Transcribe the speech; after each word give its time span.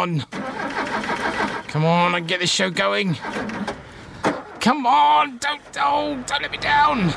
on. 0.00 0.20
Come 1.68 1.84
on, 1.84 2.14
I 2.14 2.20
get 2.20 2.40
this 2.40 2.50
show 2.50 2.70
going. 2.70 3.16
Come 4.60 4.86
on, 4.86 5.38
don't, 5.38 5.60
oh, 5.78 6.22
don't 6.26 6.42
let 6.42 6.50
me 6.50 6.58
down. 6.58 7.10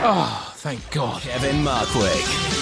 Oh, 0.00 0.54
thank 0.56 0.90
God. 0.90 1.22
Kevin 1.22 1.56
Markwick. 1.56 2.57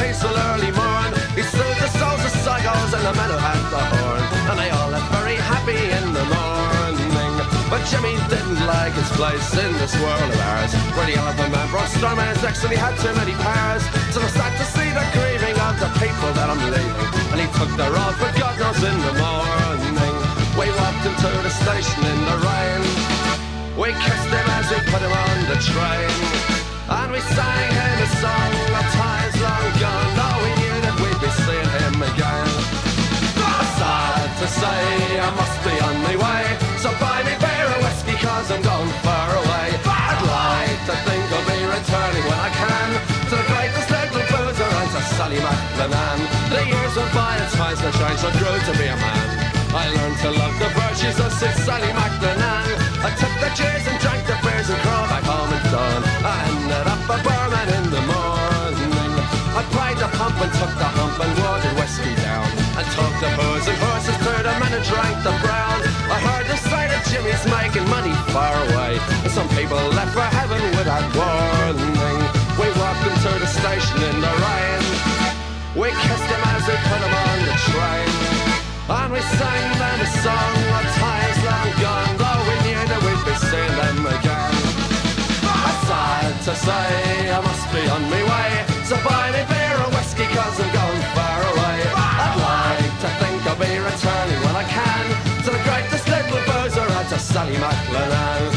Peaceful 0.00 0.34
early 0.52 0.72
morn. 0.72 1.10
He 1.36 1.42
soothed 1.42 1.80
the 1.80 1.90
souls 1.98 2.22
of 2.24 2.32
psychos 2.44 2.92
and 2.96 3.04
the 3.04 3.12
who 3.12 3.38
had 3.38 3.62
the 3.72 3.82
horn. 3.92 4.22
And 4.50 4.56
they 4.58 4.70
all 4.70 4.90
left 4.90 5.08
very 5.12 5.36
happy 5.36 5.80
in 5.98 6.06
the 6.12 6.24
morning. 6.28 7.32
But 7.72 7.88
Jimmy 7.88 8.12
didn't 8.28 8.60
like 8.68 8.92
his 8.92 9.08
place 9.16 9.48
in 9.56 9.72
this 9.80 9.96
world 9.96 10.28
of 10.28 10.40
ours. 10.52 10.72
Where 10.92 11.08
the 11.08 11.16
elephant 11.16 11.50
man 11.56 11.68
brought 11.72 11.88
storm 11.88 12.18
and 12.18 12.28
his 12.36 12.44
ex 12.44 12.62
and 12.64 12.72
he 12.72 12.78
had 12.78 12.94
too 13.00 13.14
many 13.16 13.32
powers. 13.40 13.84
So 14.12 14.20
I 14.20 14.28
sad 14.28 14.52
to 14.60 14.66
see 14.76 14.88
the 14.92 15.06
grieving 15.16 15.56
of 15.56 15.74
the 15.80 15.90
people 15.96 16.30
that 16.36 16.48
I'm 16.52 16.60
leaving. 16.68 16.88
And 17.32 17.38
he 17.40 17.48
took 17.56 17.72
the 17.80 17.88
road 17.88 18.14
for 18.20 18.30
God 18.36 18.54
knows 18.60 18.82
in 18.84 18.98
the 19.08 19.14
morning. 19.16 19.52
We 20.52 20.68
walked 20.68 21.04
into 21.08 21.30
the 21.40 21.52
station 21.64 22.00
in 22.04 22.18
the 22.28 22.36
rain. 22.44 22.80
We 23.80 23.88
kissed 24.04 24.28
him 24.28 24.48
as 24.60 24.68
we 24.68 24.78
put 24.92 25.00
him 25.00 25.10
on 25.10 25.36
the 25.48 25.56
train. 25.64 26.12
And 26.92 27.08
we 27.10 27.20
sang 27.20 27.72
him 27.72 27.96
a 28.04 28.08
song 28.20 28.52
gone. 29.80 30.10
Though 30.18 30.38
we 30.44 30.50
knew 30.60 30.76
that 30.84 30.96
we'd 31.00 31.20
be 31.22 31.30
seeing 31.44 31.70
him 31.80 31.96
again. 32.02 32.50
Sad 33.78 34.28
to 34.38 34.46
say, 34.46 34.82
I 35.18 35.30
must 35.34 35.58
be 35.64 35.74
on 35.82 35.96
my 36.06 36.14
way. 36.18 36.42
So 36.82 36.90
buy 37.02 37.22
me 37.26 37.34
beer 37.38 37.66
and 37.66 37.82
whiskey, 37.82 38.16
cause 38.18 38.50
I'm 38.50 38.62
going 38.62 38.92
far 39.06 39.28
away. 39.42 39.68
I'd 39.86 40.22
like 40.22 40.80
to 40.90 40.94
think 41.06 41.24
I'll 41.30 41.46
be 41.46 41.58
returning 41.62 42.24
when 42.26 42.38
I 42.38 42.50
can. 42.50 42.88
To 43.30 43.34
the 43.38 43.46
greatest 43.48 43.88
little 43.90 44.24
boozer 44.30 44.70
and 44.70 44.90
to 44.94 45.02
Sally 45.16 45.40
MacLennane. 45.40 46.24
The 46.52 46.62
years 46.68 46.94
went 46.94 47.12
by 47.14 47.32
and 47.38 47.50
times 47.54 47.80
have 47.80 47.96
changed, 47.96 48.22
I 48.22 48.30
grew 48.38 48.54
to 48.54 48.72
be 48.78 48.86
a 48.86 48.96
man. 48.98 49.26
I 49.72 49.88
learned 49.88 50.18
to 50.20 50.30
love 50.36 50.54
the 50.60 50.68
virtues 50.76 51.18
of 51.18 51.32
Sid 51.32 51.56
Sally 51.64 51.90
MacLennane. 51.96 52.76
I 53.02 53.10
took 53.16 53.34
the 53.40 53.50
cheers 53.56 53.84
and 53.88 53.96
drank 54.04 54.22
the 54.28 54.36
beers 54.44 54.68
and 54.68 54.78
crawled 54.84 55.08
back 55.08 55.24
home 55.24 55.48
at 55.48 55.64
dawn. 55.72 56.02
I 56.22 56.36
ended 56.50 56.86
up 56.92 57.02
a 57.08 57.31
and 60.42 60.52
took 60.58 60.74
the 60.74 60.90
hump 60.98 61.14
and 61.22 61.32
watered 61.38 61.74
whiskey 61.78 62.14
down. 62.18 62.46
And 62.74 62.86
took 62.98 63.14
the 63.22 63.30
booze 63.38 63.66
and 63.70 63.78
horses 63.78 64.18
to 64.26 64.32
the 64.42 64.54
men 64.58 64.72
and 64.74 64.84
drank 64.90 65.16
the 65.22 65.34
brown. 65.38 65.78
I 66.10 66.18
heard 66.18 66.46
the 66.50 66.58
sight 66.58 66.90
of 66.90 67.00
Jimmy's 67.06 67.44
making 67.46 67.86
money 67.86 68.10
far 68.34 68.50
away. 68.66 68.98
And 69.22 69.30
some 69.30 69.46
people 69.54 69.78
left 69.94 70.10
for 70.10 70.26
heaven 70.26 70.58
without 70.74 71.06
warning. 71.14 72.22
We 72.58 72.68
walked 72.74 73.06
into 73.06 73.32
the 73.38 73.46
station 73.46 73.98
in 74.02 74.16
the 74.18 74.34
rain. 74.42 74.82
We 75.78 75.88
kissed 75.94 76.28
him 76.34 76.42
as 76.58 76.62
we 76.66 76.76
put 76.90 77.00
him 77.06 77.14
on 77.14 77.38
the 77.46 77.56
train. 77.70 78.10
And 78.90 79.10
we 79.14 79.22
sang 79.38 79.66
them 79.78 79.98
a 80.02 80.08
song 80.26 80.54
of 80.74 80.84
times 80.98 81.38
long 81.46 81.70
gone 81.80 82.12
though 82.18 82.42
we 82.50 82.56
knew 82.66 82.82
that 82.90 83.00
we'd 83.06 83.24
be 83.24 83.34
seeing 83.46 83.74
them 83.78 83.98
again. 84.10 84.54
I'm 85.46 85.76
sad 85.86 86.34
to 86.50 86.52
say 86.66 87.30
I 87.30 87.38
must 87.40 87.66
be 87.70 87.82
on 87.94 88.02
my 88.10 88.22
way, 88.26 88.50
so 88.84 88.96
Sally 97.42 97.58
MacLennane. 97.58 98.54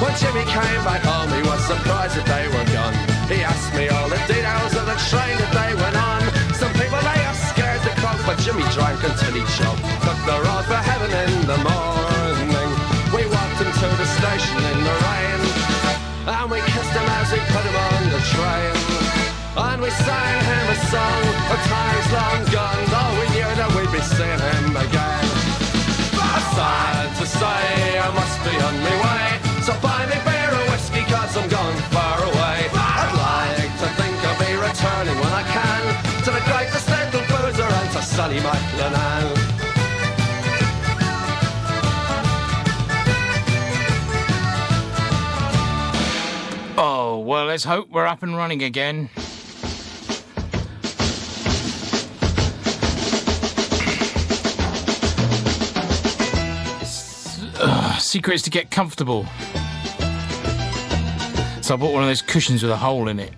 When 0.00 0.12
Jimmy 0.16 0.44
came 0.48 0.82
back 0.88 1.04
home, 1.04 1.28
he 1.36 1.42
was 1.44 1.60
surprised 1.68 2.16
that 2.16 2.24
they 2.32 2.48
were 2.48 2.64
gone. 2.72 2.96
He 3.28 3.44
asked 3.44 3.76
me 3.76 3.92
all 3.92 4.08
the 4.08 4.16
details 4.24 4.72
of 4.72 4.88
the 4.88 4.96
train 5.12 5.36
that 5.36 5.52
they 5.52 5.76
went 5.76 5.96
on. 6.00 6.24
Some 6.56 6.72
people 6.80 6.96
they 6.96 7.20
are 7.28 7.36
scared 7.52 7.76
to 7.84 7.92
croak, 8.00 8.24
but 8.24 8.40
Jimmy 8.40 8.64
drank 8.72 9.04
until 9.04 9.36
he 9.36 9.44
choked. 9.52 9.84
Took 10.00 10.20
the 10.24 10.38
road 10.48 10.64
for 10.64 10.80
heaven 10.80 11.12
in 11.12 11.32
the 11.44 11.60
morning. 11.60 12.70
We 13.12 13.28
walked 13.28 13.60
into 13.60 13.88
the 14.00 14.08
station 14.16 14.58
in 14.64 14.78
the 14.80 14.96
rain, 14.96 15.40
and 16.24 16.46
we 16.48 16.64
kissed 16.72 16.94
him 16.96 17.04
as 17.20 17.28
we 17.28 17.40
put 17.52 17.64
him 17.68 17.76
on 17.92 18.00
the 18.16 18.22
train. 18.32 18.72
And 19.60 19.78
we 19.84 19.92
sang 19.92 20.40
him 20.40 20.66
a 20.72 20.78
song 20.88 21.24
of 21.52 21.58
times 21.68 22.06
long 22.16 22.40
let's 47.54 47.62
hope 47.62 47.88
we're 47.88 48.04
up 48.04 48.24
and 48.24 48.36
running 48.36 48.64
again. 48.64 49.08
secret 58.00 58.34
is 58.34 58.42
to 58.42 58.50
get 58.50 58.72
comfortable. 58.72 59.24
So 61.62 61.74
I 61.74 61.76
bought 61.76 61.92
one 61.92 62.02
of 62.02 62.08
those 62.08 62.22
cushions 62.22 62.60
with 62.64 62.72
a 62.72 62.76
hole 62.76 63.06
in 63.06 63.20
it. 63.20 63.32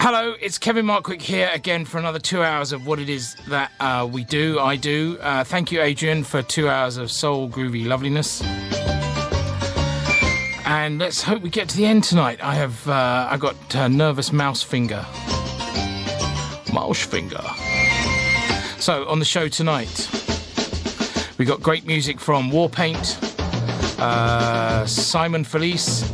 Hello, 0.00 0.34
it's 0.40 0.58
Kevin 0.58 0.84
Markwick 0.84 1.22
here 1.22 1.48
again 1.54 1.84
for 1.84 1.98
another 1.98 2.18
two 2.18 2.42
hours 2.42 2.72
of 2.72 2.88
what 2.88 2.98
it 2.98 3.08
is 3.08 3.36
that 3.46 3.70
uh, 3.78 4.08
we 4.10 4.24
do, 4.24 4.58
I 4.58 4.74
do. 4.74 5.16
Uh, 5.20 5.44
thank 5.44 5.70
you, 5.70 5.80
Adrian, 5.80 6.24
for 6.24 6.42
two 6.42 6.68
hours 6.68 6.96
of 6.96 7.08
soul 7.08 7.48
groovy 7.48 7.86
loveliness 7.86 8.42
and 10.90 10.98
let's 10.98 11.22
hope 11.22 11.40
we 11.40 11.50
get 11.50 11.68
to 11.68 11.76
the 11.76 11.86
end 11.86 12.02
tonight. 12.02 12.42
I 12.42 12.54
have 12.54 12.88
uh, 12.88 13.28
I 13.30 13.36
got 13.36 13.76
uh, 13.76 13.86
nervous 13.86 14.32
mouse 14.32 14.60
finger, 14.60 15.06
mouse 16.72 17.04
finger. 17.04 17.42
So 18.80 19.06
on 19.06 19.20
the 19.20 19.24
show 19.24 19.46
tonight, 19.46 20.08
we 21.38 21.44
got 21.44 21.62
great 21.62 21.86
music 21.86 22.18
from 22.18 22.50
Warpaint, 22.50 23.22
uh, 24.00 24.84
Simon 24.84 25.44
Felice, 25.44 26.10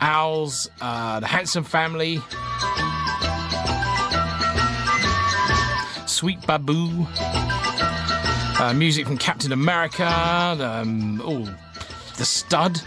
Owls, 0.00 0.68
uh, 0.80 1.20
the 1.20 1.28
Handsome 1.28 1.62
Family, 1.62 2.20
Sweet 6.06 6.44
Baboo. 6.44 7.06
Uh, 8.58 8.72
music 8.74 9.06
from 9.06 9.18
Captain 9.18 9.52
America, 9.52 10.06
um, 10.06 11.20
oh, 11.24 11.44
the 12.16 12.24
Stud, 12.24 12.80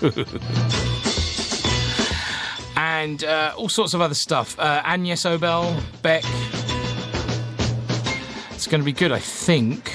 and 2.76 3.24
uh, 3.24 3.52
all 3.56 3.68
sorts 3.68 3.94
of 3.94 4.00
other 4.00 4.14
stuff. 4.14 4.58
Uh, 4.58 4.80
Agnes 4.84 5.24
Obel, 5.24 5.80
Beck. 6.02 6.24
It's 8.52 8.66
going 8.66 8.80
to 8.80 8.84
be 8.84 8.92
good, 8.92 9.12
I 9.12 9.18
think. 9.18 9.92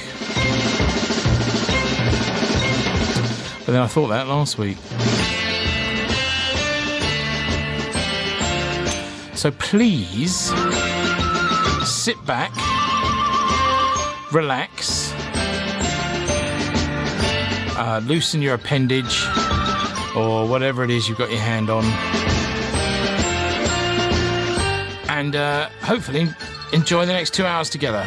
But 3.65 3.71
then 3.71 3.81
I 3.81 3.87
thought 3.87 4.07
that 4.07 4.27
last 4.27 4.57
week. 4.57 4.77
So 9.35 9.51
please 9.51 10.51
sit 11.85 12.23
back, 12.25 12.51
relax, 14.31 15.11
uh, 17.77 18.01
loosen 18.05 18.41
your 18.41 18.53
appendage 18.53 19.25
or 20.15 20.47
whatever 20.47 20.83
it 20.83 20.89
is 20.89 21.07
you've 21.07 21.17
got 21.17 21.29
your 21.29 21.39
hand 21.39 21.69
on. 21.69 21.83
And 25.09 25.35
uh, 25.35 25.69
hopefully 25.81 26.29
enjoy 26.73 27.05
the 27.05 27.13
next 27.13 27.33
two 27.33 27.45
hours 27.45 27.69
together. 27.69 28.05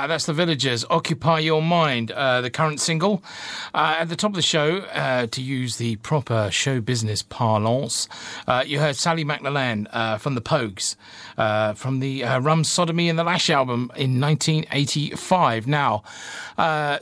Uh, 0.00 0.06
that's 0.06 0.24
the 0.24 0.32
Villagers. 0.32 0.82
Occupy 0.88 1.40
Your 1.40 1.60
Mind, 1.60 2.10
uh, 2.10 2.40
the 2.40 2.48
current 2.48 2.80
single. 2.80 3.22
Uh, 3.74 3.96
at 3.98 4.08
the 4.08 4.16
top 4.16 4.30
of 4.30 4.34
the 4.34 4.40
show, 4.40 4.78
uh, 4.78 5.26
to 5.26 5.42
use 5.42 5.76
the 5.76 5.96
proper 5.96 6.48
show 6.50 6.80
business 6.80 7.20
parlance, 7.20 8.08
uh, 8.46 8.64
you 8.66 8.78
heard 8.78 8.96
Sally 8.96 9.26
McLellan 9.26 9.86
uh, 9.90 10.16
from 10.16 10.36
the 10.36 10.40
Pogues, 10.40 10.96
from 11.76 12.00
the 12.00 12.22
Rum 12.22 12.64
Sodomy 12.64 13.10
and 13.10 13.18
the 13.18 13.24
Lash 13.24 13.50
album 13.50 13.92
in 13.94 14.18
1985. 14.18 15.66
Now, 15.66 16.02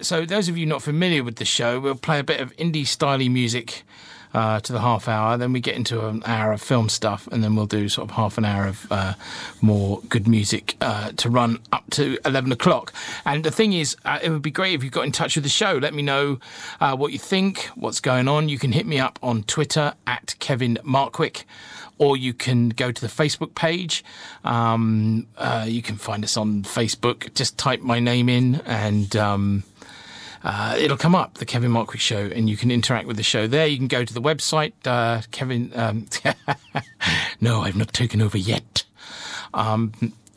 so 0.01 0.25
those 0.25 0.49
of 0.49 0.59
you 0.59 0.67
not 0.67 0.83
familiar 0.83 1.23
with 1.23 1.37
the 1.37 1.45
show, 1.45 1.79
we'll 1.79 1.95
play 1.95 2.19
a 2.19 2.25
bit 2.25 2.41
of 2.41 2.57
indie 2.57 2.83
styly 2.83 3.31
music 3.31 3.85
uh, 4.35 4.61
to 4.61 4.73
the 4.73 4.81
half 4.81 5.09
hour. 5.09 5.37
Then 5.37 5.53
we 5.53 5.61
get 5.61 5.77
into 5.77 6.07
an 6.07 6.23
hour 6.27 6.53
of 6.53 6.63
film 6.63 6.89
stuff, 6.89 7.29
and 7.31 7.43
then 7.43 7.57
we'll 7.57 7.67
do 7.67 7.89
sort 7.89 8.11
of 8.11 8.17
half 8.17 8.39
an 8.39 8.45
hour 8.45 8.67
of 8.67 8.87
uh, 8.91 9.15
more 9.61 10.01
good 10.09 10.29
music 10.29 10.77
uh, 10.81 11.13
to 11.17 11.31
run 11.31 11.59
up 11.73 11.85
to 11.91 12.19
11 12.25 12.53
o'clock. 12.53 12.93
And 13.25 13.45
the 13.45 13.51
thing 13.51 13.73
is, 13.73 13.97
uh, 14.05 14.19
it 14.23 14.31
would 14.31 14.43
be 14.43 14.51
great 14.51 14.75
if 14.75 14.85
you 14.85 14.91
got 14.91 15.05
in 15.05 15.13
touch 15.13 15.37
with 15.37 15.45
the 15.45 15.51
show. 15.51 15.73
Let 15.75 15.95
me 15.95 16.03
know 16.03 16.39
uh, 16.81 16.97
what 16.97 17.13
you 17.13 17.19
think, 17.19 17.71
what's 17.75 18.01
going 18.01 18.29
on. 18.29 18.49
You 18.49 18.59
can 18.59 18.73
hit 18.73 18.87
me 18.87 18.99
up 18.99 19.19
on 19.23 19.43
Twitter 19.45 19.95
at 20.07 20.35
Kevin 20.39 20.79
Markwick 20.85 21.45
or 21.99 22.17
you 22.17 22.33
can 22.33 22.71
go 22.71 22.93
to 22.93 23.01
the 23.01 23.09
Facebook 23.09 23.55
page. 23.55 24.05
Um, 24.45 25.27
uh, 25.37 25.67
you 25.69 25.83
can 25.83 25.97
find 25.97 26.25
us 26.25 26.37
on 26.37 26.63
Facebook. 26.63 27.35
Just 27.35 27.59
type 27.59 27.81
my 27.81 28.01
name 28.01 28.29
in 28.29 28.57
and 28.65 29.15
um, 29.17 29.65
uh, 30.45 30.77
it'll 30.79 30.97
come 30.97 31.15
up, 31.15 31.35
the 31.35 31.47
Kevin 31.47 31.71
Markwick 31.71 32.01
Show, 32.01 32.27
and 32.27 32.49
you 32.49 32.57
can 32.57 32.71
interact 32.71 33.07
with 33.07 33.17
the 33.17 33.23
show 33.23 33.47
there. 33.47 33.67
You 33.67 33.77
can 33.77 33.89
go 33.89 34.05
to 34.05 34.15
the 34.15 34.23
website, 34.23 34.73
uh, 34.85 35.23
Kevin. 35.31 35.73
Um, 35.75 36.07
no, 37.41 37.63
I've 37.63 37.77
not 37.77 37.93
taken 37.93 38.23
over 38.23 38.39
yet. 38.39 38.85
Um, 39.55 39.93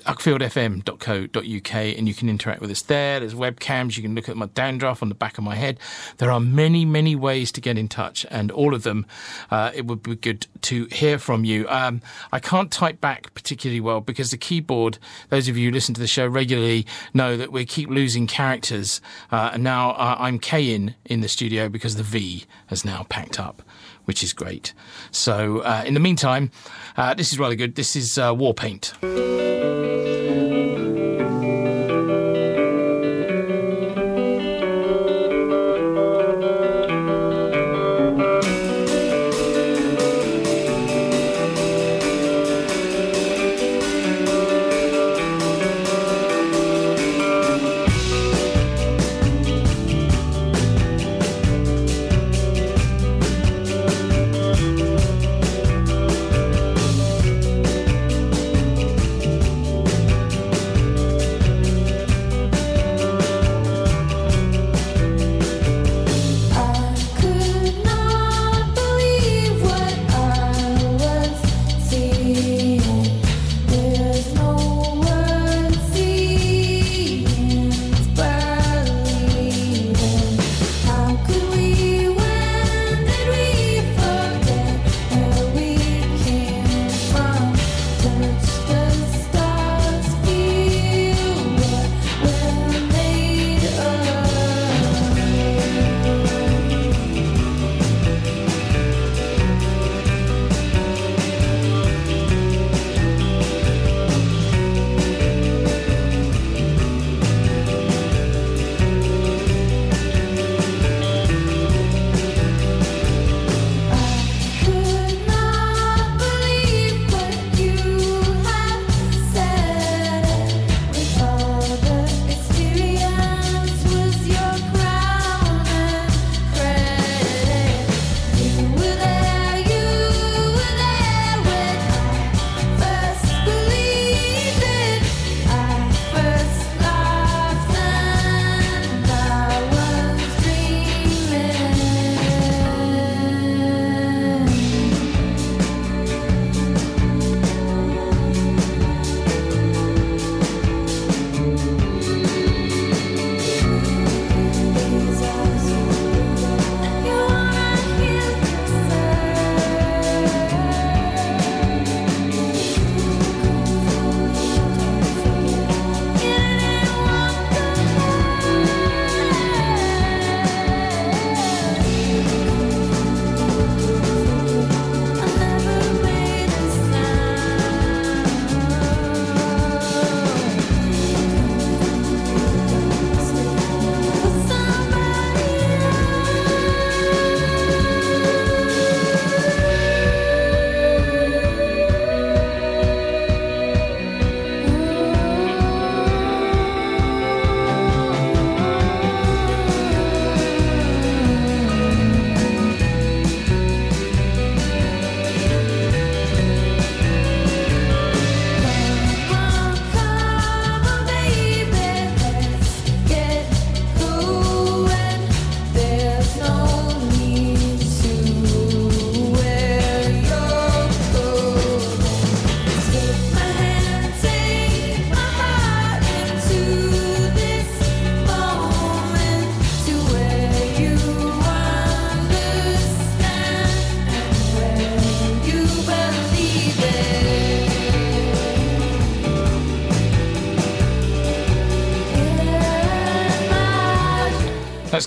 uckfieldfm.co.uk 0.05 1.75
and 1.75 2.07
you 2.07 2.13
can 2.13 2.29
interact 2.29 2.61
with 2.61 2.71
us 2.71 2.81
there. 2.83 3.19
There's 3.19 3.33
webcams. 3.33 3.97
You 3.97 4.03
can 4.03 4.15
look 4.15 4.29
at 4.29 4.37
my 4.37 4.47
dandruff 4.47 5.01
on 5.01 5.09
the 5.09 5.15
back 5.15 5.37
of 5.37 5.43
my 5.43 5.55
head. 5.55 5.79
There 6.17 6.31
are 6.31 6.39
many, 6.39 6.85
many 6.85 7.15
ways 7.15 7.51
to 7.53 7.61
get 7.61 7.77
in 7.77 7.87
touch, 7.87 8.25
and 8.29 8.51
all 8.51 8.73
of 8.73 8.83
them, 8.83 9.05
uh, 9.49 9.71
it 9.73 9.85
would 9.85 10.03
be 10.03 10.15
good 10.15 10.47
to 10.61 10.85
hear 10.85 11.17
from 11.17 11.45
you. 11.45 11.67
Um, 11.69 12.01
I 12.31 12.39
can't 12.39 12.71
type 12.71 13.01
back 13.01 13.33
particularly 13.33 13.79
well 13.79 14.01
because 14.01 14.31
the 14.31 14.37
keyboard, 14.37 14.97
those 15.29 15.47
of 15.47 15.57
you 15.57 15.69
who 15.69 15.73
listen 15.73 15.93
to 15.95 16.01
the 16.01 16.07
show 16.07 16.27
regularly 16.27 16.85
know 17.13 17.37
that 17.37 17.51
we 17.51 17.65
keep 17.65 17.89
losing 17.89 18.27
characters. 18.27 19.01
Uh, 19.31 19.51
and 19.53 19.63
now 19.63 19.91
uh, 19.91 20.15
I'm 20.19 20.39
K-in 20.39 20.95
in 21.05 21.21
the 21.21 21.29
studio 21.29 21.69
because 21.69 21.95
the 21.95 22.03
V 22.03 22.45
has 22.67 22.85
now 22.85 23.05
packed 23.09 23.39
up 23.39 23.61
which 24.05 24.23
is 24.23 24.33
great. 24.33 24.73
So, 25.11 25.59
uh, 25.59 25.83
in 25.85 25.93
the 25.93 25.99
meantime, 25.99 26.51
uh, 26.97 27.13
this 27.13 27.31
is 27.31 27.39
really 27.39 27.55
good. 27.55 27.75
This 27.75 27.95
is 27.95 28.17
uh, 28.17 28.33
Warpaint. 28.33 29.60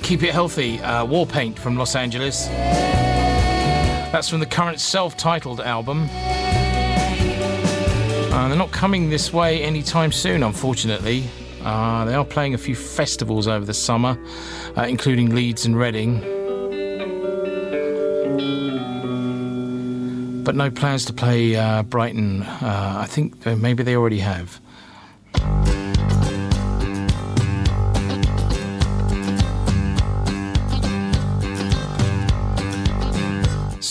Keep 0.04 0.22
It 0.22 0.32
Healthy, 0.32 0.80
uh, 0.80 1.06
Warpaint 1.06 1.58
from 1.58 1.78
Los 1.78 1.96
Angeles. 1.96 2.46
That's 4.12 4.28
from 4.28 4.38
the 4.38 4.46
current 4.46 4.78
self 4.78 5.16
titled 5.16 5.62
album. 5.62 6.10
Uh, 8.30 8.48
they're 8.48 8.58
not 8.58 8.70
coming 8.70 9.08
this 9.08 9.32
way 9.32 9.62
anytime 9.62 10.12
soon, 10.12 10.42
unfortunately. 10.42 11.24
Uh, 11.62 12.04
they 12.04 12.12
are 12.12 12.24
playing 12.24 12.52
a 12.52 12.58
few 12.58 12.76
festivals 12.76 13.48
over 13.48 13.64
the 13.64 13.72
summer, 13.72 14.18
uh, 14.76 14.82
including 14.82 15.34
Leeds 15.34 15.64
and 15.64 15.74
Reading. 15.74 16.20
But 20.44 20.54
no 20.54 20.70
plans 20.70 21.06
to 21.06 21.14
play 21.14 21.56
uh, 21.56 21.82
Brighton. 21.82 22.42
Uh, 22.42 22.98
I 23.00 23.06
think 23.06 23.46
maybe 23.46 23.82
they 23.82 23.96
already 23.96 24.18
have. 24.18 24.60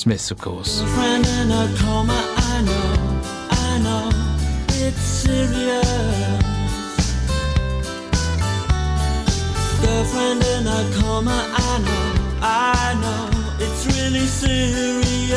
Smiths, 0.03 0.31
of 0.31 0.37
course. 0.37 0.81
Girlfriend 0.81 1.25
in 1.25 1.49
a 1.49 1.67
coma, 1.79 2.19
I 2.43 2.59
know, 2.65 2.89
I 12.41 12.93
know, 13.01 13.29
it's 13.63 13.85
really 13.95 14.27
serious. 14.27 15.31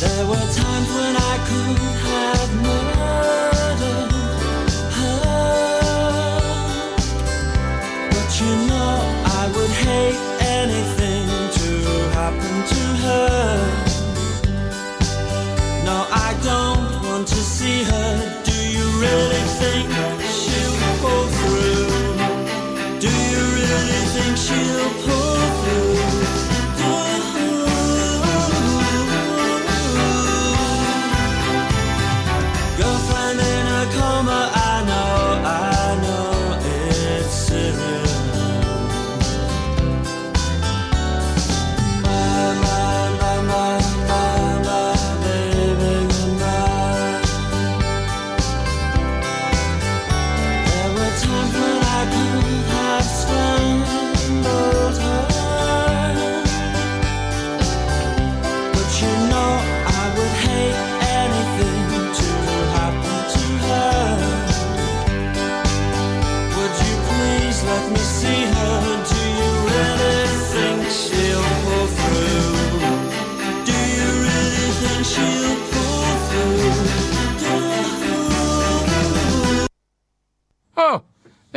There 0.00 0.24
were 0.30 0.46
times 0.60 0.88
when 0.96 1.14
I 1.14 1.36
could 1.46 1.78
have 2.08 2.50
murdered 2.62 2.89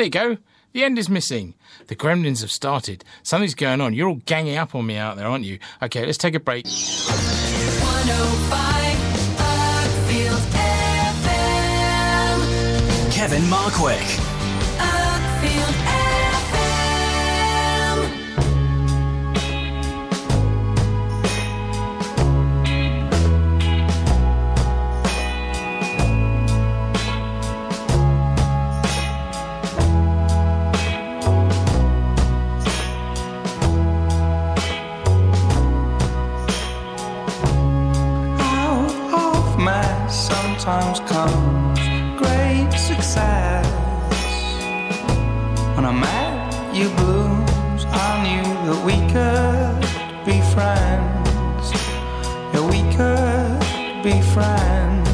there 0.10 0.30
you 0.30 0.36
go. 0.36 0.42
The 0.74 0.84
end 0.84 0.98
is 1.00 1.08
missing. 1.08 1.54
The 1.88 1.96
gremlins 1.96 2.42
have 2.42 2.52
started. 2.52 3.06
Something's 3.22 3.54
going 3.56 3.80
on. 3.80 3.94
You're 3.94 4.10
all 4.10 4.20
ganging 4.26 4.58
up 4.58 4.74
on 4.76 4.86
me 4.86 4.98
out 4.98 5.16
there, 5.18 5.28
aren't 5.28 5.46
you? 5.46 5.60
Okay, 5.82 6.06
let's 6.06 6.18
take 6.18 6.36
a 6.36 6.40
break. 6.40 6.66
105 6.66 8.98
Uckfield 9.38 10.42
FM. 11.22 13.12
Kevin 13.14 13.44
Markwick. 13.44 14.33
Sometimes 40.63 41.00
comes 41.01 41.79
great 42.17 42.72
success. 42.72 43.67
When 45.75 45.84
I 45.84 45.91
met 45.91 46.74
you, 46.74 46.88
Blooms, 47.00 47.84
I 47.86 48.12
knew 48.24 48.48
that 48.67 48.79
we 48.88 48.96
could 49.13 49.84
be 50.25 50.39
friends. 50.55 51.65
Yeah, 52.53 52.63
we 52.74 52.79
could 52.96 54.03
be 54.08 54.22
friends. 54.32 55.10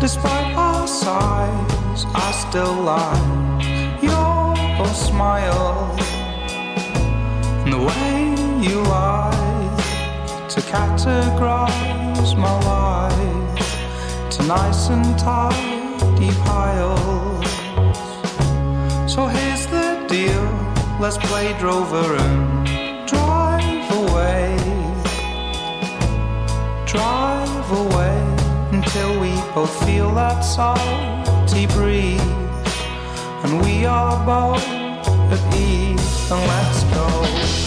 Despite 0.00 0.56
our 0.56 0.86
size, 0.86 2.06
I 2.14 2.28
still 2.48 2.76
like 2.92 4.02
your 4.02 4.86
smile 4.94 5.94
and 7.64 7.72
the 7.74 7.82
way 7.90 8.66
you 8.66 8.80
like 8.84 9.53
to 10.54 10.60
categorize 10.60 12.36
my 12.38 12.54
life 12.62 14.30
to 14.30 14.40
nice 14.44 14.88
and 14.88 15.18
tidy 15.18 16.30
piles. 16.44 17.44
So 19.12 19.26
here's 19.26 19.66
the 19.66 20.06
deal 20.08 20.44
let's 21.00 21.16
play 21.26 21.58
drover 21.58 22.14
and 22.14 23.08
drive 23.08 23.90
away. 24.02 24.56
Drive 26.86 27.70
away 27.72 28.16
until 28.70 29.18
we 29.18 29.32
both 29.56 29.74
feel 29.84 30.14
that 30.14 30.42
salty 30.42 31.66
breeze 31.66 32.20
and 33.42 33.60
we 33.60 33.86
are 33.86 34.24
both 34.24 34.64
at 35.34 35.56
ease. 35.56 36.30
And 36.30 36.46
let's 36.46 36.84
go. 36.94 37.63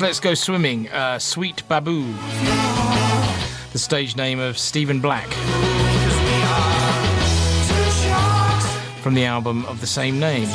Let's 0.00 0.18
Go 0.18 0.32
Swimming, 0.32 0.88
uh, 0.88 1.18
Sweet 1.18 1.62
Baboo, 1.68 2.14
the 3.72 3.78
stage 3.78 4.16
name 4.16 4.40
of 4.40 4.56
Stephen 4.56 5.00
Black 5.00 5.28
from 9.02 9.12
the 9.12 9.26
album 9.26 9.66
of 9.66 9.82
the 9.82 9.86
same 9.86 10.18
name. 10.18 10.48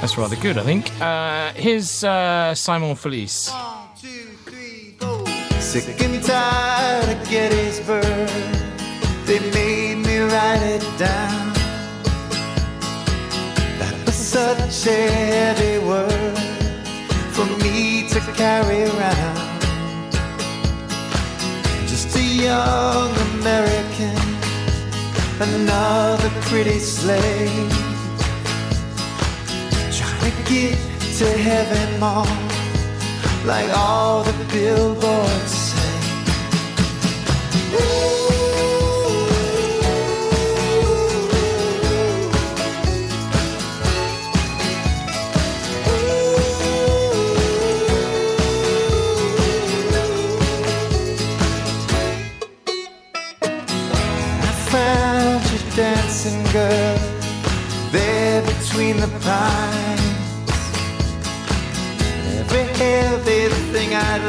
That's 0.00 0.18
rather 0.18 0.36
good, 0.36 0.58
I 0.58 0.62
think. 0.64 1.00
Uh, 1.00 1.52
here's 1.54 2.04
uh, 2.04 2.54
Simon 2.54 2.94
Felice. 2.94 3.50
Sick 5.74 6.00
and 6.02 6.22
tired 6.22 7.08
of 7.08 7.28
Gettysburg. 7.28 8.28
They 9.26 9.40
made 9.50 10.06
me 10.06 10.18
write 10.18 10.62
it 10.62 10.82
down. 10.96 11.52
That 13.80 13.92
was 14.06 14.14
such 14.14 14.86
a 14.86 15.10
heavy 15.10 15.84
word 15.84 16.38
for 17.34 17.46
me 17.58 18.08
to 18.08 18.20
carry 18.36 18.84
around. 18.84 19.62
Just 21.88 22.16
a 22.18 22.22
young 22.22 23.10
American, 23.40 24.16
another 25.40 26.30
pretty 26.42 26.78
slave. 26.78 27.72
Trying 29.90 30.30
to 30.30 30.42
get 30.48 30.78
to 31.18 31.26
heaven, 31.36 31.98
mom 31.98 32.54
like 33.44 33.68
all 33.76 34.22
the 34.22 34.32
billboards 34.54 35.53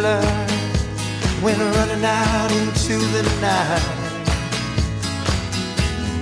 learned 0.01 0.55
went 1.41 1.59
running 1.59 2.03
out 2.03 2.51
into 2.51 2.97
the 2.97 3.23
night. 3.41 4.05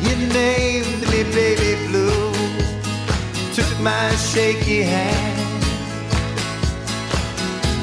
You 0.02 0.16
named 0.28 1.02
me 1.12 1.24
baby 1.34 1.72
blue, 1.88 2.34
took 3.54 3.80
my 3.80 4.10
shaky 4.16 4.84
hand. 4.84 5.64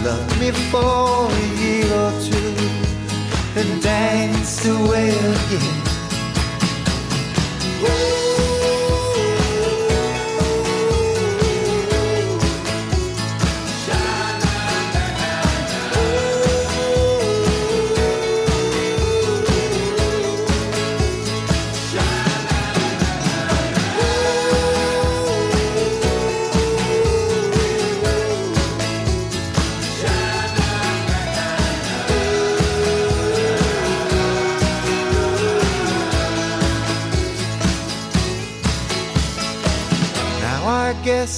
Loved 0.04 0.40
me 0.40 0.50
for 0.70 1.30
a 1.30 1.46
year 1.62 1.86
or 2.04 2.12
two, 2.28 2.54
and 3.58 3.82
danced 3.82 4.66
away 4.66 5.10
again. 5.10 5.90
Now 7.82 8.19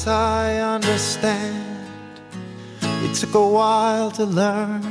I 0.07 0.59
understand. 0.59 1.89
It 2.83 3.15
took 3.15 3.35
a 3.35 3.47
while 3.47 4.11
to 4.13 4.25
learn. 4.25 4.83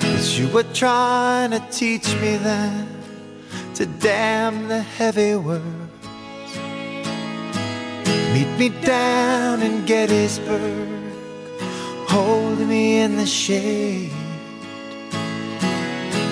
That 0.00 0.38
you 0.38 0.48
were 0.48 0.68
trying 0.74 1.50
to 1.52 1.60
teach 1.70 2.06
me 2.20 2.36
then 2.36 2.86
to 3.74 3.86
damn 3.86 4.68
the 4.68 4.80
heavy 4.80 5.34
words. 5.34 5.64
Meet 8.34 8.58
me 8.58 8.68
down 8.82 9.62
in 9.62 9.84
Gettysburg, 9.84 10.88
holding 12.08 12.68
me 12.68 13.00
in 13.00 13.16
the 13.16 13.26
shade. 13.26 14.12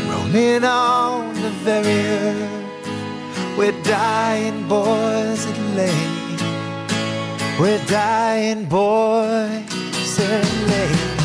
Rolling 0.08 0.64
on 0.64 1.34
the 1.34 1.50
very 1.64 2.00
earth 2.06 2.56
where 3.56 3.72
dying 3.82 4.68
boys 4.68 5.44
had 5.44 5.76
laid. 5.76 6.15
Where 7.58 7.78
dying 7.86 8.66
boys 8.66 10.18
had 10.18 10.68
laid. 10.68 11.15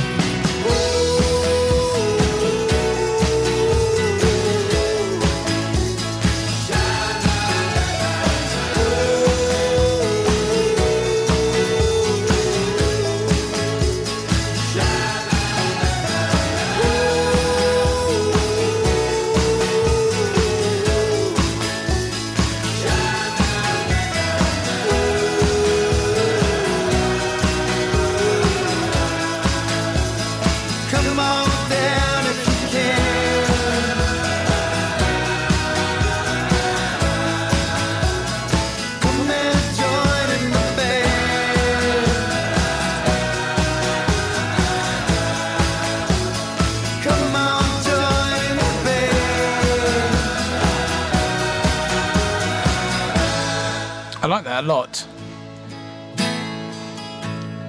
That 54.62 54.68
lot. 54.68 55.08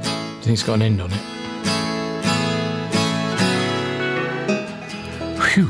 I 0.09 0.41
think 0.43 0.55
it's 0.55 0.63
got 0.63 0.75
an 0.75 0.83
end 0.83 1.01
on 1.01 1.11
it. 1.13 1.21
Phew. 5.43 5.67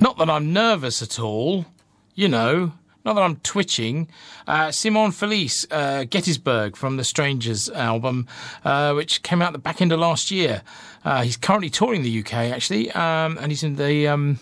Not 0.00 0.18
that 0.18 0.30
I'm 0.30 0.52
nervous 0.52 1.02
at 1.02 1.20
all, 1.20 1.66
you 2.14 2.28
know. 2.28 2.72
Not 3.04 3.14
that 3.14 3.22
I'm 3.22 3.36
twitching. 3.36 4.08
Uh, 4.46 4.70
Simon 4.70 5.10
Felice, 5.10 5.66
uh, 5.70 6.04
Gettysburg 6.04 6.76
from 6.76 6.98
the 6.98 7.04
Strangers 7.04 7.70
album, 7.70 8.26
uh, 8.64 8.92
which 8.92 9.22
came 9.22 9.40
out 9.40 9.52
the 9.52 9.58
back 9.58 9.80
end 9.80 9.90
of 9.92 10.00
last 10.00 10.30
year. 10.30 10.62
Uh, 11.04 11.22
he's 11.22 11.38
currently 11.38 11.70
touring 11.70 12.02
the 12.02 12.20
UK, 12.20 12.34
actually, 12.34 12.90
um, 12.92 13.38
and 13.38 13.50
he's 13.50 13.62
in 13.62 13.76
the, 13.76 14.06
um, 14.06 14.38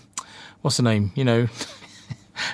what's 0.63 0.77
the 0.77 0.83
name? 0.83 1.13
You 1.15 1.25
know, 1.25 1.49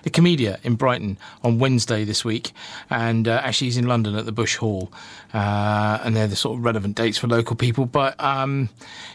the 0.03 0.11
Komedia 0.11 0.59
in 0.65 0.75
Brighton 0.75 1.19
on 1.43 1.59
Wednesday 1.59 2.05
this 2.05 2.25
week, 2.25 2.53
and 2.91 3.29
uh, 3.29 3.41
actually 3.43 3.69
he's 3.69 3.77
in 3.77 3.87
London 3.87 4.15
at 4.17 4.25
the 4.25 4.33
Bush 4.33 4.57
Hall, 4.57 4.93
uh, 5.33 5.99
and 6.03 6.17
they're 6.17 6.27
the 6.27 6.37
sort 6.37 6.59
of 6.59 6.65
relevant 6.65 6.97
dates 6.97 7.19
for 7.19 7.27
local 7.27 7.57
people. 7.57 7.87
But 7.87 8.19
um, 8.23 8.69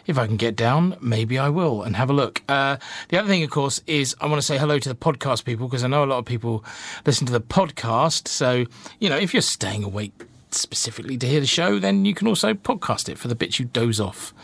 if 0.06 0.18
I 0.18 0.26
can 0.26 0.36
get 0.36 0.56
down, 0.56 0.96
maybe 1.00 1.38
I 1.38 1.48
will 1.48 1.82
and 1.82 1.96
have 1.96 2.10
a 2.10 2.14
look. 2.14 2.42
Uh, 2.48 2.76
the 3.08 3.18
other 3.18 3.28
thing, 3.28 3.42
of 3.42 3.50
course, 3.50 3.80
is 3.86 4.14
I 4.20 4.26
want 4.26 4.40
to 4.40 4.46
say 4.46 4.58
hello 4.58 4.78
to 4.78 4.88
the 4.88 4.94
podcast 4.94 5.44
people 5.44 5.68
because 5.68 5.84
I 5.84 5.88
know 5.88 6.04
a 6.04 6.06
lot 6.06 6.18
of 6.18 6.24
people 6.24 6.64
listen 7.06 7.26
to 7.26 7.32
the 7.32 7.40
podcast. 7.40 8.28
So 8.28 8.66
you 8.98 9.08
know, 9.08 9.16
if 9.16 9.34
you're 9.34 9.42
staying 9.42 9.84
awake 9.84 10.24
specifically 10.54 11.16
to 11.18 11.26
hear 11.26 11.40
the 11.40 11.46
show, 11.46 11.78
then 11.78 12.04
you 12.04 12.14
can 12.14 12.26
also 12.26 12.54
podcast 12.54 13.08
it 13.08 13.18
for 13.18 13.28
the 13.28 13.34
bits 13.34 13.58
you 13.58 13.66
doze 13.66 14.00
off. 14.00 14.34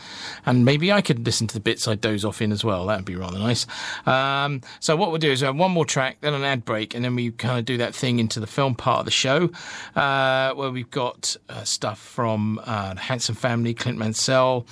And 0.45 0.65
maybe 0.65 0.91
I 0.91 1.01
could 1.01 1.25
listen 1.25 1.47
to 1.47 1.53
the 1.53 1.59
bits 1.59 1.87
I 1.87 1.95
doze 1.95 2.23
off 2.23 2.41
in 2.41 2.51
as 2.51 2.63
well. 2.63 2.85
That'd 2.85 3.05
be 3.05 3.15
rather 3.15 3.39
nice. 3.39 3.65
Um, 4.05 4.61
so 4.79 4.95
what 4.95 5.09
we'll 5.09 5.19
do 5.19 5.31
is 5.31 5.41
we 5.41 5.45
have 5.45 5.55
one 5.55 5.71
more 5.71 5.85
track, 5.85 6.17
then 6.21 6.33
an 6.33 6.43
ad 6.43 6.65
break, 6.65 6.95
and 6.95 7.03
then 7.03 7.15
we 7.15 7.31
kind 7.31 7.59
of 7.59 7.65
do 7.65 7.77
that 7.77 7.93
thing 7.95 8.19
into 8.19 8.39
the 8.39 8.47
film 8.47 8.75
part 8.75 8.99
of 8.99 9.05
the 9.05 9.11
show, 9.11 9.49
uh, 9.95 10.53
where 10.53 10.71
we've 10.71 10.91
got 10.91 11.35
uh, 11.49 11.63
stuff 11.63 11.99
from 11.99 12.59
uh, 12.65 12.93
the 12.93 12.99
Handsome 12.99 13.35
Family, 13.35 13.73
Clint 13.73 13.97
Mansell, 13.97 14.65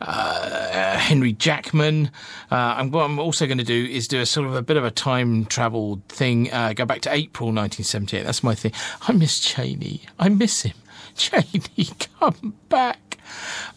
uh, 0.00 0.98
Henry 0.98 1.32
Jackman. 1.32 2.10
Uh, 2.50 2.76
and 2.78 2.92
what 2.92 3.04
I'm 3.04 3.18
also 3.18 3.46
going 3.46 3.58
to 3.58 3.64
do 3.64 3.84
is 3.84 4.08
do 4.08 4.20
a 4.20 4.26
sort 4.26 4.46
of 4.46 4.54
a 4.54 4.62
bit 4.62 4.76
of 4.76 4.84
a 4.84 4.90
time 4.90 5.44
travel 5.46 6.02
thing, 6.08 6.52
uh, 6.52 6.72
go 6.72 6.84
back 6.84 7.00
to 7.02 7.12
April 7.12 7.48
1978. 7.48 8.24
That's 8.24 8.42
my 8.42 8.54
thing. 8.54 8.72
I 9.08 9.12
miss 9.12 9.38
Cheney. 9.40 10.02
I 10.18 10.28
miss 10.28 10.62
him. 10.62 10.71
Cheney, 11.16 11.88
come 12.20 12.54
back. 12.68 13.18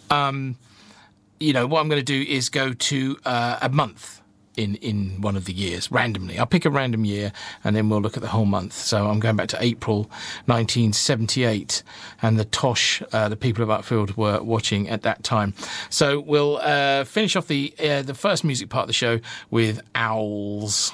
Um, 0.10 0.58
you 1.40 1.54
know, 1.54 1.68
what 1.68 1.82
I'm 1.82 1.90
going 1.90 2.04
to 2.04 2.06
do 2.06 2.22
is 2.22 2.50
go 2.50 2.74
to 2.74 3.18
uh, 3.26 3.60
a 3.62 3.70
month 3.70 4.22
in, 4.58 4.76
in 4.76 5.22
one 5.22 5.36
of 5.36 5.46
the 5.46 5.54
years 5.54 5.92
randomly. 5.92 6.40
I'll 6.40 6.46
pick 6.46 6.66
a 6.66 6.70
random 6.70 7.06
year 7.06 7.32
and 7.64 7.76
then 7.76 7.90
we'll 7.90 8.02
look 8.02 8.18
at 8.18 8.22
the 8.22 8.30
whole 8.30 8.46
month. 8.46 8.74
So 8.74 9.08
I'm 9.08 9.20
going 9.20 9.36
back 9.36 9.48
to 9.50 9.58
April 9.62 10.04
1978 10.46 11.84
and 12.22 12.40
the 12.40 12.46
Tosh, 12.46 13.02
uh, 13.12 13.30
the 13.30 13.36
people 13.36 13.64
of 13.64 13.70
Uckfield 13.70 14.16
were 14.16 14.42
watching 14.42 14.90
at 14.90 15.02
that 15.04 15.24
time. 15.24 15.54
So 15.90 16.20
we'll 16.20 16.58
uh, 16.58 17.04
finish 17.04 17.36
off 17.36 17.48
the, 17.48 17.74
uh, 17.80 18.02
the 18.02 18.16
first 18.16 18.44
music 18.44 18.70
part 18.70 18.84
of 18.84 18.88
the 18.88 18.94
show 18.94 19.20
with 19.50 19.82
Owls. 19.94 20.92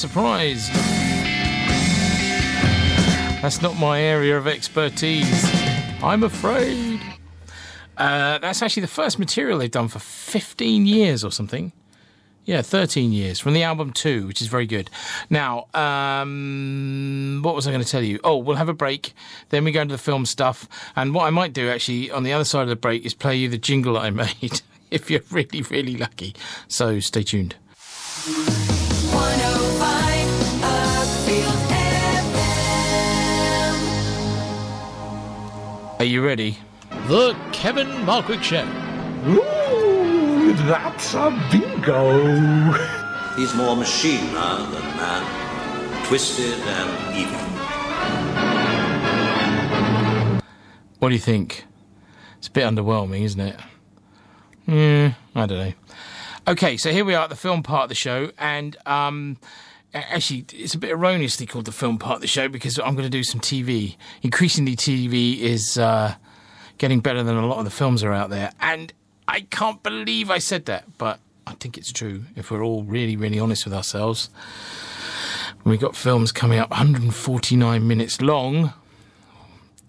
Surprised. 0.00 0.72
That's 3.42 3.60
not 3.60 3.76
my 3.76 4.00
area 4.00 4.38
of 4.38 4.46
expertise. 4.46 5.44
I'm 6.02 6.22
afraid. 6.22 7.00
Uh, 7.98 8.38
that's 8.38 8.62
actually 8.62 8.80
the 8.80 8.88
first 8.88 9.18
material 9.18 9.58
they've 9.58 9.70
done 9.70 9.88
for 9.88 9.98
15 9.98 10.86
years 10.86 11.22
or 11.22 11.30
something. 11.30 11.72
Yeah, 12.46 12.62
13 12.62 13.12
years 13.12 13.38
from 13.38 13.52
the 13.52 13.62
album 13.62 13.92
2, 13.92 14.26
which 14.26 14.40
is 14.40 14.46
very 14.46 14.66
good. 14.66 14.88
Now, 15.28 15.66
um, 15.74 17.40
what 17.42 17.54
was 17.54 17.66
I 17.66 17.70
going 17.70 17.84
to 17.84 17.88
tell 17.88 18.02
you? 18.02 18.20
Oh, 18.24 18.38
we'll 18.38 18.56
have 18.56 18.70
a 18.70 18.74
break. 18.74 19.12
Then 19.50 19.64
we 19.64 19.70
go 19.70 19.82
into 19.82 19.92
the 19.92 19.98
film 19.98 20.24
stuff. 20.24 20.66
And 20.96 21.14
what 21.14 21.26
I 21.26 21.30
might 21.30 21.52
do 21.52 21.68
actually 21.68 22.10
on 22.10 22.22
the 22.22 22.32
other 22.32 22.44
side 22.44 22.62
of 22.62 22.68
the 22.68 22.76
break 22.76 23.04
is 23.04 23.12
play 23.12 23.36
you 23.36 23.50
the 23.50 23.58
jingle 23.58 23.98
I 23.98 24.08
made 24.24 24.62
if 24.90 25.10
you're 25.10 25.20
really, 25.30 25.60
really 25.60 25.98
lucky. 25.98 26.34
So 26.68 27.00
stay 27.00 27.22
tuned. 27.22 27.56
You 36.20 36.26
ready? 36.26 36.58
The 37.08 37.34
Kevin 37.50 37.86
Markwick 38.04 38.42
Show. 38.42 38.66
Ooh, 39.26 40.52
that's 40.66 41.14
a 41.14 41.30
bingo. 41.50 42.72
He's 43.36 43.54
more 43.54 43.74
machine 43.74 44.26
now 44.34 44.68
than 44.70 44.82
man, 44.82 46.04
twisted 46.06 46.58
and 46.60 47.16
evil. 47.16 47.38
What 50.98 51.08
do 51.08 51.14
you 51.14 51.20
think? 51.20 51.64
It's 52.36 52.48
a 52.48 52.50
bit 52.50 52.64
underwhelming, 52.64 53.22
isn't 53.22 53.40
it? 53.40 53.58
Hmm, 54.66 55.08
I 55.34 55.46
don't 55.46 55.58
know. 55.58 55.72
Okay, 56.48 56.76
so 56.76 56.92
here 56.92 57.06
we 57.06 57.14
are 57.14 57.24
at 57.24 57.30
the 57.30 57.36
film 57.36 57.62
part 57.62 57.84
of 57.84 57.88
the 57.88 57.94
show, 57.94 58.30
and 58.38 58.76
um, 58.84 59.38
a- 59.46 59.69
actually, 59.94 60.44
it's 60.52 60.74
a 60.74 60.78
bit 60.78 60.90
erroneously 60.90 61.46
called 61.46 61.64
the 61.64 61.72
film 61.72 61.98
part 61.98 62.16
of 62.16 62.20
the 62.20 62.26
show 62.26 62.48
because 62.48 62.78
I'm 62.78 62.94
going 62.94 63.04
to 63.04 63.10
do 63.10 63.24
some 63.24 63.40
TV. 63.40 63.96
Increasingly, 64.22 64.76
TV 64.76 65.38
is 65.40 65.78
uh, 65.78 66.14
getting 66.78 67.00
better 67.00 67.22
than 67.22 67.36
a 67.36 67.46
lot 67.46 67.58
of 67.58 67.64
the 67.64 67.70
films 67.70 68.02
are 68.02 68.12
out 68.12 68.30
there, 68.30 68.52
and 68.60 68.92
I 69.26 69.42
can't 69.42 69.82
believe 69.82 70.30
I 70.30 70.38
said 70.38 70.66
that, 70.66 70.84
but 70.98 71.20
I 71.46 71.52
think 71.54 71.76
it's 71.76 71.92
true 71.92 72.24
if 72.36 72.50
we're 72.50 72.64
all 72.64 72.84
really, 72.84 73.16
really 73.16 73.40
honest 73.40 73.64
with 73.64 73.74
ourselves. 73.74 74.30
We've 75.64 75.80
got 75.80 75.94
films 75.96 76.32
coming 76.32 76.58
up 76.58 76.70
149 76.70 77.86
minutes 77.86 78.20
long 78.20 78.72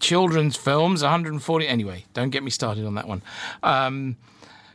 children's 0.00 0.56
films 0.56 1.00
140 1.00 1.68
anyway 1.68 2.04
don't 2.12 2.30
get 2.30 2.42
me 2.42 2.50
started 2.50 2.84
on 2.84 2.96
that 2.96 3.06
one 3.06 3.22
um, 3.62 4.16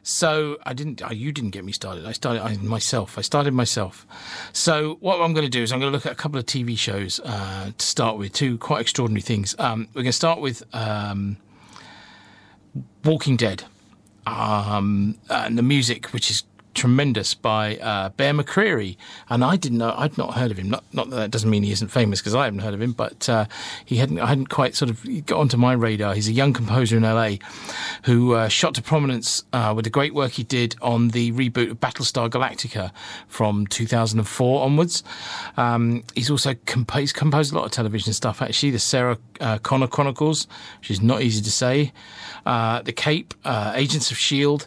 so 0.08 0.58
i 0.64 0.74
didn't 0.74 1.02
oh, 1.04 1.12
you 1.12 1.34
didn't 1.34 1.52
get 1.52 1.66
me 1.66 1.74
started. 1.74 2.06
I 2.06 2.14
started 2.14 2.42
I, 2.42 2.56
myself. 2.58 3.18
I 3.18 3.22
started 3.22 3.54
myself. 3.54 4.08
So 4.54 4.98
what 5.02 5.20
i'm 5.22 5.34
going 5.34 5.46
to 5.46 5.50
do 5.50 5.62
is 5.62 5.72
i'm 5.72 5.80
going 5.80 5.92
to 5.92 5.96
look 5.96 6.06
at 6.06 6.14
a 6.14 6.16
couple 6.16 6.40
of 6.40 6.46
tv 6.46 6.78
shows 6.78 7.20
uh, 7.26 7.72
to 7.78 7.86
start 7.86 8.18
with 8.18 8.32
two 8.32 8.58
quite 8.58 8.82
extraordinary 8.82 9.22
things. 9.22 9.54
Um, 9.60 9.88
we're 9.94 10.04
going 10.04 10.06
to 10.06 10.14
start 10.14 10.40
with 10.40 10.64
um, 10.74 11.38
walking 13.04 13.36
dead. 13.36 13.64
Um, 14.26 15.18
and 15.30 15.58
the 15.58 15.64
music, 15.64 16.08
which 16.08 16.30
is 16.30 16.44
tremendous 16.78 17.34
by 17.34 17.76
uh, 17.78 18.10
Bear 18.10 18.34
McCreary. 18.34 18.96
And 19.30 19.44
I 19.44 19.58
didn't 19.58 19.80
know, 19.80 19.94
I'd 19.98 20.18
not 20.18 20.36
heard 20.36 20.52
of 20.52 20.58
him. 20.58 20.70
Not, 20.70 20.84
not 20.94 21.10
that 21.10 21.16
that 21.18 21.32
doesn't 21.32 21.50
mean 21.50 21.64
he 21.64 21.72
isn't 21.72 21.90
famous 21.90 22.22
because 22.22 22.36
I 22.36 22.46
haven't 22.46 22.60
heard 22.60 22.76
of 22.76 22.82
him, 22.82 22.94
but 22.94 23.28
uh, 23.28 23.46
he 23.84 23.98
hadn't, 23.98 24.20
I 24.20 24.28
hadn't 24.28 24.48
quite 24.48 24.76
sort 24.76 24.92
of 24.92 25.26
got 25.26 25.40
onto 25.40 25.58
my 25.58 25.74
radar. 25.74 26.14
He's 26.14 26.30
a 26.30 26.32
young 26.32 26.54
composer 26.54 26.96
in 26.96 27.04
LA 27.04 27.36
who 28.04 28.36
uh, 28.36 28.48
shot 28.48 28.76
to 28.76 28.82
prominence 28.82 29.44
uh, 29.52 29.74
with 29.76 29.86
the 29.86 29.90
great 29.90 30.14
work 30.14 30.34
he 30.34 30.44
did 30.44 30.76
on 30.82 31.10
the 31.10 31.32
reboot 31.34 31.72
of 31.72 31.80
Battlestar 31.80 32.30
Galactica 32.30 32.92
from 33.28 33.66
2004 33.68 34.64
onwards. 34.64 35.04
Um, 35.58 36.04
he's 36.14 36.30
also 36.30 36.56
he's 36.94 37.14
composed 37.14 37.52
a 37.54 37.56
lot 37.56 37.66
of 37.66 37.72
television 37.72 38.14
stuff, 38.14 38.42
actually. 38.42 38.72
The 38.72 38.80
Sarah 38.80 39.18
uh, 39.42 39.58
Connor 39.58 39.88
Chronicles, 39.88 40.48
which 40.80 40.92
is 40.92 41.02
not 41.02 41.22
easy 41.24 41.42
to 41.42 41.52
say. 41.52 41.92
Uh, 42.46 42.82
the 42.84 42.94
Cape, 42.94 43.34
Agents 43.46 44.12
of 44.12 44.18
S.H.I.E.L.D. 44.18 44.66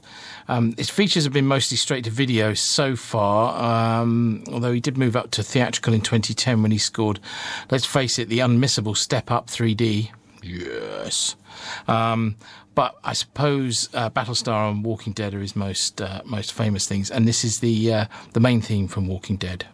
Um, 0.51 0.75
his 0.77 0.91
features 0.91 1.23
have 1.23 1.33
been 1.33 1.47
mostly 1.47 1.77
straight 1.77 2.03
to 2.05 2.11
video 2.11 2.55
so 2.55 2.97
far, 2.97 4.03
um, 4.03 4.43
although 4.51 4.73
he 4.73 4.81
did 4.81 4.99
move 4.99 5.15
up 5.15 5.31
to 5.33 5.45
theatrical 5.45 5.95
in 5.95 6.01
2010 6.01 6.61
when 6.61 6.73
he 6.73 6.79
scored, 6.79 7.21
let's 7.71 7.87
face 7.87 8.19
it, 8.19 8.29
the 8.29 8.41
unmissable 8.41 8.97
Step 8.97 9.31
Up 9.31 9.47
3D. 9.47 10.11
Yes. 10.43 11.37
Um, 11.87 12.35
but 12.75 12.97
I 13.05 13.13
suppose 13.13 13.89
uh, 13.95 14.11
Battlestar 14.11 14.69
and 14.73 14.85
Walking 14.85 15.13
Dead 15.13 15.35
are 15.35 15.41
his 15.41 15.55
most 15.55 16.03
uh, 16.03 16.23
most 16.25 16.53
famous 16.53 16.85
things, 16.85 17.13
and 17.13 17.29
this 17.29 17.45
is 17.45 17.61
the 17.61 17.95
uh, 17.95 18.05
the 18.33 18.41
main 18.41 18.61
theme 18.61 18.89
from 18.89 19.07
Walking 19.07 19.37
Dead. 19.37 19.67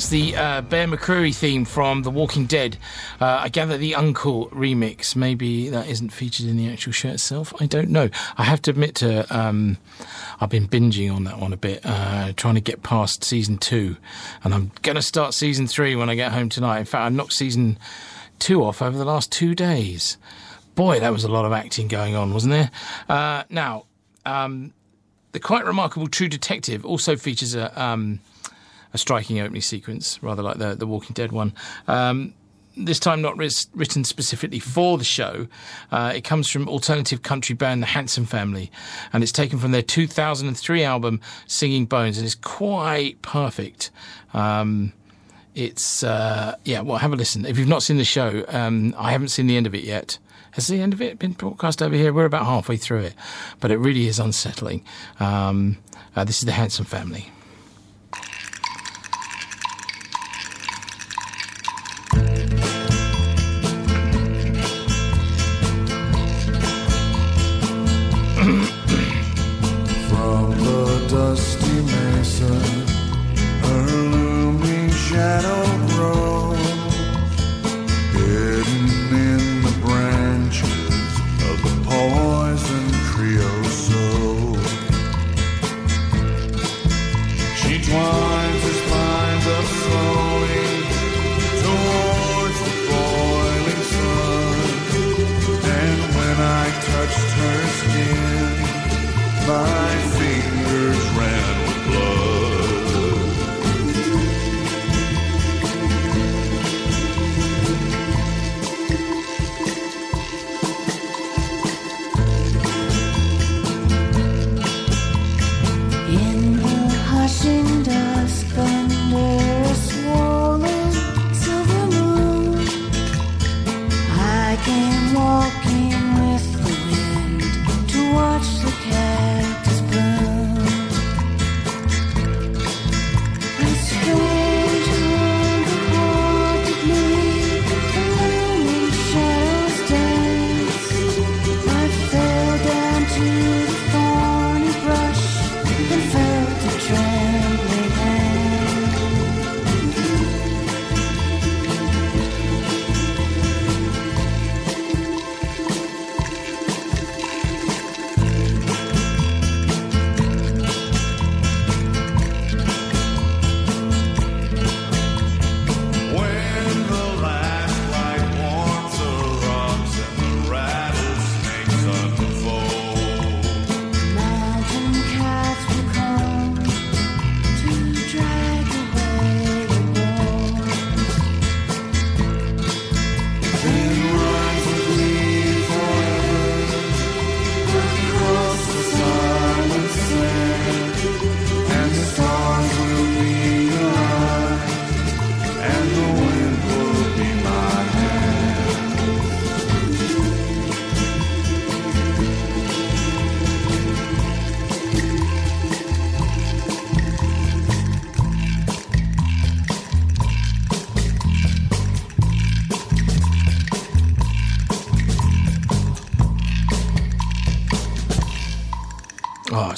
That's 0.00 0.08
the 0.08 0.34
uh, 0.34 0.62
Bear 0.62 0.88
McCreary 0.88 1.36
theme 1.36 1.66
from 1.66 2.04
The 2.04 2.10
Walking 2.10 2.46
Dead. 2.46 2.78
Uh, 3.20 3.40
I 3.42 3.50
gather 3.50 3.76
the 3.76 3.92
UNKLE 3.92 4.48
remix. 4.48 5.14
Maybe 5.14 5.68
that 5.68 5.88
isn't 5.88 6.08
featured 6.08 6.46
in 6.46 6.56
the 6.56 6.72
actual 6.72 6.94
show 6.94 7.10
itself. 7.10 7.52
I 7.60 7.66
don't 7.66 7.90
know. 7.90 8.08
I 8.38 8.44
have 8.44 8.62
to 8.62 8.70
admit 8.70 8.94
to 8.94 9.26
um, 9.28 9.76
I've 10.40 10.48
been 10.48 10.66
binging 10.66 11.14
on 11.14 11.24
that 11.24 11.38
one 11.38 11.52
a 11.52 11.58
bit, 11.58 11.82
uh, 11.84 12.32
trying 12.34 12.54
to 12.54 12.62
get 12.62 12.82
past 12.82 13.24
season 13.24 13.58
two, 13.58 13.98
and 14.42 14.54
I'm 14.54 14.72
going 14.80 14.96
to 14.96 15.02
start 15.02 15.34
season 15.34 15.66
three 15.66 15.94
when 15.94 16.08
I 16.08 16.14
get 16.14 16.32
home 16.32 16.48
tonight. 16.48 16.78
In 16.78 16.86
fact, 16.86 17.04
I 17.04 17.10
knocked 17.10 17.34
season 17.34 17.78
two 18.38 18.64
off 18.64 18.80
over 18.80 18.96
the 18.96 19.04
last 19.04 19.30
two 19.30 19.54
days. 19.54 20.16
Boy, 20.76 20.98
that 21.00 21.12
was 21.12 21.24
a 21.24 21.30
lot 21.30 21.44
of 21.44 21.52
acting 21.52 21.88
going 21.88 22.16
on, 22.16 22.32
wasn't 22.32 22.52
there? 22.52 22.70
Uh, 23.06 23.44
now, 23.50 23.84
um, 24.24 24.72
the 25.32 25.40
quite 25.40 25.66
remarkable 25.66 26.08
True 26.08 26.28
Detective 26.28 26.86
also 26.86 27.16
features 27.16 27.54
a. 27.54 27.78
Um, 27.78 28.20
a 28.92 28.98
striking 28.98 29.40
opening 29.40 29.62
sequence, 29.62 30.22
rather 30.22 30.42
like 30.42 30.58
the 30.58 30.74
the 30.74 30.86
Walking 30.86 31.14
Dead 31.14 31.32
one. 31.32 31.52
Um, 31.88 32.34
this 32.76 32.98
time 32.98 33.20
not 33.20 33.36
ris- 33.36 33.66
written 33.74 34.04
specifically 34.04 34.58
for 34.58 34.96
the 34.96 35.04
show. 35.04 35.46
Uh, 35.90 36.12
it 36.14 36.22
comes 36.22 36.48
from 36.48 36.68
alternative 36.68 37.22
country 37.22 37.54
band 37.54 37.82
The 37.82 37.86
Handsome 37.86 38.26
Family, 38.26 38.70
and 39.12 39.22
it's 39.22 39.32
taken 39.32 39.58
from 39.58 39.72
their 39.72 39.82
2003 39.82 40.84
album 40.84 41.20
Singing 41.46 41.86
Bones, 41.86 42.16
and 42.16 42.24
it's 42.24 42.34
quite 42.36 43.20
perfect. 43.22 43.90
Um, 44.32 44.92
it's 45.54 46.02
uh, 46.04 46.56
yeah. 46.64 46.80
Well, 46.80 46.98
have 46.98 47.12
a 47.12 47.16
listen. 47.16 47.44
If 47.44 47.58
you've 47.58 47.68
not 47.68 47.82
seen 47.82 47.96
the 47.96 48.04
show, 48.04 48.44
um, 48.48 48.94
I 48.96 49.12
haven't 49.12 49.28
seen 49.28 49.46
the 49.46 49.56
end 49.56 49.66
of 49.66 49.74
it 49.74 49.84
yet. 49.84 50.18
Has 50.52 50.66
the 50.66 50.80
end 50.80 50.92
of 50.92 51.00
it 51.00 51.18
been 51.18 51.32
broadcast 51.32 51.80
over 51.82 51.94
here? 51.94 52.12
We're 52.12 52.24
about 52.24 52.44
halfway 52.44 52.76
through 52.76 53.00
it, 53.02 53.14
but 53.60 53.70
it 53.70 53.78
really 53.78 54.06
is 54.06 54.18
unsettling. 54.18 54.84
Um, 55.20 55.78
uh, 56.16 56.24
this 56.24 56.40
is 56.40 56.44
the 56.44 56.52
Handsome 56.52 56.86
Family. 56.86 57.30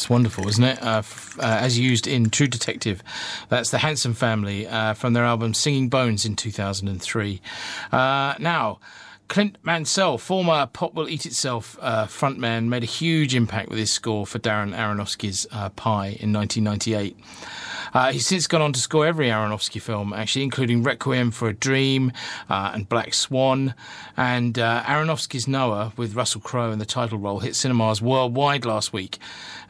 It's 0.02 0.10
wonderful, 0.10 0.48
isn't 0.48 0.64
it? 0.64 0.82
Uh, 0.82 0.98
f- 0.98 1.38
uh, 1.38 1.42
as 1.42 1.78
used 1.78 2.08
in 2.08 2.28
True 2.28 2.48
Detective. 2.48 3.04
That's 3.50 3.70
the 3.70 3.78
Handsome 3.78 4.14
Family 4.14 4.66
uh, 4.66 4.94
from 4.94 5.12
their 5.12 5.24
album 5.24 5.54
Singing 5.54 5.88
Bones 5.88 6.24
in 6.24 6.34
2003. 6.34 7.40
Uh, 7.92 8.34
now, 8.40 8.80
Clint 9.32 9.56
Mansell, 9.62 10.18
former 10.18 10.66
Pop 10.66 10.92
Will 10.92 11.08
Eat 11.08 11.24
Itself 11.24 11.78
uh, 11.80 12.04
frontman, 12.04 12.68
made 12.68 12.82
a 12.82 12.86
huge 12.86 13.34
impact 13.34 13.70
with 13.70 13.78
his 13.78 13.90
score 13.90 14.26
for 14.26 14.38
Darren 14.38 14.76
Aronofsky's 14.76 15.46
uh, 15.50 15.70
Pi 15.70 16.08
in 16.20 16.34
1998. 16.34 17.16
Uh, 17.94 18.12
he's 18.12 18.26
since 18.26 18.46
gone 18.46 18.60
on 18.60 18.74
to 18.74 18.78
score 18.78 19.06
every 19.06 19.28
Aronofsky 19.28 19.80
film, 19.80 20.12
actually, 20.12 20.42
including 20.42 20.82
Requiem 20.82 21.30
for 21.30 21.48
a 21.48 21.54
Dream 21.54 22.12
uh, 22.50 22.72
and 22.74 22.86
Black 22.86 23.14
Swan. 23.14 23.74
And 24.18 24.58
uh, 24.58 24.82
Aronofsky's 24.82 25.48
Noah, 25.48 25.94
with 25.96 26.14
Russell 26.14 26.42
Crowe 26.42 26.70
in 26.70 26.78
the 26.78 26.84
title 26.84 27.16
role, 27.16 27.38
hit 27.38 27.56
cinemas 27.56 28.02
worldwide 28.02 28.66
last 28.66 28.92
week. 28.92 29.18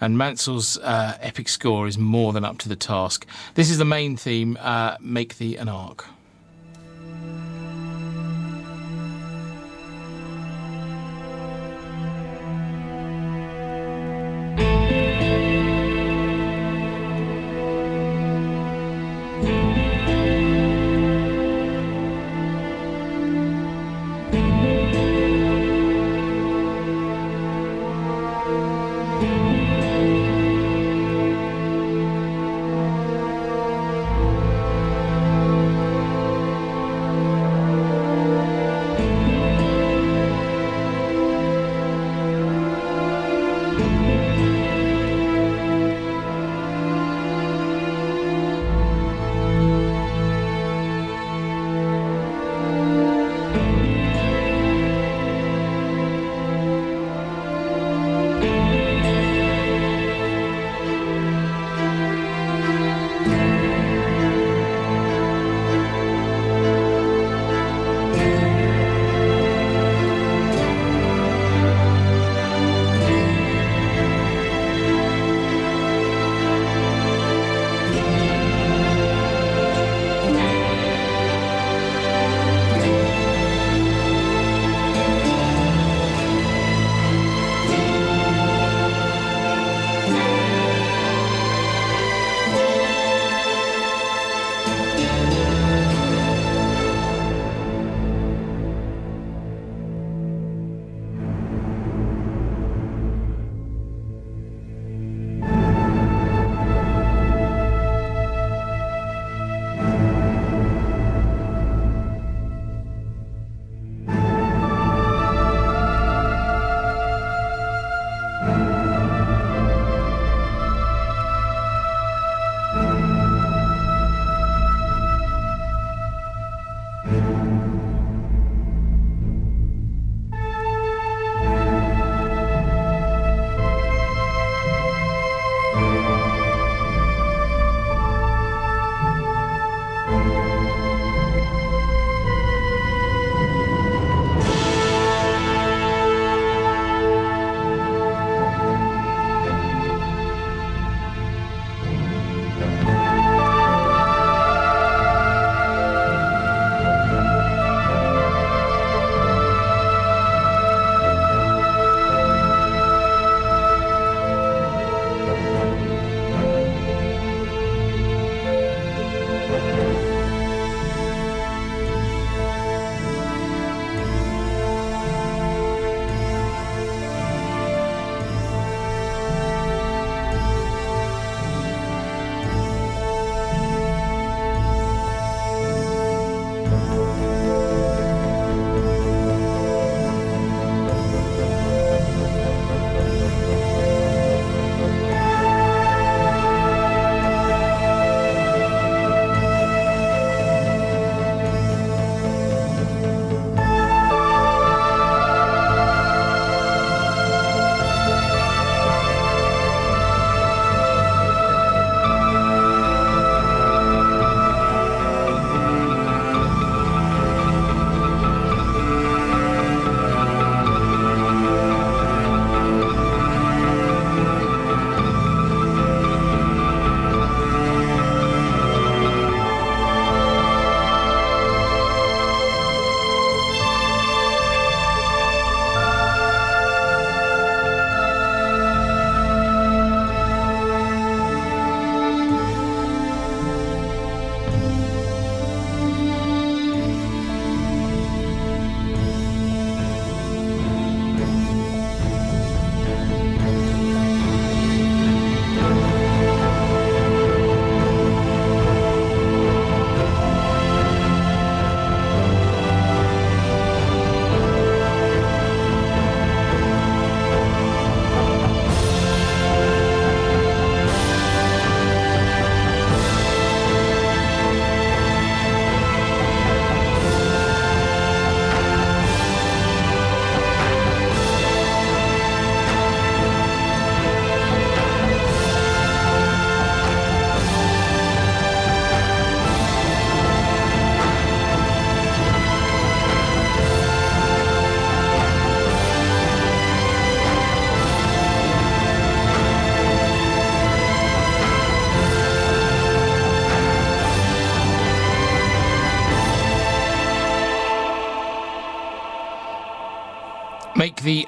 And 0.00 0.18
Mansell's 0.18 0.76
uh, 0.78 1.16
epic 1.20 1.48
score 1.48 1.86
is 1.86 1.96
more 1.96 2.32
than 2.32 2.44
up 2.44 2.58
to 2.58 2.68
the 2.68 2.74
task. 2.74 3.28
This 3.54 3.70
is 3.70 3.78
the 3.78 3.84
main 3.84 4.16
theme 4.16 4.58
Make 5.00 5.38
Thee 5.38 5.56
an 5.56 5.68
Ark. 5.68 6.08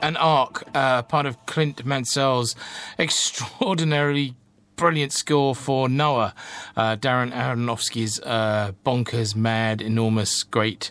An 0.04 0.18
arc 0.18 0.64
uh, 0.74 1.02
part 1.02 1.24
of 1.24 1.46
Clint 1.46 1.86
Mansell's 1.86 2.54
extraordinarily 2.98 4.34
brilliant 4.76 5.12
score 5.12 5.54
for 5.54 5.88
Noah, 5.88 6.34
uh, 6.76 6.96
Darren 6.96 7.32
Aronofsky's 7.32 8.20
uh, 8.20 8.72
bonkers, 8.84 9.34
mad, 9.34 9.80
enormous, 9.80 10.42
great 10.42 10.90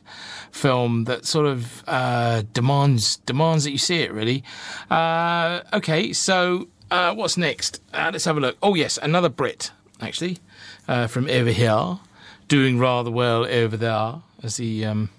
film 0.51 1.03
that 1.03 1.25
sort 1.25 1.45
of 1.45 1.83
uh, 1.87 2.41
demands 2.53 3.17
demands 3.17 3.65
that 3.65 3.71
you 3.71 3.77
see 3.77 4.01
it. 4.01 4.11
Really. 4.11 4.43
Uh, 4.89 5.61
okay, 5.73 6.11
so 6.11 6.69
uh, 6.89 7.13
what's 7.13 7.37
next? 7.37 7.81
Uh, 7.93 8.09
let's 8.11 8.25
have 8.25 8.37
a 8.37 8.39
look. 8.39 8.57
Oh 8.63 8.73
yes, 8.73 8.97
another 8.97 9.29
Brit 9.29 9.71
actually 10.01 10.39
from 10.87 11.29
over 11.29 11.51
here, 11.51 11.99
doing 12.47 12.79
rather 12.79 13.11
well 13.11 13.45
over 13.45 13.77
there, 13.77 14.15
as 14.41 14.57
the 14.57 14.85
um, 14.85 15.09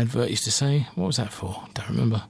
advert 0.00 0.30
used 0.30 0.44
to 0.44 0.50
say. 0.50 0.86
What 0.94 1.06
was 1.06 1.16
that 1.16 1.32
for? 1.32 1.64
Don't 1.74 1.88
remember. 1.88 2.24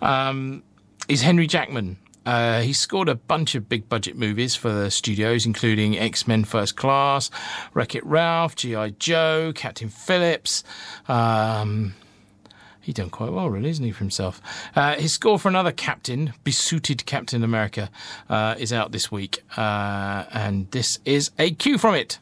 Um, 0.00 0.62
is 1.08 1.22
Henry 1.22 1.46
Jackman. 1.46 1.98
Uh, 2.24 2.60
he 2.60 2.72
scored 2.72 3.08
a 3.08 3.16
bunch 3.16 3.54
of 3.54 3.68
big 3.68 3.88
budget 3.88 4.16
movies 4.16 4.54
for 4.54 4.72
the 4.72 4.90
studios, 4.90 5.44
including 5.44 5.98
X 5.98 6.28
Men 6.28 6.44
First 6.44 6.76
Class, 6.76 7.30
Wreck 7.74 7.94
It 7.94 8.06
Ralph, 8.06 8.54
G.I. 8.54 8.90
Joe, 8.90 9.52
Captain 9.54 9.88
Phillips. 9.88 10.62
Um, 11.08 11.94
he 12.80 12.92
done 12.92 13.10
quite 13.10 13.32
well, 13.32 13.48
really, 13.48 13.70
isn't 13.70 13.84
he, 13.84 13.92
for 13.92 14.00
himself? 14.00 14.40
Uh, 14.74 14.94
his 14.96 15.12
score 15.12 15.38
for 15.38 15.48
another 15.48 15.72
Captain, 15.72 16.32
Besuited 16.44 17.06
Captain 17.06 17.44
America, 17.44 17.90
uh, 18.28 18.56
is 18.58 18.72
out 18.72 18.92
this 18.92 19.10
week. 19.10 19.42
Uh, 19.56 20.24
and 20.32 20.70
this 20.72 20.98
is 21.04 21.30
a 21.38 21.52
cue 21.52 21.78
from 21.78 21.94
it. 21.94 22.18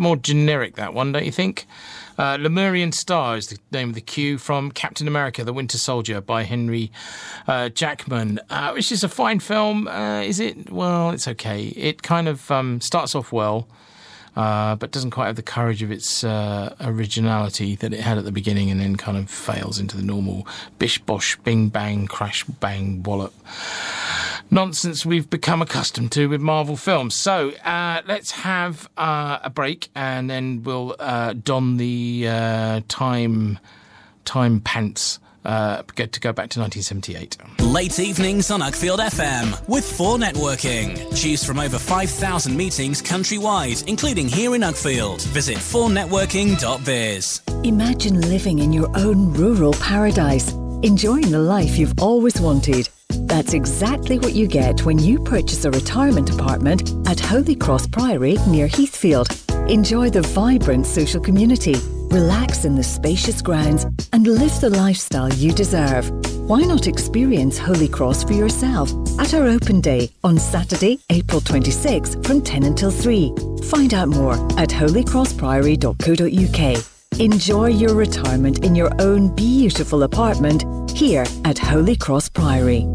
More 0.00 0.16
generic, 0.16 0.76
that 0.76 0.94
one, 0.94 1.12
don't 1.12 1.26
you 1.26 1.30
think? 1.30 1.66
Uh, 2.18 2.36
Lemurian 2.40 2.92
Star 2.92 3.36
is 3.36 3.48
the 3.48 3.58
name 3.70 3.90
of 3.90 3.94
the 3.94 4.00
cue 4.00 4.38
from 4.38 4.72
Captain 4.72 5.06
America 5.06 5.44
The 5.44 5.52
Winter 5.52 5.78
Soldier 5.78 6.20
by 6.20 6.42
Henry 6.42 6.90
uh, 7.46 7.68
Jackman, 7.68 8.40
uh, 8.50 8.72
which 8.72 8.90
is 8.90 9.04
a 9.04 9.08
fine 9.08 9.40
film. 9.40 9.86
Uh, 9.86 10.22
is 10.22 10.40
it? 10.40 10.70
Well, 10.70 11.10
it's 11.10 11.28
okay. 11.28 11.66
It 11.68 12.02
kind 12.02 12.28
of 12.28 12.50
um, 12.50 12.80
starts 12.80 13.14
off 13.14 13.32
well. 13.32 13.68
Uh, 14.36 14.76
but 14.76 14.92
doesn't 14.92 15.10
quite 15.10 15.26
have 15.26 15.34
the 15.34 15.42
courage 15.42 15.82
of 15.82 15.90
its 15.90 16.22
uh, 16.22 16.74
originality 16.80 17.74
that 17.74 17.92
it 17.92 17.98
had 17.98 18.16
at 18.16 18.24
the 18.24 18.30
beginning, 18.30 18.70
and 18.70 18.80
then 18.80 18.94
kind 18.94 19.18
of 19.18 19.28
fails 19.28 19.80
into 19.80 19.96
the 19.96 20.04
normal 20.04 20.46
bish 20.78 20.98
bosh, 21.00 21.36
bing 21.38 21.68
bang, 21.68 22.06
crash 22.06 22.44
bang, 22.44 23.02
wallop 23.02 23.34
nonsense 24.50 25.06
we've 25.06 25.28
become 25.30 25.62
accustomed 25.62 26.12
to 26.12 26.28
with 26.28 26.40
Marvel 26.40 26.76
films. 26.76 27.14
So 27.14 27.50
uh, 27.64 28.02
let's 28.06 28.30
have 28.32 28.88
uh, 28.96 29.38
a 29.42 29.50
break, 29.50 29.88
and 29.94 30.28
then 30.28 30.62
we'll 30.62 30.96
uh, 30.98 31.34
don 31.34 31.76
the 31.76 32.26
uh, 32.28 32.80
time 32.88 33.58
time 34.24 34.60
pants. 34.60 35.18
Uh, 35.42 35.80
get 35.94 36.12
to 36.12 36.20
go 36.20 36.34
back 36.34 36.50
to 36.50 36.60
1978. 36.60 37.38
Late 37.72 37.98
evenings 37.98 38.50
on 38.50 38.60
Uckfield 38.60 38.98
FM 38.98 39.66
with 39.70 39.90
4 39.90 40.18
Networking. 40.18 40.98
Choose 41.16 41.42
from 41.42 41.58
over 41.58 41.78
5,000 41.78 42.54
meetings 42.54 43.00
countrywide, 43.00 43.88
including 43.88 44.28
here 44.28 44.54
in 44.54 44.60
Uckfield. 44.60 45.22
Visit 45.28 45.56
4networking.biz. 45.56 47.40
Imagine 47.64 48.20
living 48.20 48.58
in 48.58 48.70
your 48.70 48.94
own 48.94 49.32
rural 49.32 49.72
paradise, 49.80 50.52
enjoying 50.82 51.30
the 51.30 51.38
life 51.38 51.78
you've 51.78 51.94
always 51.98 52.38
wanted. 52.38 52.89
That's 53.30 53.54
exactly 53.54 54.18
what 54.18 54.34
you 54.34 54.46
get 54.48 54.84
when 54.84 54.98
you 54.98 55.20
purchase 55.20 55.64
a 55.64 55.70
retirement 55.70 56.30
apartment 56.30 56.92
at 57.06 57.20
Holy 57.20 57.54
Cross 57.54 57.86
Priory 57.86 58.36
near 58.48 58.66
Heathfield. 58.66 59.28
Enjoy 59.70 60.10
the 60.10 60.22
vibrant 60.22 60.84
social 60.84 61.20
community, 61.20 61.76
relax 62.10 62.64
in 62.64 62.74
the 62.74 62.82
spacious 62.82 63.40
grounds, 63.40 63.86
and 64.12 64.26
live 64.26 64.60
the 64.60 64.70
lifestyle 64.70 65.32
you 65.34 65.52
deserve. 65.52 66.10
Why 66.48 66.62
not 66.62 66.88
experience 66.88 67.56
Holy 67.56 67.86
Cross 67.86 68.24
for 68.24 68.32
yourself 68.32 68.90
at 69.20 69.32
our 69.32 69.46
open 69.46 69.80
day 69.80 70.10
on 70.24 70.36
Saturday, 70.36 70.98
April 71.10 71.40
26 71.40 72.16
from 72.24 72.42
10 72.42 72.64
until 72.64 72.90
3? 72.90 73.32
Find 73.62 73.94
out 73.94 74.08
more 74.08 74.34
at 74.58 74.70
holycrosspriory.co.uk. 74.70 77.20
Enjoy 77.20 77.66
your 77.68 77.94
retirement 77.94 78.64
in 78.64 78.74
your 78.74 78.90
own 79.00 79.32
beautiful 79.36 80.02
apartment 80.02 80.64
here 80.90 81.24
at 81.44 81.58
Holy 81.58 81.94
Cross 81.94 82.30
Priory. 82.30 82.88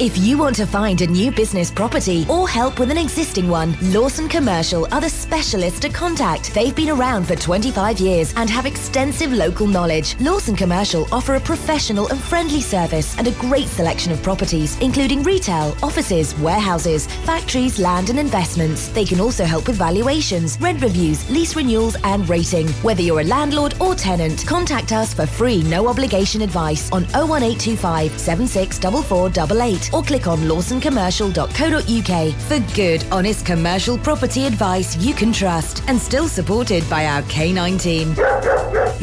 If 0.00 0.18
you 0.18 0.36
want 0.36 0.56
to 0.56 0.66
find 0.66 1.00
a 1.02 1.06
new 1.06 1.30
business 1.30 1.70
property 1.70 2.26
or 2.28 2.48
help 2.48 2.80
with 2.80 2.90
an 2.90 2.98
existing 2.98 3.48
one, 3.48 3.76
Lawson 3.92 4.28
Commercial 4.28 4.92
are 4.92 5.00
the 5.00 5.08
specialists 5.08 5.78
to 5.80 5.88
contact. 5.88 6.52
They've 6.52 6.74
been 6.74 6.90
around 6.90 7.28
for 7.28 7.36
25 7.36 8.00
years 8.00 8.34
and 8.36 8.50
have 8.50 8.66
extensive 8.66 9.32
local 9.32 9.68
knowledge. 9.68 10.20
Lawson 10.20 10.56
Commercial 10.56 11.06
offer 11.12 11.36
a 11.36 11.40
professional 11.40 12.08
and 12.08 12.20
friendly 12.20 12.60
service 12.60 13.16
and 13.18 13.28
a 13.28 13.32
great 13.32 13.68
selection 13.68 14.10
of 14.10 14.20
properties, 14.20 14.76
including 14.80 15.22
retail, 15.22 15.76
offices, 15.80 16.36
warehouses, 16.40 17.06
factories, 17.22 17.78
land 17.78 18.10
and 18.10 18.18
investments. 18.18 18.88
They 18.88 19.04
can 19.04 19.20
also 19.20 19.44
help 19.44 19.68
with 19.68 19.76
valuations, 19.76 20.60
rent 20.60 20.82
reviews, 20.82 21.30
lease 21.30 21.54
renewals 21.54 21.96
and 22.02 22.28
rating. 22.28 22.66
Whether 22.82 23.02
you're 23.02 23.20
a 23.20 23.24
landlord 23.24 23.76
or 23.80 23.94
tenant, 23.94 24.44
contact 24.44 24.90
us 24.90 25.14
for 25.14 25.24
free 25.24 25.62
no 25.62 25.86
obligation 25.86 26.42
advice 26.42 26.90
on 26.90 27.04
01825 27.12 28.18
764488 28.18 29.83
or 29.92 30.02
click 30.02 30.26
on 30.26 30.38
lawsoncommercial.co.uk 30.40 32.34
for 32.34 32.58
good, 32.74 33.04
honest 33.10 33.44
commercial 33.44 33.98
property 33.98 34.46
advice 34.46 34.96
you 34.96 35.14
can 35.14 35.32
trust 35.32 35.82
and 35.88 36.00
still 36.00 36.28
supported 36.28 36.88
by 36.88 37.06
our 37.06 37.22
K9 37.22 37.80
team. 37.80 38.14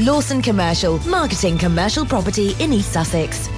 Lawson 0.05 0.41
Commercial, 0.41 0.99
marketing 1.07 1.57
commercial 1.57 2.05
property 2.05 2.55
in 2.59 2.73
East 2.73 2.93
Sussex. 2.93 3.49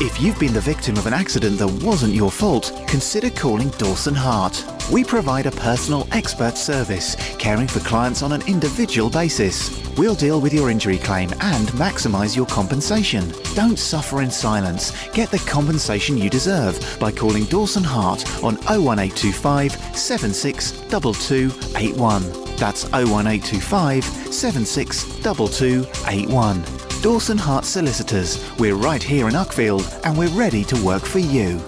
If 0.00 0.20
you've 0.20 0.40
been 0.40 0.52
the 0.52 0.60
victim 0.60 0.96
of 0.96 1.06
an 1.06 1.14
accident 1.14 1.58
that 1.58 1.68
wasn't 1.68 2.14
your 2.14 2.32
fault, 2.32 2.72
consider 2.88 3.30
calling 3.30 3.68
Dawson 3.70 4.14
Hart. 4.14 4.64
We 4.90 5.04
provide 5.04 5.46
a 5.46 5.52
personal 5.52 6.08
expert 6.10 6.58
service, 6.58 7.14
caring 7.38 7.68
for 7.68 7.78
clients 7.78 8.20
on 8.20 8.32
an 8.32 8.42
individual 8.48 9.08
basis. 9.08 9.70
We'll 9.96 10.16
deal 10.16 10.40
with 10.40 10.52
your 10.52 10.68
injury 10.68 10.98
claim 10.98 11.30
and 11.40 11.68
maximise 11.68 12.34
your 12.34 12.46
compensation. 12.46 13.32
Don't 13.54 13.78
suffer 13.78 14.20
in 14.20 14.32
silence. 14.32 14.90
Get 15.12 15.30
the 15.30 15.38
compensation 15.38 16.18
you 16.18 16.28
deserve 16.28 16.96
by 16.98 17.12
calling 17.12 17.44
Dawson 17.44 17.84
Hart 17.84 18.26
on 18.42 18.56
01825 18.66 19.96
762281. 19.96 22.22
That's 22.56 22.82
01825 22.92 24.04
762281. 24.04 26.83
Dawson 27.04 27.36
Hart 27.36 27.66
Solicitors. 27.66 28.42
We're 28.58 28.76
right 28.76 29.02
here 29.02 29.28
in 29.28 29.34
Uckfield 29.34 29.84
and 30.04 30.16
we're 30.16 30.30
ready 30.30 30.64
to 30.64 30.82
work 30.82 31.02
for 31.02 31.18
you. 31.18 31.60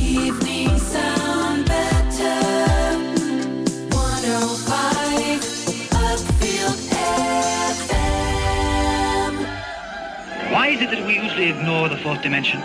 Evening 0.00 0.76
sound 0.80 1.64
better. 1.64 2.40
105 3.94 5.40
Uckfield 5.94 6.90
FM. 7.70 9.34
Why 10.50 10.66
is 10.70 10.82
it 10.82 10.90
that 10.90 11.06
we 11.06 11.14
usually 11.14 11.50
ignore 11.50 11.88
the 11.88 11.98
fourth 11.98 12.20
dimension? 12.20 12.60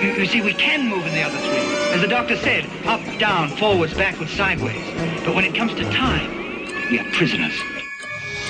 You, 0.00 0.12
you 0.14 0.24
see, 0.24 0.40
we 0.40 0.54
can 0.54 0.88
move 0.88 1.04
in 1.04 1.12
the 1.12 1.20
other 1.20 1.36
three. 1.36 1.92
As 1.92 2.00
the 2.00 2.08
doctor 2.08 2.38
said, 2.38 2.64
up, 2.86 3.02
down, 3.18 3.50
forwards, 3.58 3.92
backwards, 3.92 4.32
sideways. 4.32 4.82
But 5.26 5.34
when 5.34 5.44
it 5.44 5.54
comes 5.54 5.74
to 5.74 5.84
time, 5.90 6.30
we 6.90 6.98
are 6.98 7.04
prisoners. 7.12 7.75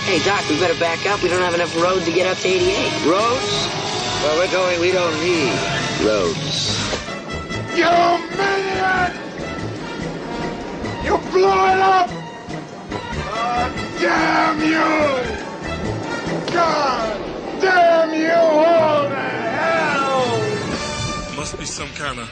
Hey, 0.06 0.20
Doc, 0.20 0.48
we 0.48 0.56
better 0.60 0.78
back 0.78 1.04
up. 1.06 1.20
We 1.20 1.28
don't 1.28 1.42
have 1.42 1.54
enough 1.54 1.74
road 1.82 2.04
to 2.04 2.12
get 2.12 2.28
up 2.28 2.38
to 2.38 2.48
88. 2.48 3.10
Roads? 3.10 3.66
Where 4.22 4.38
we're 4.38 4.52
going, 4.52 4.80
we 4.80 4.92
don't 4.92 5.18
need 5.20 5.50
roads. 6.06 6.78
You 7.74 7.90
maniac! 8.38 9.12
You 11.04 11.18
blew 11.32 11.50
it 11.50 11.80
up! 11.82 12.08
God 13.26 13.72
damn 13.98 14.60
you! 14.60 14.86
God 16.52 17.60
damn 17.60 18.14
you 18.14 18.30
all 18.30 19.08
to 19.08 19.14
hell! 19.16 20.38
Must 21.36 21.58
be 21.58 21.64
some 21.64 21.88
kind 21.94 22.20
of 22.20 22.28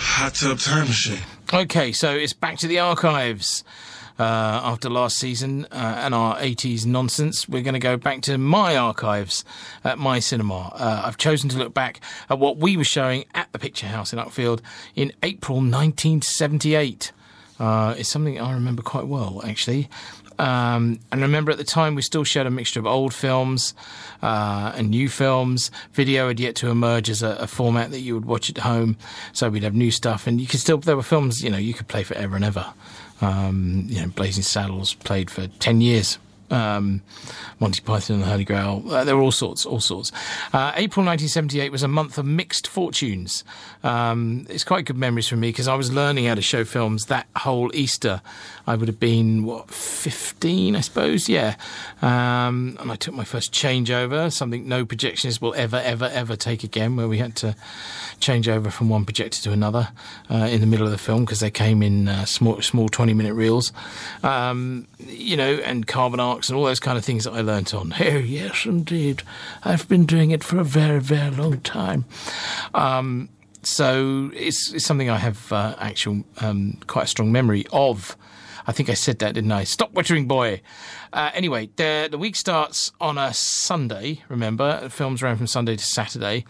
hot 0.00 0.34
tub 0.34 0.58
time 0.58 0.88
machine. 0.88 1.20
Okay, 1.54 1.92
so 1.92 2.10
it's 2.10 2.32
back 2.32 2.58
to 2.58 2.66
the 2.66 2.80
archives. 2.80 3.62
Uh, 4.18 4.60
after 4.64 4.90
last 4.90 5.16
season 5.16 5.64
uh, 5.70 6.00
and 6.02 6.12
our 6.14 6.36
80s 6.38 6.84
nonsense, 6.84 7.48
we're 7.48 7.62
going 7.62 7.74
to 7.74 7.78
go 7.78 7.96
back 7.96 8.20
to 8.22 8.36
my 8.36 8.76
archives 8.76 9.44
at 9.84 9.98
my 9.98 10.18
cinema. 10.18 10.72
Uh, 10.74 11.02
I've 11.04 11.18
chosen 11.18 11.48
to 11.50 11.58
look 11.58 11.72
back 11.72 12.00
at 12.28 12.38
what 12.38 12.56
we 12.56 12.76
were 12.76 12.84
showing 12.84 13.26
at 13.34 13.52
the 13.52 13.60
Picture 13.60 13.86
House 13.86 14.12
in 14.12 14.18
Uckfield 14.18 14.60
in 14.96 15.12
April 15.22 15.58
1978. 15.58 17.12
Uh, 17.60 17.94
it's 17.96 18.08
something 18.08 18.40
I 18.40 18.52
remember 18.54 18.82
quite 18.82 19.06
well, 19.06 19.40
actually. 19.44 19.88
Um, 20.38 21.00
and 21.10 21.20
remember 21.20 21.50
at 21.50 21.58
the 21.58 21.64
time 21.64 21.94
we 21.96 22.02
still 22.02 22.22
showed 22.22 22.46
a 22.46 22.50
mixture 22.50 22.78
of 22.78 22.86
old 22.86 23.12
films 23.12 23.74
uh, 24.22 24.72
and 24.76 24.90
new 24.90 25.08
films. 25.08 25.70
Video 25.92 26.28
had 26.28 26.38
yet 26.38 26.54
to 26.56 26.70
emerge 26.70 27.10
as 27.10 27.22
a, 27.22 27.30
a, 27.36 27.46
format 27.48 27.90
that 27.90 28.00
you 28.00 28.14
would 28.14 28.24
watch 28.24 28.48
at 28.48 28.58
home, 28.58 28.96
so 29.32 29.48
we'd 29.48 29.64
have 29.64 29.74
new 29.74 29.90
stuff, 29.90 30.28
and 30.28 30.40
you 30.40 30.46
could 30.46 30.60
still 30.60 30.78
there 30.78 30.94
were 30.94 31.02
films 31.02 31.42
you 31.42 31.50
know 31.50 31.58
you 31.58 31.74
could 31.74 31.88
play 31.88 32.04
forever 32.04 32.36
and 32.36 32.44
ever. 32.44 32.72
Um, 33.20 33.86
you 33.88 34.00
know, 34.00 34.08
Blazing 34.08 34.44
Saddles 34.44 34.94
played 34.94 35.30
for 35.30 35.46
ten 35.58 35.80
years. 35.80 36.18
Um, 36.50 37.02
Monty 37.60 37.80
Python 37.80 38.14
and 38.16 38.22
the 38.22 38.28
Holy 38.28 38.44
Grail. 38.44 38.82
Uh, 38.88 39.04
there 39.04 39.16
were 39.16 39.22
all 39.22 39.32
sorts, 39.32 39.66
all 39.66 39.80
sorts. 39.80 40.12
Uh, 40.52 40.72
April 40.76 41.04
1978 41.04 41.72
was 41.72 41.82
a 41.82 41.88
month 41.88 42.18
of 42.18 42.24
mixed 42.24 42.66
fortunes. 42.66 43.44
Um, 43.82 44.46
it's 44.48 44.64
quite 44.64 44.84
good 44.84 44.96
memories 44.96 45.28
for 45.28 45.36
me 45.36 45.48
because 45.48 45.68
I 45.68 45.74
was 45.74 45.92
learning 45.92 46.26
how 46.26 46.34
to 46.34 46.42
show 46.42 46.64
films 46.64 47.06
that 47.06 47.26
whole 47.36 47.74
Easter. 47.74 48.22
I 48.66 48.76
would 48.76 48.88
have 48.88 49.00
been, 49.00 49.44
what, 49.44 49.70
15, 49.70 50.76
I 50.76 50.80
suppose? 50.80 51.28
Yeah. 51.28 51.56
Um, 52.02 52.76
and 52.80 52.92
I 52.92 52.96
took 52.96 53.14
my 53.14 53.24
first 53.24 53.52
changeover, 53.52 54.32
something 54.32 54.68
no 54.68 54.84
projectionist 54.84 55.40
will 55.40 55.54
ever, 55.54 55.76
ever, 55.76 56.06
ever 56.06 56.36
take 56.36 56.64
again, 56.64 56.96
where 56.96 57.08
we 57.08 57.18
had 57.18 57.34
to 57.36 57.56
change 58.20 58.48
over 58.48 58.70
from 58.70 58.88
one 58.88 59.04
projector 59.04 59.40
to 59.42 59.52
another 59.52 59.88
uh, 60.30 60.48
in 60.50 60.60
the 60.60 60.66
middle 60.66 60.86
of 60.86 60.92
the 60.92 60.98
film 60.98 61.24
because 61.24 61.40
they 61.40 61.50
came 61.50 61.82
in 61.82 62.08
uh, 62.08 62.24
small, 62.24 62.60
small 62.62 62.88
20 62.88 63.14
minute 63.14 63.34
reels. 63.34 63.72
Um, 64.22 64.86
you 64.98 65.36
know, 65.36 65.54
and 65.54 65.86
carbon 65.86 66.20
arcs 66.38 66.48
and 66.48 66.56
all 66.56 66.64
those 66.64 66.78
kind 66.78 66.96
of 66.96 67.04
things 67.04 67.24
that 67.24 67.32
I 67.32 67.40
learnt 67.40 67.74
on. 67.74 67.94
Oh, 68.08 68.16
yes, 68.16 68.64
indeed. 68.64 69.22
I've 69.64 69.88
been 69.88 70.06
doing 70.06 70.30
it 70.30 70.44
for 70.44 70.58
a 70.58 70.64
very, 70.64 71.00
very 71.00 71.30
long 71.30 71.60
time. 71.60 72.04
Um, 72.74 73.28
so 73.62 74.30
it's, 74.34 74.72
it's, 74.72 74.84
something 74.84 75.10
I 75.10 75.16
have 75.18 75.52
uh, 75.52 75.74
actual 75.78 76.24
um, 76.40 76.78
quite 76.86 77.04
a 77.04 77.06
strong 77.08 77.32
memory 77.32 77.66
of. 77.72 78.16
I 78.66 78.72
think 78.72 78.88
I 78.88 78.94
said 78.94 79.18
that, 79.18 79.34
didn't 79.34 79.50
I? 79.50 79.64
Stop 79.64 79.92
wittering, 79.94 80.28
boy. 80.28 80.62
Uh, 81.12 81.30
anyway, 81.34 81.70
the, 81.76 82.08
the 82.10 82.18
week 82.18 82.36
starts 82.36 82.92
on 83.00 83.18
a 83.18 83.34
Sunday. 83.34 84.22
Remember, 84.28 84.80
the 84.80 84.90
films 84.90 85.22
ran 85.22 85.36
from 85.36 85.46
Sunday 85.46 85.76
to 85.76 85.84
Saturday, 85.84 86.44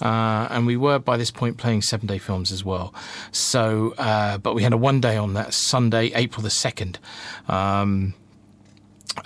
uh, 0.00 0.48
and 0.50 0.66
we 0.66 0.76
were 0.76 0.98
by 0.98 1.16
this 1.16 1.30
point 1.30 1.56
playing 1.58 1.82
seven 1.82 2.06
day 2.06 2.18
films 2.18 2.52
as 2.52 2.64
well. 2.64 2.94
So, 3.32 3.94
uh, 3.98 4.38
but 4.38 4.54
we 4.54 4.62
had 4.62 4.72
a 4.72 4.76
one 4.78 5.00
day 5.00 5.16
on 5.16 5.34
that 5.34 5.52
Sunday, 5.52 6.12
April 6.14 6.42
the 6.42 6.50
second. 6.50 6.98
Um, 7.48 8.14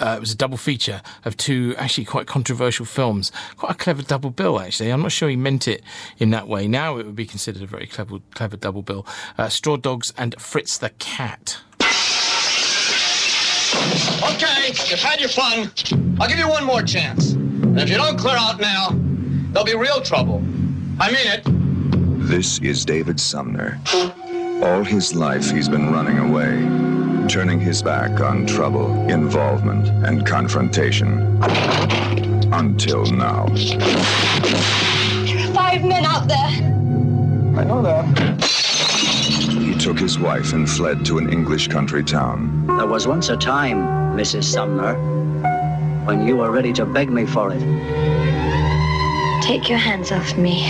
uh, 0.00 0.14
it 0.16 0.20
was 0.20 0.32
a 0.32 0.36
double 0.36 0.56
feature 0.56 1.00
of 1.24 1.36
two 1.36 1.74
actually 1.78 2.04
quite 2.04 2.26
controversial 2.26 2.84
films. 2.84 3.30
Quite 3.56 3.72
a 3.72 3.74
clever 3.74 4.02
double 4.02 4.30
bill, 4.30 4.58
actually. 4.60 4.90
I'm 4.90 5.02
not 5.02 5.12
sure 5.12 5.28
he 5.28 5.36
meant 5.36 5.68
it 5.68 5.82
in 6.18 6.30
that 6.30 6.48
way. 6.48 6.66
Now 6.66 6.98
it 6.98 7.06
would 7.06 7.16
be 7.16 7.26
considered 7.26 7.62
a 7.62 7.66
very 7.66 7.86
clever, 7.86 8.18
clever 8.34 8.56
double 8.56 8.82
bill. 8.82 9.06
Uh, 9.38 9.48
Straw 9.48 9.76
Dogs 9.76 10.12
and 10.18 10.34
Fritz 10.40 10.78
the 10.78 10.90
Cat. 10.90 11.58
Okay, 14.22 14.68
you've 14.88 15.00
had 15.00 15.20
your 15.20 15.28
fun. 15.28 15.70
I'll 16.20 16.28
give 16.28 16.38
you 16.38 16.48
one 16.48 16.64
more 16.64 16.82
chance. 16.82 17.32
And 17.32 17.78
if 17.80 17.90
you 17.90 17.96
don't 17.96 18.18
clear 18.18 18.36
out 18.36 18.58
now, 18.58 18.88
there'll 19.52 19.66
be 19.66 19.76
real 19.76 20.00
trouble. 20.00 20.42
I 20.98 21.10
mean 21.10 21.26
it. 21.26 21.42
This 22.28 22.58
is 22.60 22.84
David 22.84 23.20
Sumner. 23.20 23.78
All 24.62 24.82
his 24.82 25.14
life 25.14 25.50
he's 25.50 25.68
been 25.68 25.92
running 25.92 26.18
away, 26.18 26.56
turning 27.28 27.58
his 27.58 27.82
back 27.82 28.20
on 28.20 28.46
trouble, 28.46 28.92
involvement, 29.10 29.88
and 30.06 30.26
confrontation. 30.26 31.42
Until 32.52 33.04
now. 33.06 33.46
There 33.46 33.78
are 35.38 35.54
five 35.54 35.84
men 35.84 36.04
out 36.04 36.28
there. 36.28 36.38
I 37.58 37.64
know 37.64 37.82
that. 37.82 38.44
He 38.44 39.74
took 39.74 39.98
his 39.98 40.18
wife 40.18 40.52
and 40.52 40.68
fled 40.68 41.04
to 41.06 41.18
an 41.18 41.32
English 41.32 41.68
country 41.68 42.04
town. 42.04 42.66
There 42.66 42.86
was 42.86 43.06
once 43.06 43.28
a 43.28 43.36
time, 43.36 44.16
Mrs. 44.16 44.44
Sumner, 44.44 44.94
when 46.04 46.26
you 46.26 46.36
were 46.36 46.50
ready 46.50 46.72
to 46.74 46.86
beg 46.86 47.10
me 47.10 47.26
for 47.26 47.52
it. 47.52 47.60
Take 49.42 49.68
your 49.68 49.78
hands 49.78 50.12
off 50.12 50.36
me. 50.36 50.62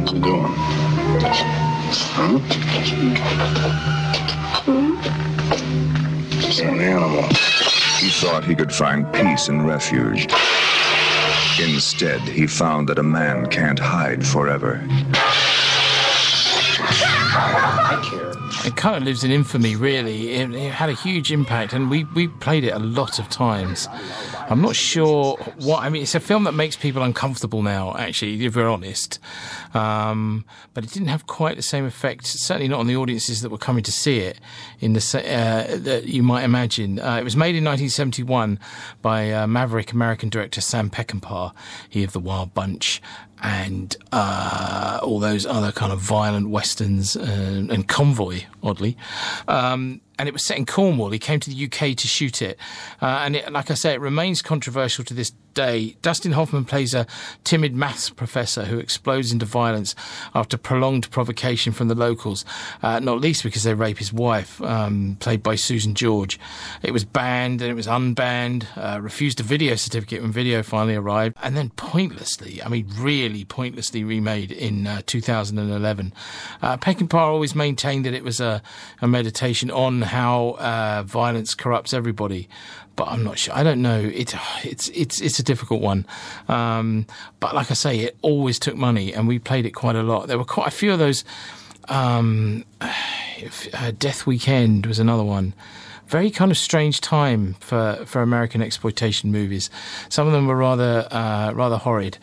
What 0.00 0.10
are 0.10 0.16
you 0.16 0.22
doing? 0.22 1.63
You're 2.16 2.22
an 6.68 6.80
animal. 6.80 7.24
He 7.98 8.10
thought 8.10 8.44
he 8.46 8.54
could 8.54 8.72
find 8.72 9.12
peace 9.12 9.48
and 9.48 9.66
refuge. 9.66 10.28
Instead, 11.60 12.20
he 12.20 12.46
found 12.46 12.88
that 12.88 13.00
a 13.00 13.02
man 13.02 13.46
can't 13.46 13.80
hide 13.80 14.24
forever. 14.24 14.80
It 18.64 18.76
kind 18.76 18.96
of 18.96 19.02
lives 19.02 19.24
in 19.24 19.30
infamy, 19.30 19.76
really. 19.76 20.32
It, 20.32 20.54
it 20.54 20.72
had 20.72 20.88
a 20.88 20.94
huge 20.94 21.30
impact, 21.30 21.74
and 21.74 21.90
we, 21.90 22.04
we 22.04 22.28
played 22.28 22.64
it 22.64 22.72
a 22.72 22.78
lot 22.78 23.18
of 23.18 23.28
times. 23.28 23.88
I'm 24.48 24.62
not 24.62 24.74
sure 24.74 25.36
what. 25.58 25.82
I 25.82 25.90
mean, 25.90 26.02
it's 26.02 26.14
a 26.14 26.20
film 26.20 26.44
that 26.44 26.52
makes 26.52 26.74
people 26.74 27.02
uncomfortable 27.02 27.62
now, 27.62 27.94
actually, 27.96 28.42
if 28.44 28.56
we're 28.56 28.68
honest. 28.68 29.18
Um, 29.74 30.46
but 30.72 30.84
it 30.84 30.90
didn't 30.92 31.08
have 31.08 31.26
quite 31.26 31.56
the 31.56 31.62
same 31.62 31.84
effect, 31.84 32.26
certainly 32.26 32.68
not 32.68 32.80
on 32.80 32.86
the 32.86 32.96
audiences 32.96 33.42
that 33.42 33.50
were 33.50 33.58
coming 33.58 33.82
to 33.84 33.92
see 33.92 34.20
it, 34.20 34.40
in 34.80 34.94
the 34.94 35.00
uh, 35.18 35.76
that 35.76 36.04
you 36.06 36.22
might 36.22 36.44
imagine. 36.44 36.98
Uh, 36.98 37.16
it 37.16 37.24
was 37.24 37.36
made 37.36 37.56
in 37.56 37.64
1971 37.64 38.58
by 39.02 39.30
uh, 39.30 39.46
maverick 39.46 39.92
American 39.92 40.30
director 40.30 40.60
Sam 40.60 40.88
Peckinpah, 40.88 41.52
he 41.88 42.02
of 42.02 42.12
The 42.12 42.20
Wild 42.20 42.54
Bunch 42.54 43.02
and 43.42 43.96
uh, 44.12 45.00
all 45.02 45.18
those 45.18 45.46
other 45.46 45.72
kind 45.72 45.92
of 45.92 46.00
violent 46.00 46.48
westerns 46.48 47.16
uh, 47.16 47.66
and 47.70 47.88
convoy, 47.88 48.42
oddly. 48.62 48.96
Um, 49.48 50.00
and 50.18 50.28
it 50.28 50.32
was 50.32 50.44
set 50.44 50.56
in 50.56 50.66
Cornwall. 50.66 51.10
He 51.10 51.18
came 51.18 51.40
to 51.40 51.50
the 51.50 51.64
UK 51.64 51.96
to 51.96 52.08
shoot 52.08 52.42
it, 52.42 52.58
uh, 53.00 53.22
and 53.24 53.36
it, 53.36 53.52
like 53.52 53.70
I 53.70 53.74
say, 53.74 53.94
it 53.94 54.00
remains 54.00 54.42
controversial 54.42 55.04
to 55.04 55.14
this 55.14 55.32
day. 55.54 55.96
Dustin 56.02 56.32
Hoffman 56.32 56.64
plays 56.64 56.92
a 56.94 57.06
timid 57.44 57.74
maths 57.74 58.10
professor 58.10 58.64
who 58.64 58.78
explodes 58.78 59.32
into 59.32 59.46
violence 59.46 59.94
after 60.34 60.56
prolonged 60.56 61.10
provocation 61.10 61.72
from 61.72 61.88
the 61.88 61.94
locals, 61.94 62.44
uh, 62.82 62.98
not 62.98 63.20
least 63.20 63.42
because 63.42 63.62
they 63.62 63.72
rape 63.72 63.98
his 63.98 64.12
wife, 64.12 64.60
um, 64.62 65.16
played 65.20 65.42
by 65.42 65.54
Susan 65.54 65.94
George. 65.94 66.38
It 66.82 66.92
was 66.92 67.04
banned 67.04 67.62
and 67.62 67.70
it 67.70 67.74
was 67.74 67.86
unbanned, 67.86 68.66
uh, 68.76 69.00
refused 69.00 69.40
a 69.40 69.44
video 69.44 69.76
certificate 69.76 70.20
when 70.22 70.32
video 70.32 70.62
finally 70.62 70.96
arrived, 70.96 71.36
and 71.42 71.56
then 71.56 71.70
pointlessly, 71.70 72.62
I 72.62 72.68
mean, 72.68 72.88
really 72.96 73.44
pointlessly 73.44 74.04
remade 74.04 74.52
in 74.52 74.86
uh, 74.86 75.02
2011. 75.06 76.12
Uh, 76.60 76.76
Peckinpah 76.76 77.14
always 77.14 77.54
maintained 77.54 78.04
that 78.04 78.14
it 78.14 78.24
was 78.24 78.40
a, 78.40 78.62
a 79.00 79.08
meditation 79.08 79.70
on 79.70 80.02
how 80.04 80.56
uh, 80.58 81.02
violence 81.06 81.54
corrupts 81.54 81.92
everybody 81.92 82.48
but 82.96 83.08
I'm 83.08 83.24
not 83.24 83.38
sure. 83.38 83.54
I 83.54 83.62
don't 83.62 83.82
know. 83.82 83.98
It's 83.98 84.34
it's 84.62 84.88
it's 84.88 85.20
it's 85.20 85.38
a 85.38 85.42
difficult 85.42 85.80
one. 85.80 86.06
Um, 86.48 87.06
but 87.40 87.54
like 87.54 87.70
I 87.70 87.74
say, 87.74 87.98
it 87.98 88.16
always 88.22 88.58
took 88.58 88.76
money, 88.76 89.12
and 89.12 89.26
we 89.26 89.38
played 89.38 89.66
it 89.66 89.72
quite 89.72 89.96
a 89.96 90.02
lot. 90.02 90.28
There 90.28 90.38
were 90.38 90.44
quite 90.44 90.68
a 90.68 90.70
few 90.70 90.92
of 90.92 90.98
those. 90.98 91.24
Um, 91.88 92.64
uh, 92.80 93.92
Death 93.98 94.26
Weekend 94.26 94.86
was 94.86 94.98
another 94.98 95.24
one. 95.24 95.54
Very 96.06 96.30
kind 96.30 96.50
of 96.50 96.58
strange 96.58 97.00
time 97.00 97.54
for, 97.60 97.98
for 98.04 98.20
American 98.20 98.62
exploitation 98.62 99.32
movies. 99.32 99.70
Some 100.10 100.26
of 100.26 100.32
them 100.32 100.46
were 100.46 100.56
rather 100.56 101.08
uh, 101.10 101.52
rather 101.52 101.78
horrid. 101.78 102.18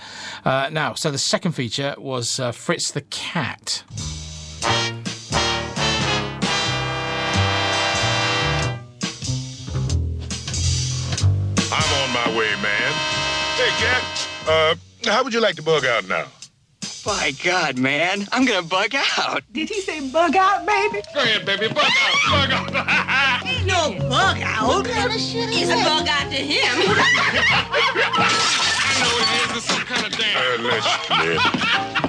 Uh, 0.46 0.70
now, 0.72 0.94
so 0.94 1.12
the 1.12 1.18
second 1.18 1.54
feature 1.54 1.96
was 1.98 2.40
uh, 2.40 2.52
Fritz 2.52 2.92
the 2.92 3.02
Cat. 3.02 3.84
Uh, 14.48 14.76
how 15.06 15.24
would 15.24 15.34
you 15.34 15.42
like 15.42 15.56
to 15.56 15.64
bug 15.64 15.86
out 15.86 16.08
now? 16.08 16.26
By 17.04 17.32
God, 17.44 17.80
man, 17.80 18.28
I'm 18.32 18.46
gonna 18.46 18.62
bug 18.62 18.94
out. 19.18 19.42
Did 19.52 19.70
he 19.70 19.82
say 19.82 20.08
bug 20.12 20.36
out, 20.36 20.66
baby? 20.68 21.02
Go 21.16 21.22
ahead, 21.22 21.46
baby, 21.46 21.68
bug 21.68 21.84
out, 21.84 22.50
bug 22.50 22.74
out. 22.76 23.46
Ain't 23.46 23.66
no 23.66 23.98
bug 24.08 24.40
out. 24.42 24.68
What 24.68 24.86
kind 24.86 25.12
of 25.12 25.20
shit 25.20 25.50
is 25.50 25.70
It's 25.70 25.72
a 25.72 25.84
bug 25.84 26.08
out 26.08 26.30
to 26.30 26.38
him. 26.38 26.62
I 28.78 29.00
know 29.00 29.18
it 29.18 29.30
is. 29.50 29.58
It's 29.58 29.66
some 29.66 29.84
kind 29.86 30.06
of 30.06 30.12
damn. 30.16 30.38
Uh, 30.38 30.70
let's 30.70 32.01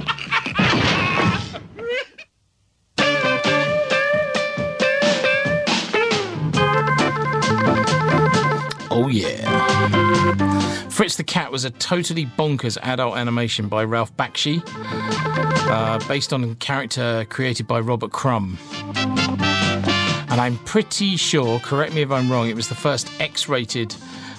Oh, 8.94 9.08
yeah. 9.08 10.88
Fritz 10.90 11.16
the 11.16 11.24
Cat 11.24 11.50
was 11.50 11.64
a 11.64 11.70
totally 11.70 12.26
bonkers 12.26 12.76
adult 12.82 13.16
animation 13.16 13.68
by 13.68 13.84
Ralph 13.84 14.14
Bakshi, 14.18 14.62
uh, 14.66 15.98
based 16.06 16.34
on 16.34 16.44
a 16.44 16.54
character 16.56 17.24
created 17.30 17.66
by 17.66 17.80
Robert 17.80 18.12
Crumb. 18.12 18.58
And 18.94 20.40
I'm 20.40 20.58
pretty 20.58 21.16
sure, 21.16 21.58
correct 21.60 21.94
me 21.94 22.02
if 22.02 22.10
I'm 22.10 22.30
wrong, 22.30 22.50
it 22.50 22.54
was 22.54 22.68
the 22.68 22.74
first 22.74 23.08
X 23.18 23.48
rated 23.48 23.96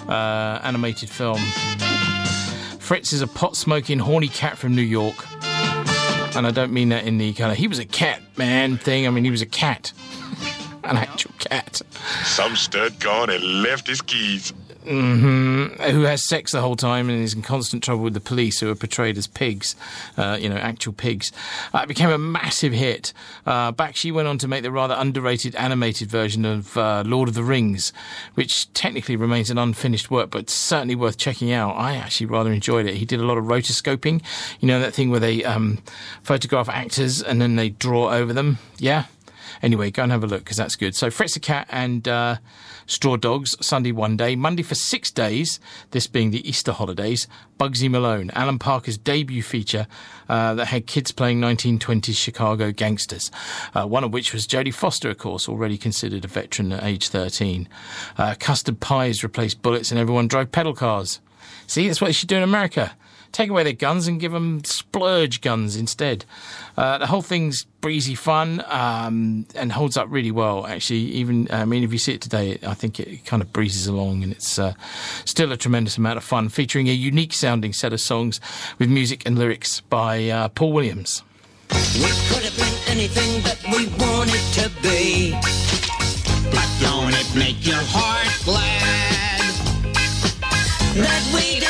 uh, 0.08 0.60
animated 0.62 1.10
film. 1.10 1.40
Fritz 2.78 3.12
is 3.12 3.22
a 3.22 3.26
pot 3.26 3.56
smoking, 3.56 3.98
horny 3.98 4.28
cat 4.28 4.56
from 4.56 4.76
New 4.76 4.82
York. 4.82 5.16
And 6.36 6.46
I 6.46 6.52
don't 6.52 6.72
mean 6.72 6.90
that 6.90 7.04
in 7.04 7.18
the 7.18 7.32
kind 7.32 7.50
of 7.50 7.58
he 7.58 7.66
was 7.66 7.80
a 7.80 7.84
cat 7.84 8.22
man 8.36 8.76
thing. 8.78 9.08
I 9.08 9.10
mean, 9.10 9.24
he 9.24 9.32
was 9.32 9.42
a 9.42 9.46
cat. 9.46 9.92
An 10.88 10.96
actual 10.98 11.32
cat. 11.38 11.80
Some 12.24 12.56
stud 12.56 13.00
gone 13.00 13.30
and 13.30 13.62
left 13.62 13.86
his 13.86 14.02
keys. 14.02 14.52
hmm 14.84 15.66
Who 15.80 16.02
has 16.02 16.22
sex 16.22 16.52
the 16.52 16.60
whole 16.60 16.76
time 16.76 17.08
and 17.08 17.22
is 17.22 17.32
in 17.32 17.40
constant 17.40 17.82
trouble 17.82 18.04
with 18.04 18.12
the 18.12 18.20
police, 18.20 18.60
who 18.60 18.70
are 18.70 18.74
portrayed 18.74 19.16
as 19.16 19.26
pigs, 19.26 19.76
uh, 20.18 20.36
you 20.38 20.48
know, 20.50 20.56
actual 20.56 20.92
pigs. 20.92 21.32
Uh, 21.72 21.80
it 21.84 21.88
became 21.88 22.10
a 22.10 22.18
massive 22.18 22.74
hit. 22.74 23.14
Uh, 23.46 23.72
Bakshi 23.72 24.12
went 24.12 24.28
on 24.28 24.36
to 24.38 24.46
make 24.46 24.62
the 24.62 24.70
rather 24.70 24.94
underrated 24.98 25.54
animated 25.56 26.10
version 26.10 26.44
of 26.44 26.76
uh, 26.76 27.02
Lord 27.06 27.28
of 27.30 27.34
the 27.34 27.44
Rings, 27.44 27.94
which 28.34 28.70
technically 28.74 29.16
remains 29.16 29.48
an 29.48 29.56
unfinished 29.56 30.10
work, 30.10 30.30
but 30.30 30.50
certainly 30.50 30.94
worth 30.94 31.16
checking 31.16 31.50
out. 31.50 31.76
I 31.76 31.96
actually 31.96 32.26
rather 32.26 32.52
enjoyed 32.52 32.84
it. 32.84 32.96
He 32.96 33.06
did 33.06 33.20
a 33.20 33.24
lot 33.24 33.38
of 33.38 33.44
rotoscoping, 33.44 34.22
you 34.60 34.68
know, 34.68 34.80
that 34.80 34.92
thing 34.92 35.10
where 35.10 35.20
they 35.20 35.44
um, 35.44 35.78
photograph 36.22 36.68
actors 36.68 37.22
and 37.22 37.40
then 37.40 37.56
they 37.56 37.70
draw 37.70 38.12
over 38.12 38.34
them. 38.34 38.58
Yeah. 38.76 39.04
Anyway, 39.64 39.90
go 39.90 40.02
and 40.02 40.12
have 40.12 40.22
a 40.22 40.26
look 40.26 40.44
because 40.44 40.58
that's 40.58 40.76
good. 40.76 40.94
So 40.94 41.08
Fritz 41.08 41.32
the 41.32 41.40
Cat 41.40 41.66
and 41.70 42.06
uh, 42.06 42.36
Straw 42.84 43.16
Dogs, 43.16 43.56
Sunday 43.66 43.92
one 43.92 44.14
day, 44.14 44.36
Monday 44.36 44.62
for 44.62 44.74
six 44.74 45.10
days, 45.10 45.58
this 45.90 46.06
being 46.06 46.32
the 46.32 46.46
Easter 46.46 46.70
holidays, 46.70 47.26
Bugsy 47.58 47.88
Malone, 47.88 48.30
Alan 48.34 48.58
Parker's 48.58 48.98
debut 48.98 49.42
feature 49.42 49.86
uh, 50.28 50.52
that 50.52 50.66
had 50.66 50.86
kids 50.86 51.12
playing 51.12 51.40
1920s 51.40 52.14
Chicago 52.14 52.72
gangsters, 52.72 53.30
uh, 53.74 53.86
one 53.86 54.04
of 54.04 54.12
which 54.12 54.34
was 54.34 54.46
Jodie 54.46 54.74
Foster, 54.74 55.08
of 55.08 55.16
course, 55.16 55.48
already 55.48 55.78
considered 55.78 56.26
a 56.26 56.28
veteran 56.28 56.70
at 56.70 56.84
age 56.84 57.08
13. 57.08 57.66
Uh, 58.18 58.34
custard 58.38 58.80
pies 58.80 59.22
replaced 59.22 59.62
bullets 59.62 59.90
and 59.90 59.98
everyone 59.98 60.28
drove 60.28 60.52
pedal 60.52 60.74
cars. 60.74 61.20
See, 61.66 61.86
that's 61.86 62.02
what 62.02 62.08
you 62.08 62.12
should 62.12 62.28
do 62.28 62.36
in 62.36 62.42
America. 62.42 62.94
Take 63.34 63.50
away 63.50 63.64
their 63.64 63.72
guns 63.72 64.06
and 64.06 64.20
give 64.20 64.30
them 64.30 64.62
splurge 64.62 65.40
guns 65.40 65.74
instead. 65.74 66.24
Uh, 66.76 66.98
the 66.98 67.08
whole 67.08 67.20
thing's 67.20 67.64
breezy 67.80 68.14
fun 68.14 68.62
um, 68.68 69.44
and 69.56 69.72
holds 69.72 69.96
up 69.96 70.06
really 70.08 70.30
well, 70.30 70.68
actually. 70.68 71.00
Even, 71.00 71.48
I 71.50 71.64
mean, 71.64 71.82
if 71.82 71.92
you 71.92 71.98
see 71.98 72.14
it 72.14 72.20
today, 72.20 72.58
I 72.64 72.74
think 72.74 73.00
it 73.00 73.26
kind 73.26 73.42
of 73.42 73.52
breezes 73.52 73.88
along 73.88 74.22
and 74.22 74.30
it's 74.30 74.56
uh, 74.56 74.74
still 75.24 75.50
a 75.50 75.56
tremendous 75.56 75.98
amount 75.98 76.16
of 76.16 76.22
fun, 76.22 76.48
featuring 76.48 76.88
a 76.88 76.92
unique 76.92 77.32
sounding 77.32 77.72
set 77.72 77.92
of 77.92 78.00
songs 78.00 78.40
with 78.78 78.88
music 78.88 79.26
and 79.26 79.36
lyrics 79.36 79.80
by 79.80 80.28
uh, 80.28 80.48
Paul 80.50 80.72
Williams. 80.72 81.24
We 81.70 82.10
could 82.28 82.44
have 82.44 82.56
been 82.56 82.78
anything 82.86 83.42
that 83.42 83.58
we 83.66 83.88
wanted 83.98 84.44
to 84.62 84.70
be. 84.80 85.32
But 86.52 86.68
don't 86.80 87.12
it 87.12 87.34
make 87.34 87.66
your 87.66 87.82
heart 87.82 88.30
glad 88.44 89.24
that 91.02 91.22
we 91.34 91.63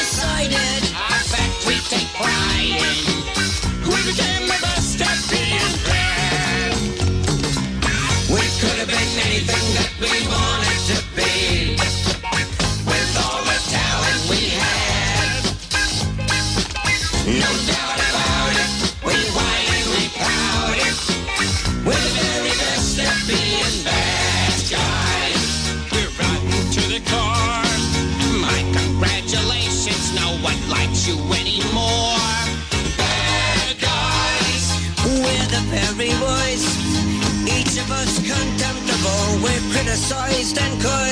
and 40.58 40.80
cursed. 40.80 41.03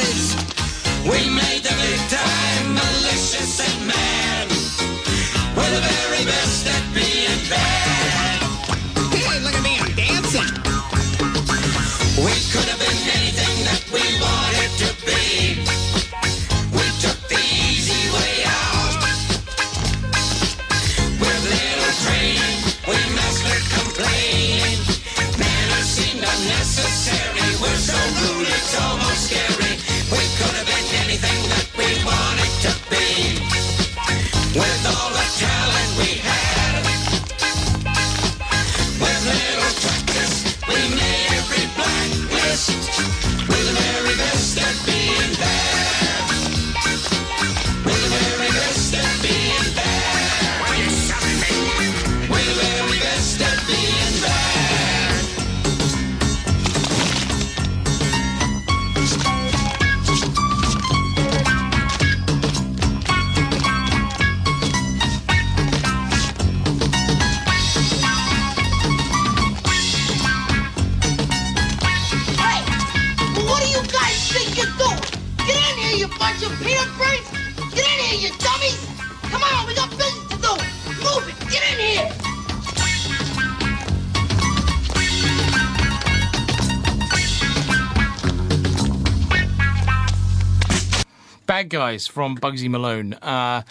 From 91.99 92.37
Bugsy 92.37 92.69
Malone, 92.69 93.15
uh, 93.15 93.63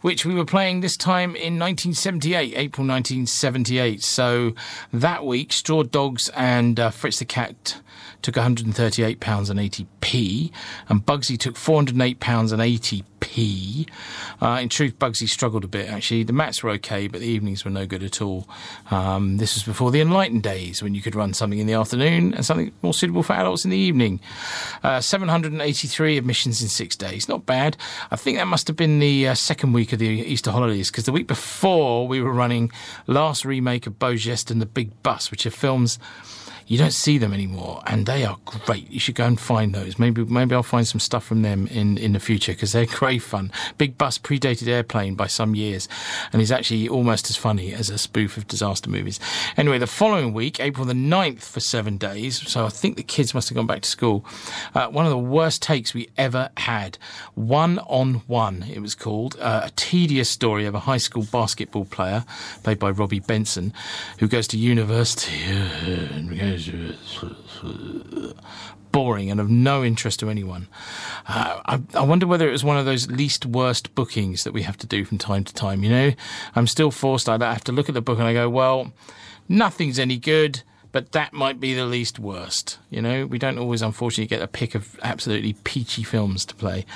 which 0.00 0.24
we 0.24 0.34
were 0.34 0.44
playing 0.44 0.80
this 0.80 0.96
time 0.96 1.30
in 1.30 1.58
1978, 1.58 2.54
April 2.56 2.86
1978. 2.86 4.02
So 4.02 4.54
that 4.92 5.26
week, 5.26 5.52
Straw 5.52 5.82
Dogs 5.82 6.30
and 6.30 6.80
uh, 6.80 6.90
Fritz 6.90 7.18
the 7.18 7.24
Cat 7.24 7.80
took 8.22 8.36
£138 8.36 9.50
and 9.50 9.60
80p, 9.60 10.50
and 10.88 11.04
Bugsy 11.04 11.38
took 11.38 11.54
£408 11.54 13.17
80p. 13.28 13.88
Uh, 14.40 14.60
in 14.62 14.68
truth, 14.68 14.98
Bugsy 14.98 15.28
struggled 15.28 15.64
a 15.64 15.68
bit, 15.68 15.88
actually. 15.88 16.22
The 16.22 16.32
mats 16.32 16.62
were 16.62 16.70
okay, 16.70 17.08
but 17.08 17.20
the 17.20 17.26
evenings 17.26 17.64
were 17.64 17.70
no 17.70 17.86
good 17.86 18.02
at 18.02 18.22
all. 18.22 18.48
Um, 18.90 19.38
this 19.38 19.54
was 19.54 19.64
before 19.64 19.90
the 19.90 20.00
enlightened 20.00 20.42
days, 20.42 20.82
when 20.82 20.94
you 20.94 21.02
could 21.02 21.14
run 21.14 21.34
something 21.34 21.58
in 21.58 21.66
the 21.66 21.72
afternoon 21.74 22.34
and 22.34 22.44
something 22.44 22.72
more 22.82 22.94
suitable 22.94 23.22
for 23.22 23.32
adults 23.34 23.64
in 23.64 23.70
the 23.70 23.76
evening. 23.76 24.20
Uh, 24.82 25.00
783 25.00 26.16
admissions 26.16 26.62
in 26.62 26.68
six 26.68 26.96
days. 26.96 27.28
Not 27.28 27.46
bad. 27.46 27.76
I 28.10 28.16
think 28.16 28.38
that 28.38 28.46
must 28.46 28.68
have 28.68 28.76
been 28.76 28.98
the 28.98 29.28
uh, 29.28 29.34
second 29.34 29.72
week 29.72 29.92
of 29.92 29.98
the 29.98 30.06
Easter 30.06 30.50
holidays, 30.50 30.90
because 30.90 31.04
the 31.04 31.12
week 31.12 31.26
before 31.26 32.06
we 32.06 32.20
were 32.20 32.32
running 32.32 32.70
last 33.06 33.44
remake 33.44 33.86
of 33.86 33.98
Beau 33.98 34.14
Geste 34.14 34.50
and 34.50 34.62
The 34.62 34.66
Big 34.66 35.02
Bus, 35.02 35.30
which 35.30 35.46
are 35.46 35.50
films 35.50 35.98
you 36.68 36.76
don't 36.76 36.92
see 36.92 37.16
them 37.16 37.32
anymore, 37.32 37.82
and 37.86 38.04
they 38.04 38.26
are 38.26 38.36
great. 38.44 38.90
You 38.90 39.00
should 39.00 39.14
go 39.14 39.24
and 39.24 39.40
find 39.40 39.74
those. 39.74 39.98
Maybe 39.98 40.22
maybe 40.24 40.54
I'll 40.54 40.62
find 40.62 40.86
some 40.86 41.00
stuff 41.00 41.24
from 41.24 41.40
them 41.40 41.66
in, 41.68 41.96
in 41.96 42.12
the 42.12 42.20
future 42.20 42.52
because 42.52 42.72
they're 42.72 42.86
great 43.00 43.22
fun. 43.22 43.50
Big 43.78 43.96
Bus 43.96 44.18
predated 44.18 44.68
Airplane 44.68 45.14
by 45.14 45.28
some 45.28 45.54
years, 45.54 45.88
and 46.30 46.42
is 46.42 46.52
actually 46.52 46.86
almost 46.86 47.30
as 47.30 47.36
funny 47.36 47.72
as 47.72 47.88
a 47.88 47.96
spoof 47.96 48.36
of 48.36 48.46
disaster 48.46 48.90
movies. 48.90 49.18
Anyway, 49.56 49.78
the 49.78 49.86
following 49.86 50.34
week, 50.34 50.60
April 50.60 50.84
the 50.84 50.92
9th 50.92 51.40
for 51.40 51.60
seven 51.60 51.96
days, 51.96 52.46
so 52.46 52.66
I 52.66 52.68
think 52.68 52.96
the 52.96 53.02
kids 53.02 53.32
must 53.32 53.48
have 53.48 53.56
gone 53.56 53.66
back 53.66 53.80
to 53.80 53.88
school. 53.88 54.26
Uh, 54.74 54.88
one 54.88 55.06
of 55.06 55.10
the 55.10 55.18
worst 55.18 55.62
takes 55.62 55.94
we 55.94 56.10
ever 56.18 56.50
had. 56.58 56.98
One 57.34 57.78
on 57.80 58.22
One, 58.26 58.66
it 58.70 58.80
was 58.80 58.94
called. 58.94 59.36
Uh, 59.40 59.62
a 59.64 59.70
tedious 59.70 60.28
story 60.28 60.66
of 60.66 60.74
a 60.74 60.80
high 60.80 60.98
school 60.98 61.26
basketball 61.32 61.86
player, 61.86 62.26
played 62.62 62.78
by 62.78 62.90
Robby 62.90 63.20
Benson, 63.20 63.72
who 64.18 64.28
goes 64.28 64.46
to 64.48 64.58
university. 64.58 65.32
boring 68.92 69.30
and 69.30 69.40
of 69.40 69.48
no 69.50 69.84
interest 69.84 70.20
to 70.20 70.30
anyone. 70.30 70.68
Uh, 71.26 71.60
I, 71.66 71.80
I, 71.94 72.02
wonder 72.02 72.26
whether 72.26 72.48
it 72.48 72.52
was 72.52 72.64
one 72.64 72.78
of 72.78 72.86
those 72.86 73.10
least 73.10 73.44
worst 73.46 73.94
bookings 73.94 74.44
that 74.44 74.52
we 74.52 74.62
have 74.62 74.76
to 74.78 74.86
do 74.86 75.04
from 75.04 75.18
time 75.18 75.44
to 75.44 75.54
time. 75.54 75.84
You 75.84 75.90
know, 75.90 76.12
I'm 76.54 76.66
still 76.66 76.90
forced. 76.90 77.28
I 77.28 77.38
have 77.38 77.64
to 77.64 77.72
look 77.72 77.88
at 77.88 77.94
the 77.94 78.00
book 78.00 78.18
and 78.18 78.26
I 78.26 78.32
go, 78.32 78.48
well, 78.48 78.92
nothing's 79.48 79.98
any 79.98 80.18
good. 80.18 80.62
But 80.90 81.12
that 81.12 81.34
might 81.34 81.60
be 81.60 81.74
the 81.74 81.84
least 81.84 82.18
worst. 82.18 82.78
You 82.88 83.02
know, 83.02 83.26
we 83.26 83.38
don't 83.38 83.58
always, 83.58 83.82
unfortunately, 83.82 84.26
get 84.26 84.40
a 84.40 84.48
pick 84.48 84.74
of 84.74 84.98
absolutely 85.02 85.52
peachy 85.52 86.02
films 86.02 86.46
to 86.46 86.54
play 86.54 86.86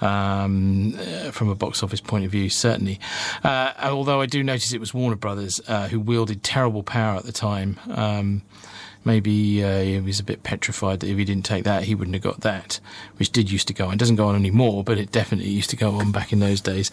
um, 0.00 0.98
uh, 0.98 1.30
from 1.30 1.48
a 1.48 1.54
box 1.54 1.80
office 1.80 2.00
point 2.00 2.24
of 2.24 2.32
view, 2.32 2.48
certainly. 2.48 2.98
Uh, 3.44 3.72
although 3.84 4.20
I 4.20 4.26
do 4.26 4.42
notice 4.42 4.72
it 4.72 4.80
was 4.80 4.92
Warner 4.92 5.14
Brothers 5.14 5.60
uh, 5.68 5.86
who 5.86 6.00
wielded 6.00 6.42
terrible 6.42 6.82
power 6.82 7.16
at 7.16 7.24
the 7.24 7.30
time. 7.30 7.78
Um, 7.88 8.42
maybe 9.06 9.64
uh, 9.64 9.80
he 9.80 10.00
was 10.00 10.20
a 10.20 10.24
bit 10.24 10.42
petrified 10.42 11.00
that 11.00 11.08
if 11.08 11.16
he 11.16 11.24
didn't 11.24 11.44
take 11.44 11.64
that, 11.64 11.84
he 11.84 11.94
wouldn't 11.94 12.14
have 12.14 12.22
got 12.22 12.40
that, 12.40 12.80
which 13.16 13.30
did 13.30 13.50
used 13.50 13.68
to 13.68 13.74
go 13.74 13.86
on. 13.86 13.94
It 13.94 13.98
doesn't 13.98 14.16
go 14.16 14.26
on 14.26 14.34
anymore, 14.34 14.84
but 14.84 14.98
it 14.98 15.12
definitely 15.12 15.50
used 15.50 15.70
to 15.70 15.76
go 15.76 15.92
on 15.92 16.12
back 16.12 16.32
in 16.32 16.40
those 16.40 16.60
days. 16.60 16.90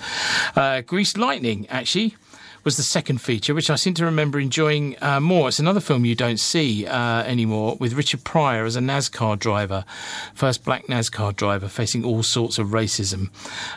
Uh, 0.55 0.81
Greased 0.81 1.17
Lightning, 1.17 1.67
actually 1.69 2.15
was 2.63 2.77
the 2.77 2.83
second 2.83 3.19
feature, 3.19 3.53
which 3.53 3.69
I 3.69 3.75
seem 3.75 3.93
to 3.95 4.05
remember 4.05 4.39
enjoying 4.39 4.95
uh, 5.01 5.19
more. 5.19 5.49
It's 5.49 5.59
another 5.59 5.79
film 5.79 6.05
you 6.05 6.15
don't 6.15 6.39
see 6.39 6.85
uh, 6.85 7.23
anymore 7.23 7.75
with 7.79 7.93
Richard 7.93 8.23
Pryor 8.23 8.65
as 8.65 8.75
a 8.75 8.79
NASCAR 8.79 9.37
driver, 9.37 9.83
first 10.33 10.63
black 10.63 10.87
NASCAR 10.87 11.35
driver 11.35 11.67
facing 11.67 12.05
all 12.05 12.23
sorts 12.23 12.57
of 12.57 12.67
racism. 12.67 13.29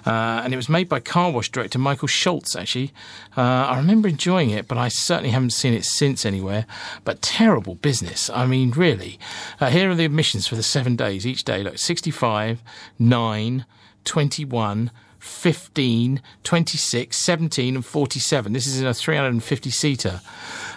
Uh, 0.06 0.42
and 0.44 0.52
it 0.52 0.56
was 0.56 0.68
made 0.68 0.88
by 0.88 1.00
car 1.00 1.32
wash 1.32 1.50
director 1.50 1.78
Michael 1.78 2.08
Schultz, 2.08 2.54
actually. 2.54 2.92
Uh, 3.36 3.40
I 3.42 3.76
remember 3.76 4.08
enjoying 4.08 4.50
it, 4.50 4.68
but 4.68 4.78
I 4.78 4.88
certainly 4.88 5.30
haven't 5.30 5.50
seen 5.50 5.74
it 5.74 5.84
since 5.84 6.24
anywhere. 6.24 6.66
But 7.04 7.22
terrible 7.22 7.74
business. 7.76 8.30
I 8.30 8.46
mean, 8.46 8.70
really. 8.70 9.18
Uh, 9.60 9.70
here 9.70 9.90
are 9.90 9.94
the 9.94 10.04
admissions 10.04 10.46
for 10.46 10.54
the 10.54 10.62
seven 10.62 10.96
days 10.96 11.26
each 11.26 11.44
day. 11.44 11.62
Look, 11.62 11.78
65, 11.78 12.62
9, 12.98 13.66
21, 14.04 14.90
15, 15.26 16.22
26, 16.44 17.16
17, 17.16 17.74
and 17.76 17.84
47. 17.84 18.52
This 18.52 18.66
is 18.66 18.80
in 18.80 18.86
a 18.86 18.94
350 18.94 19.70
seater. 19.70 20.20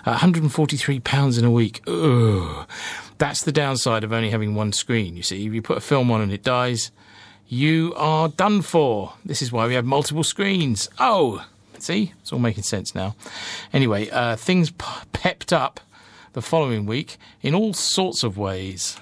Uh, 0.05 0.17
£143 0.17 1.39
in 1.39 1.45
a 1.45 1.51
week. 1.51 1.81
Ugh. 1.87 2.67
That's 3.17 3.43
the 3.43 3.51
downside 3.51 4.03
of 4.03 4.11
only 4.13 4.29
having 4.29 4.55
one 4.55 4.71
screen, 4.73 5.15
you 5.15 5.23
see. 5.23 5.45
If 5.45 5.53
you 5.53 5.61
put 5.61 5.77
a 5.77 5.81
film 5.81 6.09
on 6.11 6.21
and 6.21 6.31
it 6.31 6.43
dies, 6.43 6.91
you 7.47 7.93
are 7.95 8.29
done 8.29 8.61
for. 8.61 9.13
This 9.25 9.41
is 9.41 9.51
why 9.51 9.67
we 9.67 9.73
have 9.73 9.85
multiple 9.85 10.23
screens. 10.23 10.89
Oh, 10.99 11.45
see? 11.77 12.13
It's 12.21 12.31
all 12.33 12.39
making 12.39 12.63
sense 12.63 12.93
now. 12.95 13.15
Anyway, 13.73 14.09
uh, 14.09 14.35
things 14.35 14.71
p- 14.71 14.85
pepped 15.13 15.53
up 15.53 15.79
the 16.33 16.41
following 16.41 16.85
week 16.85 17.17
in 17.41 17.55
all 17.55 17.73
sorts 17.73 18.23
of 18.23 18.37
ways. 18.37 18.97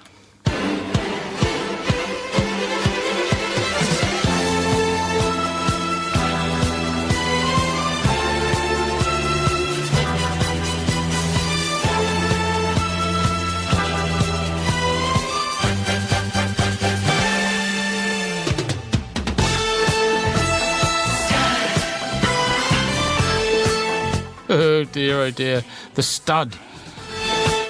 Dear, 24.92 25.20
oh 25.20 25.30
dear. 25.30 25.64
The 25.94 26.02
stud. 26.02 26.56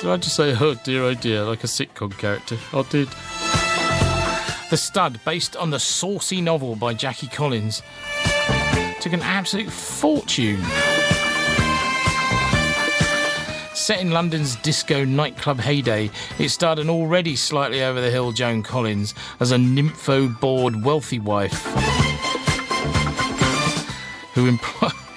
Did 0.01 0.11
I 0.11 0.17
just 0.17 0.37
say, 0.37 0.57
oh 0.59 0.75
dear, 0.75 1.03
oh 1.03 1.15
dear, 1.15 1.43
like 1.45 1.65
a 1.65 1.67
sitcom 1.67 2.17
character? 2.17 2.57
I 2.73 2.83
did. 2.83 3.09
The 4.71 4.77
Stud, 4.77 5.19
based 5.25 5.57
on 5.57 5.71
the 5.71 5.79
saucy 5.79 6.43
novel 6.43 6.77
by 6.77 6.93
Jackie 6.93 7.27
Collins, 7.27 7.83
took 9.01 9.15
an 9.15 9.23
absolute 9.23 9.71
fortune. 9.71 10.63
Set 13.75 14.01
in 14.01 14.11
London's 14.11 14.57
disco 14.57 15.07
nightclub 15.07 15.59
heyday, 15.59 16.11
it 16.39 16.51
starred 16.51 16.79
an 16.79 16.91
already 16.91 17.35
slightly 17.35 17.83
over 17.83 18.01
the 18.03 18.11
hill 18.11 18.31
Joan 18.31 18.63
Collins 18.63 19.15
as 19.41 19.53
a 19.53 19.57
nympho 19.57 20.39
bored 20.39 20.85
wealthy 20.85 21.19
wife 21.19 21.65
who 24.35 24.47
employed. 24.47 24.93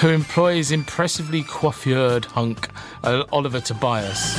who 0.00 0.08
employs 0.10 0.70
impressively 0.70 1.42
coiffured 1.42 2.24
hunk 2.26 2.68
uh, 3.02 3.24
Oliver 3.32 3.60
Tobias 3.60 4.34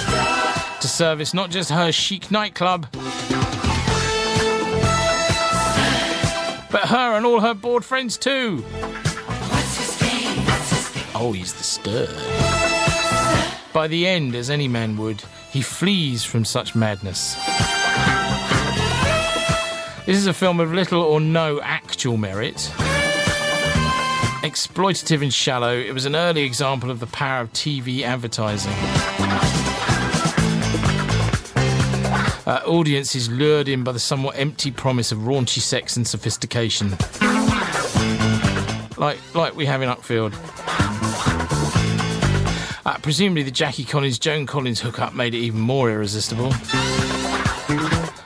to 0.80 0.88
service 0.88 1.34
not 1.34 1.49
just 1.49 1.70
her 1.70 1.91
chic 1.91 2.32
nightclub, 2.32 2.88
but 6.72 6.88
her 6.88 7.18
and 7.18 7.26
all 7.26 7.41
her 7.41 7.53
bored 7.53 7.84
friends 7.84 8.18
too. 8.18 8.64
Oh, 11.14 11.34
he's 11.36 11.53
the 11.53 11.64
stir. 11.64 12.07
By 13.74 13.88
the 13.88 14.07
end, 14.07 14.36
as 14.36 14.49
any 14.49 14.70
man 14.70 14.95
would, 14.95 15.22
he 15.51 15.62
flees 15.62 16.24
from 16.24 16.45
such 16.45 16.74
madness. 16.74 17.36
This 20.05 20.18
is 20.18 20.28
a 20.28 20.34
film 20.34 20.62
of 20.62 20.74
little 20.74 21.01
or 21.01 21.20
no 21.20 21.60
actual 21.62 22.16
merit 22.16 22.72
exploitative 24.41 25.21
and 25.21 25.33
shallow, 25.33 25.75
it 25.75 25.93
was 25.93 26.05
an 26.05 26.15
early 26.15 26.43
example 26.43 26.89
of 26.89 26.99
the 26.99 27.07
power 27.07 27.41
of 27.41 27.51
TV 27.51 28.03
advertising. 28.03 28.71
Uh, 32.47 32.61
audiences 32.65 33.29
lured 33.29 33.67
in 33.67 33.83
by 33.83 33.91
the 33.91 33.99
somewhat 33.99 34.37
empty 34.37 34.71
promise 34.71 35.11
of 35.11 35.19
raunchy 35.19 35.59
sex 35.59 35.97
and 35.97 36.07
sophistication. 36.07 36.89
Like, 38.97 39.19
like 39.35 39.55
we 39.55 39.65
have 39.65 39.81
in 39.81 39.89
Uckfield. 39.89 40.33
Uh, 42.85 42.97
presumably, 43.01 43.43
the 43.43 43.51
Jackie 43.51 43.83
Collins 43.83 44.17
Joan 44.17 44.45
Collins 44.45 44.79
hookup 44.79 45.13
made 45.13 45.35
it 45.35 45.39
even 45.39 45.59
more 45.59 45.91
irresistible. 45.91 46.53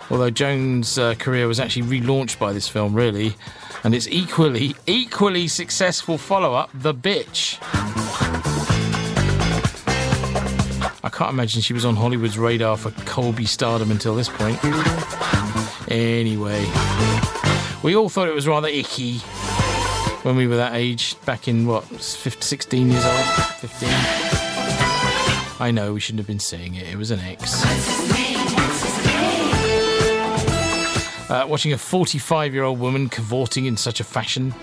Although 0.09 0.29
Joan's 0.29 0.97
uh, 0.97 1.15
career 1.15 1.47
was 1.47 1.59
actually 1.59 1.99
relaunched 1.99 2.37
by 2.37 2.53
this 2.53 2.67
film, 2.67 2.93
really 2.93 3.35
and 3.83 3.93
its 3.93 4.07
equally, 4.07 4.75
equally 4.87 5.47
successful 5.47 6.17
follow 6.17 6.53
up, 6.53 6.69
The 6.73 6.93
Bitch. 6.93 7.57
I 11.03 11.09
can't 11.09 11.31
imagine 11.31 11.61
she 11.61 11.73
was 11.73 11.85
on 11.85 11.95
Hollywood's 11.95 12.37
radar 12.37 12.77
for 12.77 12.91
Colby 13.05 13.45
stardom 13.45 13.91
until 13.91 14.15
this 14.15 14.29
point. 14.29 14.57
Anyway, 15.91 16.65
we 17.83 17.95
all 17.95 18.09
thought 18.09 18.27
it 18.27 18.33
was 18.33 18.47
rather 18.47 18.69
icky 18.69 19.17
when 20.23 20.37
we 20.37 20.47
were 20.47 20.55
that 20.55 20.73
age, 20.73 21.15
back 21.25 21.47
in 21.49 21.67
what, 21.67 21.83
15, 21.83 22.41
16 22.41 22.91
years 22.91 23.05
old? 23.05 23.25
15. 23.59 23.89
I 25.59 25.71
know 25.71 25.93
we 25.93 25.99
shouldn't 25.99 26.19
have 26.19 26.27
been 26.27 26.39
saying 26.39 26.75
it, 26.75 26.87
it 26.87 26.97
was 26.97 27.11
an 27.11 27.19
X. 27.19 28.32
Uh, 31.33 31.47
watching 31.47 31.73
a 31.73 31.77
45 31.79 32.53
year 32.53 32.63
old 32.63 32.79
woman 32.79 33.09
cavorting 33.09 33.65
in 33.65 33.75
such 33.75 33.99
a 33.99 34.03
fashion. 34.03 34.53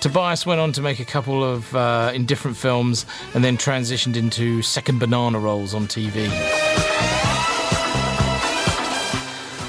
Tobias 0.00 0.44
went 0.44 0.60
on 0.60 0.72
to 0.72 0.82
make 0.82 1.00
a 1.00 1.06
couple 1.06 1.42
of 1.42 1.74
uh, 1.74 2.12
in 2.14 2.26
different 2.26 2.58
films 2.58 3.06
and 3.32 3.42
then 3.42 3.56
transitioned 3.56 4.14
into 4.14 4.60
second 4.60 4.98
banana 4.98 5.38
roles 5.38 5.72
on 5.72 5.86
TV. 5.86 6.28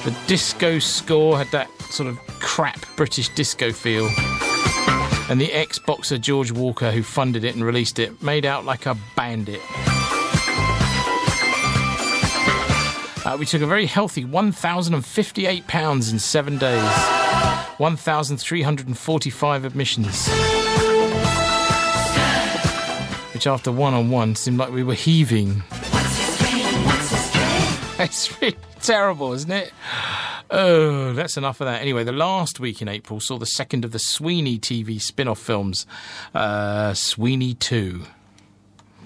The 0.03 0.13
disco 0.27 0.79
score 0.79 1.37
had 1.37 1.47
that 1.53 1.69
sort 1.83 2.09
of 2.09 2.19
crap 2.41 2.85
British 2.97 3.29
disco 3.29 3.71
feel. 3.71 4.09
And 5.29 5.39
the 5.39 5.49
ex 5.53 5.79
boxer 5.79 6.17
George 6.17 6.51
Walker, 6.51 6.91
who 6.91 7.03
funded 7.03 7.45
it 7.45 7.55
and 7.55 7.63
released 7.63 7.99
it, 7.99 8.21
made 8.21 8.45
out 8.45 8.65
like 8.65 8.85
a 8.85 8.97
bandit. 9.15 9.61
Uh, 13.25 13.35
we 13.37 13.45
took 13.45 13.61
a 13.61 13.67
very 13.67 13.85
healthy 13.85 14.23
1,058 14.25 15.67
pounds 15.67 16.11
in 16.11 16.19
seven 16.19 16.57
days, 16.57 16.81
1,345 17.77 19.65
admissions. 19.65 20.27
Which, 23.33 23.45
after 23.47 23.71
one 23.71 23.93
on 23.93 24.09
one, 24.09 24.35
seemed 24.35 24.57
like 24.57 24.71
we 24.71 24.83
were 24.83 24.95
heaving. 24.95 25.63
It's 28.01 28.41
really 28.41 28.55
terrible, 28.79 29.33
isn't 29.33 29.51
it? 29.51 29.73
Oh, 30.49 31.11
that's 31.11 31.35
enough 31.35 31.59
of 31.59 31.67
that. 31.67 31.81
Anyway, 31.81 32.05
the 32.05 32.13
last 32.13 32.57
week 32.57 32.81
in 32.81 32.87
April 32.87 33.19
saw 33.19 33.37
the 33.37 33.45
second 33.45 33.83
of 33.83 33.91
the 33.91 33.99
Sweeney 33.99 34.57
TV 34.57 35.01
spin 35.01 35.27
off 35.27 35.39
films, 35.39 35.85
uh, 36.33 36.93
Sweeney 36.93 37.55
2. 37.55 38.03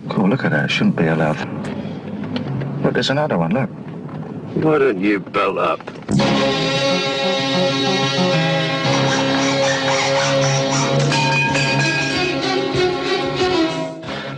Cool, 0.09 0.29
look 0.29 0.45
at 0.45 0.51
that. 0.51 0.69
Shouldn't 0.69 0.95
be 0.95 1.07
allowed. 1.07 1.39
Look, 2.83 2.93
there's 2.93 3.09
another 3.09 3.39
one, 3.39 3.51
look. 3.51 3.69
Why 4.55 4.77
don't 4.77 5.01
you 5.01 5.19
belt 5.19 5.57
up? 5.57 5.79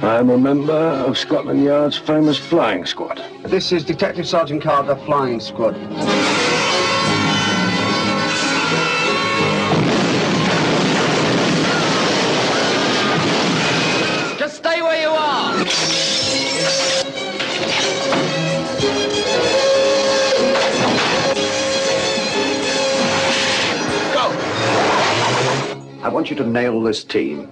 I'm 0.04 0.30
a 0.30 0.38
member 0.38 0.74
of 0.74 1.18
Scotland 1.18 1.64
Yard's 1.64 1.98
famous 1.98 2.38
flying 2.38 2.86
squad. 2.86 3.22
This 3.44 3.72
is 3.72 3.84
Detective 3.84 4.26
Sergeant 4.26 4.64
Carter, 4.64 4.96
Flying 5.06 5.40
Squad. 5.40 5.76
Want 26.16 26.30
you 26.30 26.36
to 26.38 26.48
nail 26.48 26.80
this 26.80 27.04
team. 27.04 27.46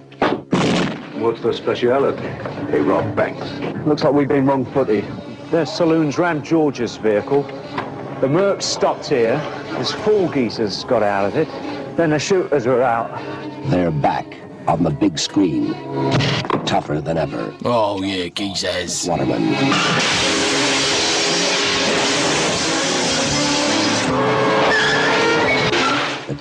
What's 1.20 1.42
their 1.42 1.52
speciality? 1.52 2.22
They 2.70 2.80
rob 2.80 3.14
banks. 3.14 3.46
Looks 3.86 4.02
like 4.04 4.14
we've 4.14 4.26
been 4.26 4.46
wrong 4.46 4.64
footy. 4.64 5.02
Their 5.50 5.66
saloons 5.66 6.16
ran 6.16 6.42
George's 6.42 6.96
vehicle. 6.96 7.42
The 8.22 8.26
Mercs 8.26 8.62
stopped 8.62 9.06
here. 9.06 9.38
His 9.76 9.92
four 9.92 10.32
geezers 10.32 10.82
got 10.84 11.02
out 11.02 11.26
of 11.26 11.36
it. 11.36 11.46
Then 11.98 12.08
the 12.08 12.18
shooters 12.18 12.64
were 12.64 12.82
out. 12.82 13.10
They're 13.68 13.90
back 13.90 14.34
on 14.66 14.82
the 14.82 14.88
big 14.88 15.18
screen. 15.18 15.74
Tougher 16.64 17.02
than 17.02 17.18
ever. 17.18 17.54
Oh, 17.66 18.02
yeah, 18.02 18.28
geezers. 18.28 19.06
Waterman. 19.06 20.53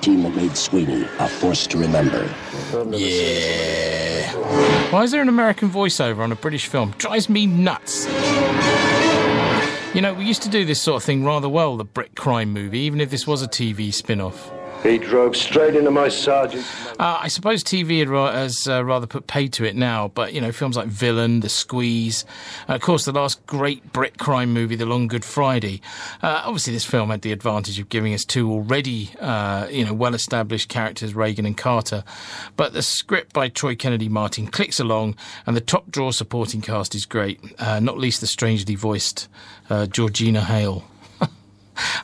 Team 0.03 0.35
made 0.35 0.57
Sweeney 0.57 1.03
a 1.19 1.29
force 1.29 1.65
to 1.67 1.77
remember. 1.77 2.29
Yeah. 2.89 4.33
Why 4.91 5.03
is 5.03 5.11
there 5.11 5.21
an 5.21 5.29
American 5.29 5.69
voiceover 5.69 6.19
on 6.19 6.31
a 6.31 6.35
British 6.35 6.67
film? 6.67 6.93
Drives 6.97 7.29
me 7.29 7.47
nuts. 7.47 8.05
You 9.95 10.01
know, 10.01 10.13
we 10.13 10.25
used 10.25 10.41
to 10.41 10.49
do 10.49 10.65
this 10.65 10.81
sort 10.81 10.97
of 10.97 11.03
thing 11.03 11.23
rather 11.23 11.47
well, 11.47 11.77
the 11.77 11.85
Brit 11.85 12.15
crime 12.15 12.51
movie, 12.51 12.79
even 12.79 12.99
if 12.99 13.11
this 13.11 13.25
was 13.25 13.41
a 13.41 13.47
TV 13.47 13.93
spin 13.93 14.19
off. 14.19 14.51
He 14.83 14.97
drove 14.97 15.37
straight 15.37 15.77
into 15.77 15.91
my 15.91 16.09
sergeant. 16.09 16.65
Uh, 16.99 17.19
I 17.21 17.29
suppose 17.29 17.63
TV 17.63 18.05
has 18.33 18.67
uh, 18.67 18.83
rather 18.83 19.07
put 19.07 19.27
paid 19.27 19.53
to 19.53 19.63
it 19.63 19.77
now, 19.77 20.09
but 20.09 20.33
you 20.33 20.41
know, 20.41 20.51
films 20.51 20.75
like 20.75 20.87
Villain, 20.87 21.39
The 21.39 21.47
Squeeze, 21.47 22.25
of 22.67 22.81
course, 22.81 23.05
the 23.05 23.13
last 23.13 23.45
great 23.47 23.93
Brit 23.93 24.17
crime 24.17 24.51
movie, 24.51 24.75
The 24.75 24.85
Long 24.85 25.07
Good 25.07 25.23
Friday. 25.23 25.79
Uh, 26.21 26.41
obviously, 26.43 26.73
this 26.73 26.83
film 26.83 27.11
had 27.11 27.21
the 27.21 27.31
advantage 27.31 27.79
of 27.79 27.87
giving 27.87 28.13
us 28.13 28.25
two 28.25 28.51
already, 28.51 29.11
uh, 29.21 29.67
you 29.71 29.85
know, 29.85 29.93
well-established 29.93 30.67
characters, 30.67 31.15
Regan 31.15 31.45
and 31.45 31.55
Carter. 31.55 32.03
But 32.57 32.73
the 32.73 32.81
script 32.81 33.31
by 33.31 33.47
Troy 33.47 33.75
Kennedy 33.75 34.09
Martin 34.09 34.47
clicks 34.47 34.81
along, 34.81 35.15
and 35.45 35.55
the 35.55 35.61
top 35.61 35.91
draw 35.91 36.11
supporting 36.11 36.59
cast 36.59 36.93
is 36.93 37.05
great. 37.05 37.39
Uh, 37.57 37.79
not 37.79 37.97
least 37.97 38.19
the 38.19 38.27
strangely 38.27 38.75
voiced 38.75 39.29
Georgina 39.89 40.41
Hale. 40.41 40.83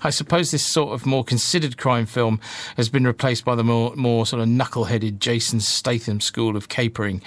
I 0.03 0.09
suppose 0.09 0.51
this 0.51 0.65
sort 0.65 0.93
of 0.93 1.05
more 1.05 1.23
considered 1.23 1.77
crime 1.77 2.05
film 2.05 2.39
has 2.77 2.89
been 2.89 3.05
replaced 3.05 3.45
by 3.45 3.55
the 3.55 3.63
more, 3.63 3.95
more 3.95 4.25
sort 4.25 4.41
of 4.41 4.47
knuckle-headed 4.47 5.19
Jason 5.19 5.59
Statham 5.59 6.21
school 6.21 6.55
of 6.55 6.69
capering. 6.69 7.21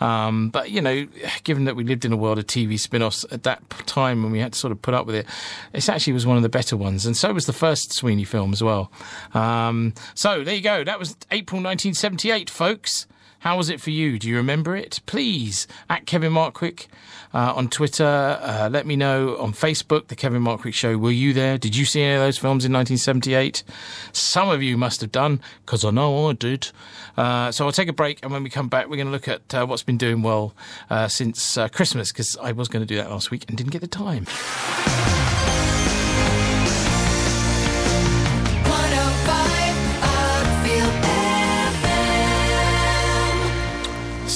Um, 0.00 0.50
but 0.50 0.70
you 0.70 0.80
know, 0.80 1.06
given 1.44 1.64
that 1.64 1.76
we 1.76 1.84
lived 1.84 2.04
in 2.04 2.12
a 2.12 2.16
world 2.16 2.38
of 2.38 2.46
TV 2.46 2.78
spin-offs 2.78 3.24
at 3.30 3.42
that 3.44 3.68
time 3.86 4.22
when 4.22 4.32
we 4.32 4.40
had 4.40 4.52
to 4.52 4.58
sort 4.58 4.72
of 4.72 4.82
put 4.82 4.94
up 4.94 5.06
with 5.06 5.14
it, 5.14 5.26
this 5.72 5.88
actually 5.88 6.12
was 6.12 6.26
one 6.26 6.36
of 6.36 6.42
the 6.42 6.48
better 6.48 6.76
ones, 6.76 7.06
and 7.06 7.16
so 7.16 7.32
was 7.32 7.46
the 7.46 7.52
first 7.52 7.92
Sweeney 7.92 8.24
film 8.24 8.52
as 8.52 8.62
well. 8.62 8.90
Um, 9.34 9.94
so 10.14 10.44
there 10.44 10.54
you 10.54 10.62
go. 10.62 10.84
That 10.84 10.98
was 10.98 11.16
April 11.30 11.58
1978, 11.58 12.50
folks. 12.50 13.06
How 13.40 13.56
was 13.56 13.70
it 13.70 13.80
for 13.80 13.90
you? 13.90 14.18
Do 14.18 14.28
you 14.28 14.36
remember 14.36 14.74
it? 14.74 15.00
Please, 15.06 15.68
at 15.88 16.06
Kevin 16.06 16.32
Markwick 16.32 16.88
uh, 17.34 17.52
on 17.54 17.68
Twitter. 17.68 18.04
Uh, 18.04 18.68
let 18.70 18.86
me 18.86 18.96
know 18.96 19.36
on 19.38 19.52
Facebook, 19.52 20.08
The 20.08 20.16
Kevin 20.16 20.42
Markwick 20.42 20.74
Show. 20.74 20.96
Were 20.98 21.10
you 21.10 21.32
there? 21.32 21.58
Did 21.58 21.76
you 21.76 21.84
see 21.84 22.02
any 22.02 22.14
of 22.14 22.20
those 22.20 22.38
films 22.38 22.64
in 22.64 22.72
1978? 22.72 23.62
Some 24.12 24.48
of 24.48 24.62
you 24.62 24.76
must 24.76 25.00
have 25.00 25.12
done, 25.12 25.40
because 25.64 25.84
I 25.84 25.90
know 25.90 26.28
I 26.28 26.32
did. 26.32 26.70
Uh, 27.16 27.50
so 27.50 27.66
I'll 27.66 27.72
take 27.72 27.88
a 27.88 27.92
break, 27.92 28.20
and 28.22 28.32
when 28.32 28.42
we 28.42 28.50
come 28.50 28.68
back, 28.68 28.88
we're 28.88 28.96
going 28.96 29.06
to 29.06 29.12
look 29.12 29.28
at 29.28 29.54
uh, 29.54 29.66
what's 29.66 29.82
been 29.82 29.98
doing 29.98 30.22
well 30.22 30.54
uh, 30.90 31.08
since 31.08 31.56
uh, 31.56 31.68
Christmas, 31.68 32.12
because 32.12 32.36
I 32.36 32.52
was 32.52 32.68
going 32.68 32.82
to 32.82 32.86
do 32.86 32.96
that 32.96 33.10
last 33.10 33.30
week 33.30 33.44
and 33.48 33.56
didn't 33.56 33.72
get 33.72 33.80
the 33.80 33.88
time. 33.88 34.26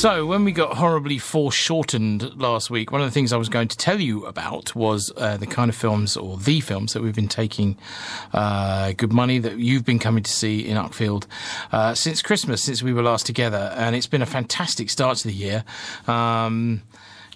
So, 0.02 0.26
when 0.26 0.42
we 0.42 0.50
got 0.50 0.78
horribly 0.78 1.18
foreshortened 1.18 2.36
last 2.36 2.70
week, 2.70 2.90
one 2.90 3.00
of 3.00 3.06
the 3.06 3.12
things 3.12 3.32
I 3.32 3.36
was 3.36 3.48
going 3.48 3.68
to 3.68 3.76
tell 3.76 4.00
you 4.00 4.26
about 4.26 4.74
was 4.74 5.12
uh, 5.16 5.36
the 5.36 5.46
kind 5.46 5.68
of 5.68 5.76
films 5.76 6.16
or 6.16 6.38
the 6.38 6.58
films 6.58 6.92
that 6.94 7.04
we've 7.04 7.14
been 7.14 7.28
taking 7.28 7.78
uh, 8.32 8.94
good 8.96 9.12
money 9.12 9.38
that 9.38 9.58
you've 9.58 9.84
been 9.84 10.00
coming 10.00 10.24
to 10.24 10.30
see 10.32 10.66
in 10.66 10.76
Uckfield 10.76 11.26
uh, 11.70 11.94
since 11.94 12.20
Christmas, 12.20 12.64
since 12.64 12.82
we 12.82 12.92
were 12.92 13.04
last 13.04 13.26
together. 13.26 13.72
And 13.76 13.94
it's 13.94 14.08
been 14.08 14.22
a 14.22 14.26
fantastic 14.26 14.90
start 14.90 15.18
to 15.18 15.28
the 15.28 15.34
year. 15.34 15.62
Um, 16.08 16.82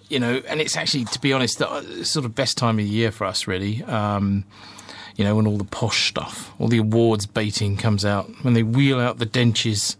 you 0.08 0.18
know, 0.18 0.42
and 0.48 0.60
it's 0.60 0.76
actually, 0.76 1.04
to 1.04 1.20
be 1.20 1.32
honest, 1.32 1.58
the 1.58 1.70
uh, 1.70 2.02
sort 2.02 2.24
of 2.24 2.34
best 2.34 2.58
time 2.58 2.80
of 2.80 2.84
the 2.84 2.90
year 2.90 3.12
for 3.12 3.26
us, 3.26 3.46
really. 3.46 3.84
Um, 3.84 4.42
you 5.14 5.22
know, 5.22 5.36
when 5.36 5.46
all 5.46 5.56
the 5.56 5.62
posh 5.62 6.08
stuff, 6.08 6.52
all 6.58 6.66
the 6.66 6.78
awards 6.78 7.26
baiting 7.26 7.76
comes 7.76 8.04
out, 8.04 8.28
when 8.42 8.54
they 8.54 8.64
wheel 8.64 8.98
out 8.98 9.18
the 9.18 9.24
Denches 9.24 9.94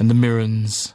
and 0.00 0.10
the 0.10 0.14
Mirrens 0.14 0.94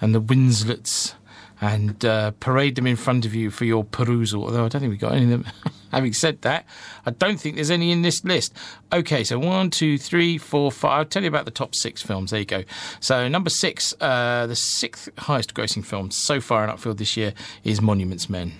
and 0.00 0.14
the 0.14 0.20
Winslets 0.20 1.14
and 1.60 2.04
uh, 2.04 2.32
parade 2.32 2.74
them 2.74 2.86
in 2.86 2.96
front 2.96 3.24
of 3.24 3.34
you 3.34 3.50
for 3.50 3.64
your 3.64 3.84
perusal. 3.84 4.44
Although 4.44 4.66
I 4.66 4.68
don't 4.68 4.80
think 4.80 4.90
we've 4.90 5.00
got 5.00 5.12
any 5.12 5.24
of 5.24 5.30
them. 5.30 5.46
Having 5.92 6.12
said 6.12 6.42
that, 6.42 6.66
I 7.06 7.10
don't 7.10 7.40
think 7.40 7.54
there's 7.54 7.70
any 7.70 7.90
in 7.90 8.02
this 8.02 8.24
list. 8.24 8.52
Okay, 8.92 9.24
so 9.24 9.38
one, 9.38 9.70
two, 9.70 9.96
three, 9.96 10.36
four, 10.36 10.70
five. 10.70 10.98
I'll 10.98 11.04
tell 11.04 11.22
you 11.22 11.28
about 11.28 11.44
the 11.44 11.50
top 11.50 11.74
six 11.74 12.02
films. 12.02 12.30
There 12.32 12.40
you 12.40 12.46
go. 12.46 12.64
So 13.00 13.28
number 13.28 13.50
six, 13.50 13.94
uh, 14.00 14.46
the 14.46 14.56
sixth 14.56 15.08
highest 15.18 15.54
grossing 15.54 15.84
film 15.84 16.10
so 16.10 16.40
far 16.40 16.64
in 16.64 16.70
Uckfield 16.70 16.98
this 16.98 17.16
year 17.16 17.32
is 17.64 17.80
Monuments 17.80 18.28
Men. 18.28 18.52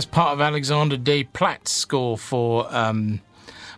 That's 0.00 0.08
part 0.10 0.32
of 0.32 0.40
Alexandre 0.40 0.96
Desplat's 0.96 1.72
score 1.72 2.16
for 2.16 2.74
um, 2.74 3.20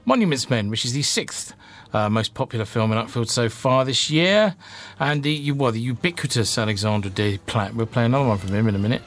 Monuments 0.05 0.49
Men, 0.49 0.71
which 0.71 0.85
is 0.85 0.93
the 0.93 1.03
sixth 1.03 1.53
uh, 1.93 2.09
most 2.09 2.33
popular 2.35 2.65
film 2.65 2.93
in 2.93 2.99
Uckfield 2.99 3.29
so 3.29 3.49
far 3.49 3.85
this 3.85 4.09
year. 4.09 4.55
And 5.01 5.25
the, 5.25 5.51
well, 5.51 5.73
the 5.73 5.81
ubiquitous 5.81 6.57
Alexandre 6.57 7.11
Desplat. 7.11 7.75
We'll 7.75 7.87
play 7.87 8.05
another 8.05 8.29
one 8.29 8.39
from 8.39 8.51
him 8.51 8.69
in 8.69 8.77
a 8.77 8.79
minute. 8.79 9.03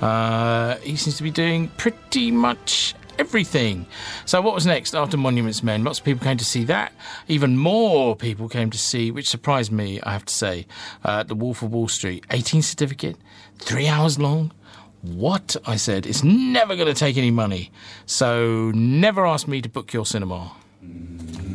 Uh, 0.00 0.76
he 0.76 0.94
seems 0.94 1.16
to 1.16 1.24
be 1.24 1.32
doing 1.32 1.66
pretty 1.76 2.30
much 2.30 2.94
everything. 3.18 3.84
So, 4.24 4.40
what 4.40 4.54
was 4.54 4.64
next 4.64 4.94
after 4.94 5.16
Monuments 5.16 5.64
Men? 5.64 5.82
Lots 5.82 5.98
of 5.98 6.04
people 6.04 6.22
came 6.24 6.36
to 6.36 6.44
see 6.44 6.62
that. 6.66 6.92
Even 7.26 7.56
more 7.58 8.14
people 8.14 8.48
came 8.48 8.70
to 8.70 8.78
see, 8.78 9.10
which 9.10 9.28
surprised 9.28 9.72
me, 9.72 10.00
I 10.02 10.12
have 10.12 10.24
to 10.24 10.32
say, 10.32 10.68
uh, 11.02 11.24
The 11.24 11.34
Wolf 11.34 11.62
of 11.62 11.72
Wall 11.72 11.88
Street. 11.88 12.26
18 12.30 12.62
certificate, 12.62 13.16
three 13.58 13.88
hours 13.88 14.20
long. 14.20 14.52
What? 15.02 15.56
I 15.66 15.76
said, 15.76 16.06
it's 16.06 16.22
never 16.22 16.76
going 16.76 16.88
to 16.88 16.94
take 16.94 17.16
any 17.16 17.30
money. 17.30 17.70
So, 18.06 18.70
never 18.74 19.26
ask 19.26 19.48
me 19.48 19.62
to 19.62 19.68
book 19.68 19.92
your 19.92 20.04
cinema. 20.04 20.52
Alright, 20.82 21.49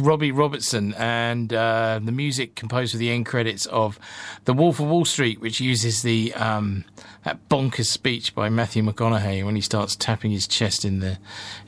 Robbie 0.00 0.32
Robertson, 0.32 0.94
and 0.94 1.52
uh, 1.52 2.00
the 2.02 2.12
music 2.12 2.54
composed 2.54 2.92
for 2.92 2.98
the 2.98 3.10
end 3.10 3.26
credits 3.26 3.66
of 3.66 3.98
The 4.44 4.52
Wolf 4.52 4.80
of 4.80 4.88
Wall 4.88 5.04
Street, 5.04 5.40
which 5.40 5.60
uses 5.60 6.02
the 6.02 6.32
um, 6.34 6.84
that 7.24 7.48
bonkers 7.48 7.86
speech 7.86 8.34
by 8.34 8.48
Matthew 8.48 8.82
McConaughey 8.82 9.44
when 9.44 9.54
he 9.54 9.60
starts 9.60 9.94
tapping 9.94 10.30
his 10.30 10.46
chest 10.46 10.84
in 10.84 11.00
the 11.00 11.18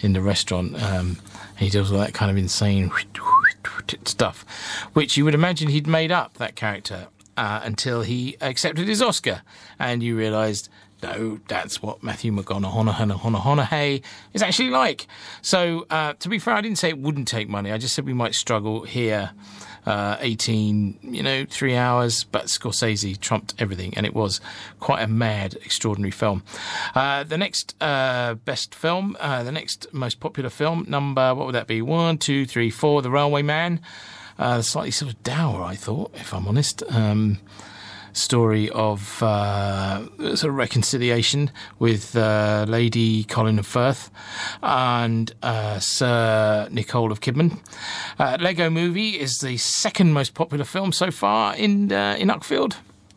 in 0.00 0.12
the 0.12 0.20
restaurant. 0.20 0.82
Um, 0.82 1.18
he 1.56 1.70
does 1.70 1.92
all 1.92 1.98
that 1.98 2.14
kind 2.14 2.30
of 2.30 2.36
insane 2.36 2.90
stuff, 4.04 4.44
which 4.92 5.16
you 5.16 5.24
would 5.24 5.34
imagine 5.34 5.68
he'd 5.68 5.86
made 5.86 6.10
up 6.10 6.34
that 6.34 6.56
character 6.56 7.08
uh, 7.36 7.60
until 7.62 8.02
he 8.02 8.36
accepted 8.40 8.88
his 8.88 9.02
Oscar, 9.02 9.42
and 9.78 10.02
you 10.02 10.16
realised. 10.16 10.68
No, 11.02 11.40
that's 11.48 11.82
what 11.82 12.02
Matthew 12.02 12.30
McConaughey 12.32 14.02
is 14.32 14.42
actually 14.42 14.70
like. 14.70 15.06
So, 15.40 15.84
uh, 15.90 16.12
to 16.14 16.28
be 16.28 16.38
fair, 16.38 16.54
I 16.54 16.60
didn't 16.60 16.78
say 16.78 16.90
it 16.90 16.98
wouldn't 16.98 17.26
take 17.26 17.48
money. 17.48 17.72
I 17.72 17.78
just 17.78 17.94
said 17.94 18.06
we 18.06 18.12
might 18.12 18.34
struggle 18.34 18.82
here. 18.84 19.32
Uh, 19.84 20.16
18, 20.20 21.00
you 21.02 21.24
know, 21.24 21.44
three 21.50 21.74
hours, 21.74 22.22
but 22.22 22.44
Scorsese 22.44 23.18
trumped 23.18 23.52
everything, 23.58 23.92
and 23.96 24.06
it 24.06 24.14
was 24.14 24.40
quite 24.78 25.02
a 25.02 25.08
mad, 25.08 25.54
extraordinary 25.64 26.12
film. 26.12 26.44
Uh, 26.94 27.24
the 27.24 27.36
next 27.36 27.74
uh, 27.82 28.34
best 28.34 28.76
film, 28.76 29.16
uh, 29.18 29.42
the 29.42 29.50
next 29.50 29.92
most 29.92 30.20
popular 30.20 30.50
film, 30.50 30.84
number, 30.86 31.34
what 31.34 31.46
would 31.46 31.56
that 31.56 31.66
be? 31.66 31.82
One, 31.82 32.16
two, 32.16 32.46
three, 32.46 32.70
four, 32.70 33.02
The 33.02 33.10
Railway 33.10 33.42
Man. 33.42 33.80
Uh, 34.38 34.62
slightly 34.62 34.92
sort 34.92 35.12
of 35.12 35.20
dour, 35.24 35.64
I 35.64 35.74
thought, 35.74 36.14
if 36.14 36.32
I'm 36.32 36.46
honest. 36.46 36.84
Um, 36.88 37.40
story 38.12 38.70
of 38.70 39.22
uh, 39.22 40.06
sort 40.36 40.44
of 40.44 40.54
reconciliation 40.54 41.50
with 41.78 42.16
uh, 42.16 42.64
Lady 42.68 43.24
Colin 43.24 43.58
of 43.58 43.66
Firth 43.66 44.10
and 44.62 45.32
uh, 45.42 45.78
Sir 45.78 46.68
Nicole 46.70 47.12
of 47.12 47.20
Kidman. 47.20 47.58
Uh, 48.18 48.38
Lego 48.40 48.70
Movie 48.70 49.18
is 49.20 49.38
the 49.38 49.56
second 49.56 50.12
most 50.12 50.34
popular 50.34 50.64
film 50.64 50.92
so 50.92 51.10
far 51.10 51.56
in 51.56 51.92
uh, 51.92 52.16
in 52.18 52.28
Uckfield. 52.28 52.76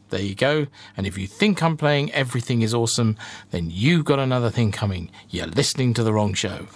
There 0.09 0.21
you 0.21 0.35
go. 0.35 0.67
And 0.95 1.07
if 1.07 1.17
you 1.17 1.27
think 1.27 1.63
I'm 1.63 1.77
playing 1.77 2.11
Everything 2.11 2.61
is 2.61 2.73
Awesome, 2.73 3.17
then 3.51 3.69
you've 3.71 4.05
got 4.05 4.19
another 4.19 4.51
thing 4.51 4.71
coming. 4.71 5.09
You're 5.29 5.47
listening 5.47 5.93
to 5.95 6.03
the 6.03 6.13
wrong 6.13 6.33
show. 6.33 6.67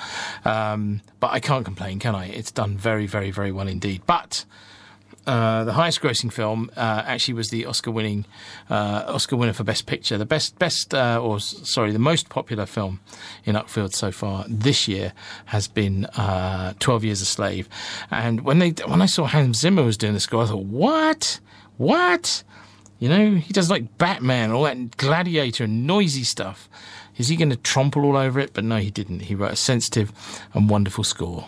Um, 0.43 1.01
but 1.19 1.31
I 1.31 1.39
can't 1.39 1.63
complain, 1.63 1.99
can 1.99 2.15
I? 2.15 2.27
It's 2.27 2.51
done 2.51 2.75
very, 2.75 3.05
very, 3.05 3.29
very 3.29 3.51
well 3.51 3.67
indeed. 3.67 4.01
But 4.05 4.45
uh, 5.29 5.63
the 5.63 5.73
highest 5.73 6.01
grossing 6.01 6.33
film 6.33 6.71
uh, 6.75 7.03
actually 7.05 7.35
was 7.35 7.51
the 7.51 7.67
Oscar 7.67 7.91
winning 7.91 8.25
uh, 8.67 9.03
Oscar 9.07 9.35
winner 9.35 9.53
for 9.53 9.63
Best 9.63 9.85
Picture. 9.85 10.17
The 10.17 10.25
best 10.25 10.57
best 10.57 10.95
uh, 10.95 11.21
or 11.21 11.39
sorry, 11.39 11.91
the 11.91 11.99
most 11.99 12.29
popular 12.29 12.65
film 12.65 12.99
in 13.45 13.55
Uckfield 13.55 13.93
so 13.93 14.11
far 14.11 14.45
this 14.49 14.87
year 14.87 15.13
has 15.45 15.67
been 15.67 16.05
uh, 16.05 16.73
Twelve 16.79 17.03
Years 17.03 17.21
a 17.21 17.25
Slave. 17.25 17.69
And 18.09 18.41
when 18.41 18.57
they 18.57 18.71
when 18.87 19.03
I 19.03 19.05
saw 19.05 19.25
Hans 19.25 19.59
Zimmer 19.59 19.83
was 19.83 19.97
doing 19.97 20.15
the 20.15 20.19
score, 20.19 20.41
I 20.41 20.47
thought, 20.47 20.65
what, 20.65 21.39
what? 21.77 22.43
You 22.97 23.09
know, 23.09 23.35
he 23.35 23.53
does 23.53 23.69
like 23.69 23.99
Batman, 23.99 24.51
all 24.51 24.63
that 24.63 24.97
gladiator 24.97 25.65
and 25.65 25.85
noisy 25.85 26.23
stuff. 26.23 26.67
Is 27.17 27.27
he 27.27 27.35
going 27.35 27.51
to 27.51 27.55
trample 27.55 28.03
all 28.03 28.17
over 28.17 28.39
it? 28.39 28.53
But 28.53 28.63
no, 28.63 28.77
he 28.77 28.89
didn't. 28.89 29.19
He 29.19 29.35
wrote 29.35 29.51
a 29.51 29.55
sensitive 29.55 30.11
and 30.55 30.69
wonderful 30.69 31.03
score. 31.03 31.45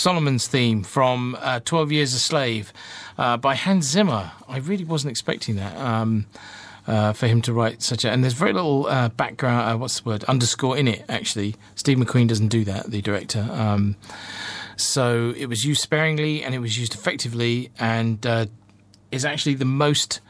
Solomon's 0.00 0.46
theme 0.46 0.82
from 0.82 1.36
uh, 1.40 1.60
12 1.60 1.92
Years 1.92 2.14
a 2.14 2.18
Slave 2.18 2.72
uh, 3.18 3.36
by 3.36 3.54
Hans 3.54 3.84
Zimmer. 3.84 4.32
I 4.48 4.56
really 4.56 4.84
wasn't 4.84 5.10
expecting 5.10 5.56
that. 5.56 5.76
Um, 5.76 6.26
uh, 6.86 7.12
for 7.12 7.26
him 7.26 7.42
to 7.42 7.52
write 7.52 7.82
such 7.82 8.04
a, 8.04 8.10
and 8.10 8.24
there's 8.24 8.32
very 8.32 8.54
little 8.54 8.86
uh, 8.86 9.10
background. 9.10 9.70
Uh, 9.70 9.76
what's 9.76 10.00
the 10.00 10.08
word? 10.08 10.24
Underscore 10.24 10.76
in 10.76 10.88
it. 10.88 11.04
Actually, 11.08 11.54
Steve 11.74 11.98
McQueen 11.98 12.26
doesn't 12.26 12.48
do 12.48 12.64
that. 12.64 12.90
The 12.90 13.02
director. 13.02 13.46
Um, 13.50 13.96
so 14.76 15.34
it 15.36 15.46
was 15.46 15.64
used 15.64 15.82
sparingly 15.82 16.42
and 16.42 16.54
it 16.54 16.58
was 16.58 16.78
used 16.78 16.94
effectively, 16.94 17.70
and 17.78 18.26
uh, 18.26 18.46
is 19.12 19.26
actually 19.26 19.54
the 19.54 19.66
most 19.66 20.20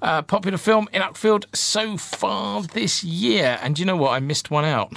uh, 0.00 0.22
popular 0.22 0.56
film 0.56 0.88
in 0.92 1.02
Uckfield 1.02 1.44
so 1.54 1.96
far 1.96 2.62
this 2.62 3.02
year. 3.02 3.58
And 3.60 3.78
you 3.78 3.84
know 3.84 3.96
what? 3.96 4.12
I 4.12 4.20
missed 4.20 4.50
one 4.50 4.64
out. 4.64 4.92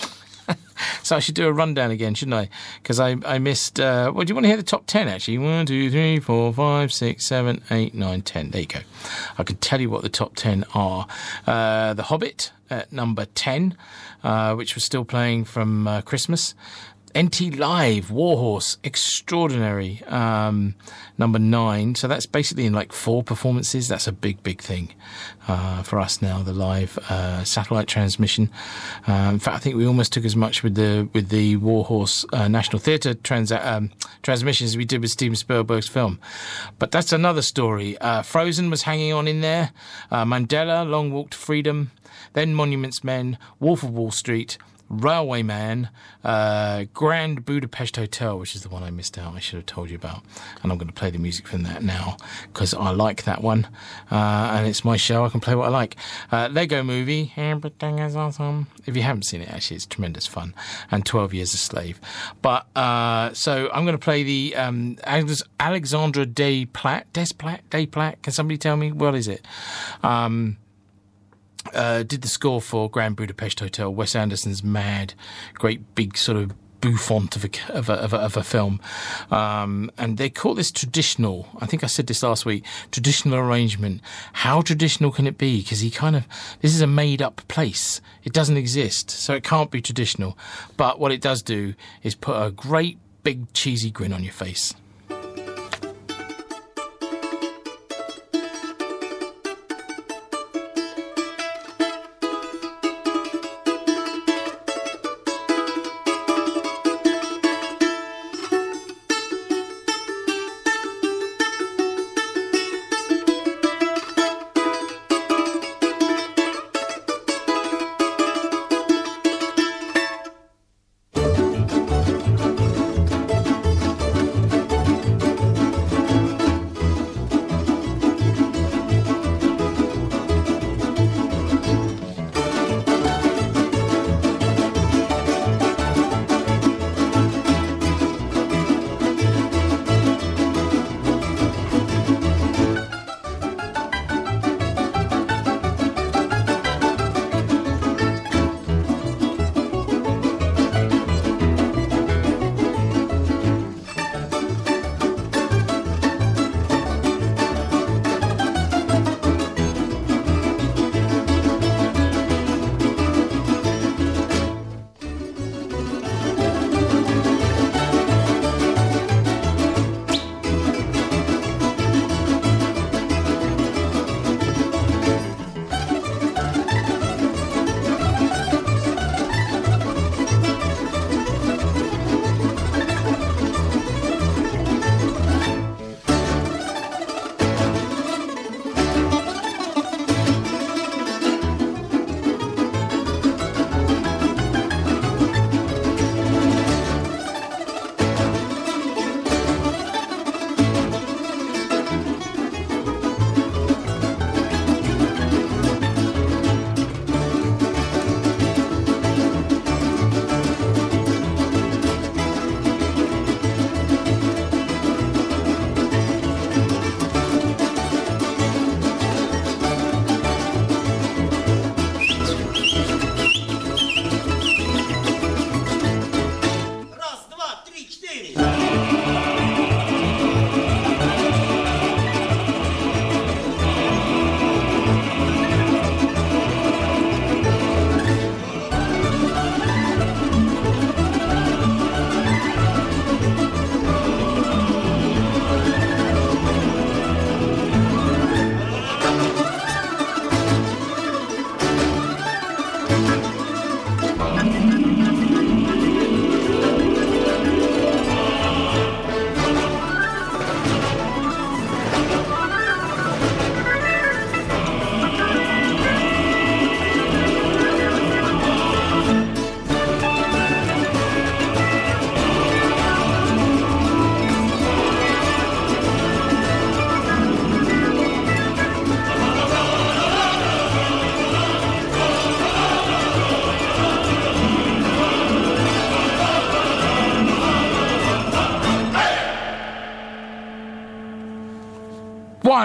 So 1.04 1.16
I 1.16 1.20
should 1.20 1.36
do 1.36 1.48
a 1.48 1.54
rundown 1.54 1.92
again, 1.92 2.14
shouldn't 2.16 2.36
I? 2.36 2.50
Because 2.82 3.00
I, 3.00 3.16
I 3.26 3.40
missed. 3.40 3.80
Uh, 3.80 4.12
well, 4.14 4.26
do 4.26 4.32
you 4.32 4.36
want 4.36 4.46
to 4.46 4.50
hear 4.50 4.58
the 4.58 4.64
top 4.64 4.86
10 4.88 5.08
actually? 5.08 5.38
1, 5.38 5.66
2, 5.66 5.92
3, 5.92 6.20
4, 6.20 6.54
5, 6.54 6.94
6, 6.94 7.26
7, 7.26 7.64
8, 7.70 7.94
9, 7.94 8.22
10. 8.22 8.52
There 8.52 8.62
you 8.62 8.68
go. 8.68 8.80
I 9.38 9.44
can 9.44 9.58
tell 9.58 9.82
you 9.82 9.90
what 9.90 10.02
the 10.04 10.10
top 10.10 10.36
10 10.36 10.66
are. 10.74 11.08
Uh, 11.46 11.94
the 11.94 12.04
Hobbit 12.04 12.52
at 12.70 12.92
number 12.92 13.26
10, 13.26 13.78
uh, 14.24 14.56
which 14.56 14.76
was 14.76 14.84
still 14.84 15.06
playing 15.06 15.46
from 15.46 15.88
uh, 15.88 16.02
Christmas. 16.02 16.56
NT 17.18 17.56
Live, 17.56 18.12
Warhorse, 18.12 18.78
extraordinary, 18.84 20.04
um, 20.08 20.76
number 21.18 21.40
nine. 21.40 21.96
So 21.96 22.10
that's 22.10 22.26
basically 22.26 22.66
in 22.66 22.74
like 22.74 22.92
four 22.92 23.24
performances. 23.24 23.88
That's 23.88 24.06
a 24.06 24.12
big, 24.12 24.44
big 24.44 24.62
thing 24.62 24.94
uh, 25.48 25.82
for 25.84 26.00
us 26.00 26.22
now. 26.22 26.44
The 26.44 26.52
live 26.52 26.98
uh, 27.10 27.46
satellite 27.46 27.88
transmission. 27.88 28.50
Uh, 29.08 29.30
in 29.32 29.40
fact, 29.40 29.56
I 29.56 29.60
think 29.60 29.78
we 29.78 29.88
almost 29.88 30.12
took 30.12 30.26
as 30.26 30.36
much 30.36 30.62
with 30.62 30.76
the 30.76 31.08
with 31.14 31.30
the 31.30 31.56
Warhorse 31.56 32.26
uh, 32.34 32.50
National 32.50 32.80
Theatre 32.80 33.14
trans- 33.14 33.52
um, 33.52 33.92
as 34.28 34.76
we 34.76 34.84
did 34.84 35.02
with 35.02 35.12
Steven 35.12 35.36
Spielberg's 35.36 35.88
film. 35.88 36.20
But 36.80 36.92
that's 36.92 37.14
another 37.14 37.42
story. 37.42 37.98
Uh, 38.00 38.24
Frozen 38.24 38.70
was 38.70 38.82
hanging 38.82 39.14
on 39.14 39.28
in 39.28 39.40
there. 39.40 39.72
Uh, 40.12 40.26
Mandela, 40.26 40.88
Long 40.90 41.12
Walk 41.12 41.30
to 41.30 41.38
Freedom. 41.38 41.92
Then 42.34 42.54
Monuments 42.54 43.04
Men, 43.04 43.38
Wolf 43.62 43.84
of 43.84 43.92
Wall 43.92 44.12
Street. 44.12 44.58
Railway 44.90 45.44
Man, 45.44 45.90
uh, 46.24 46.86
Grand 46.94 47.46
Budapest 47.46 47.96
Hotel, 47.96 48.38
which 48.38 48.56
is 48.56 48.64
the 48.64 48.70
one 48.70 48.84
I 48.84 48.92
missed 48.92 49.18
out. 49.18 49.36
I 49.36 49.40
should 49.40 49.58
have 49.58 49.66
told 49.66 49.90
you 49.90 49.96
about, 49.96 50.24
and 50.62 50.72
I'm 50.72 50.78
going 50.78 50.88
to 50.88 50.94
play 50.94 51.10
the 51.10 51.18
music 51.18 51.48
from 51.48 51.64
that 51.64 51.84
now 51.84 52.18
because 52.54 52.74
I 52.74 52.92
like 52.92 53.24
that 53.24 53.42
one, 53.42 53.68
uh, 54.12 54.52
and 54.54 54.68
it's 54.68 54.86
my 54.86 54.98
show. 54.98 55.26
I 55.26 55.30
can 55.30 55.40
play 55.40 55.56
what 55.56 55.68
I 55.68 55.70
like. 55.70 55.96
Uh, 56.32 56.50
Lego 56.52 56.84
Movie, 56.84 57.34
everything 57.36 58.00
is 58.00 58.16
awesome. 58.16 58.68
If 58.86 58.96
you 58.96 59.02
haven't 59.02 59.24
seen 59.24 59.42
it, 59.42 59.50
actually, 59.50 59.78
it's 59.78 59.86
tremendous 59.86 60.28
fun. 60.28 60.54
And 60.92 61.06
12 61.06 61.34
Years 61.34 61.54
a 61.54 61.58
Slave. 61.58 62.00
But 62.42 62.66
uh, 62.76 63.34
so 63.34 63.70
I'm 63.74 63.86
going 63.86 63.98
to 63.98 64.04
play 64.04 64.24
the 64.24 64.56
um, 64.56 64.98
Alexandra 65.60 66.26
Day 66.26 66.66
Platt, 66.66 67.12
Des 67.14 67.34
Platt, 67.38 67.68
Day 67.70 67.86
Platt. 67.86 68.22
Can 68.22 68.34
somebody 68.34 68.58
tell 68.58 68.78
me 68.78 68.92
what 68.92 69.16
is 69.16 69.28
it? 69.28 69.46
Um, 70.04 70.58
uh, 71.74 72.04
did 72.04 72.22
the 72.22 72.28
score 72.28 72.62
for 72.62 72.90
Grand 72.90 73.16
Budapest 73.16 73.60
Hotel, 73.60 73.94
Wes 73.94 74.16
Anderson's 74.16 74.64
mad, 74.64 75.14
great 75.54 75.96
big 75.96 76.18
sort 76.18 76.38
of 76.38 76.52
bouffant 76.82 77.36
of 77.36 77.44
a, 77.44 77.50
of 77.74 77.90
a, 77.90 77.94
of 77.94 78.14
a, 78.14 78.18
of 78.18 78.38
a 78.38 78.44
film. 78.44 78.80
Um, 79.32 79.90
and 79.98 80.18
they 80.18 80.30
call 80.30 80.54
this 80.54 80.72
traditional. 80.72 81.48
I 81.60 81.66
think 81.66 81.84
I 81.84 81.88
said 81.88 82.08
this 82.08 82.22
last 82.22 82.46
week. 82.46 82.64
Traditional 82.92 83.40
arrangement. 83.40 84.02
How 84.34 84.62
traditional 84.62 85.12
can 85.12 85.26
it 85.26 85.38
be? 85.38 85.62
Because 85.62 85.80
he 85.80 85.90
kind 85.90 86.16
of, 86.16 86.28
this 86.62 86.76
is 86.76 86.82
a 86.82 86.88
made 86.88 87.22
up 87.22 87.42
place. 87.48 88.02
It 88.24 88.34
doesn't 88.34 88.58
exist. 88.58 89.10
So 89.10 89.34
it 89.34 89.44
can't 89.44 89.72
be 89.72 89.82
traditional. 89.82 90.38
But 90.78 91.00
what 91.00 91.12
it 91.12 91.22
does 91.22 91.42
do 91.42 91.74
is 92.04 92.14
put 92.14 92.36
a 92.36 92.52
great 92.52 93.00
big 93.24 93.52
cheesy 93.54 93.90
grin 93.90 94.14
on 94.14 94.24
your 94.24 94.34
face. 94.34 94.74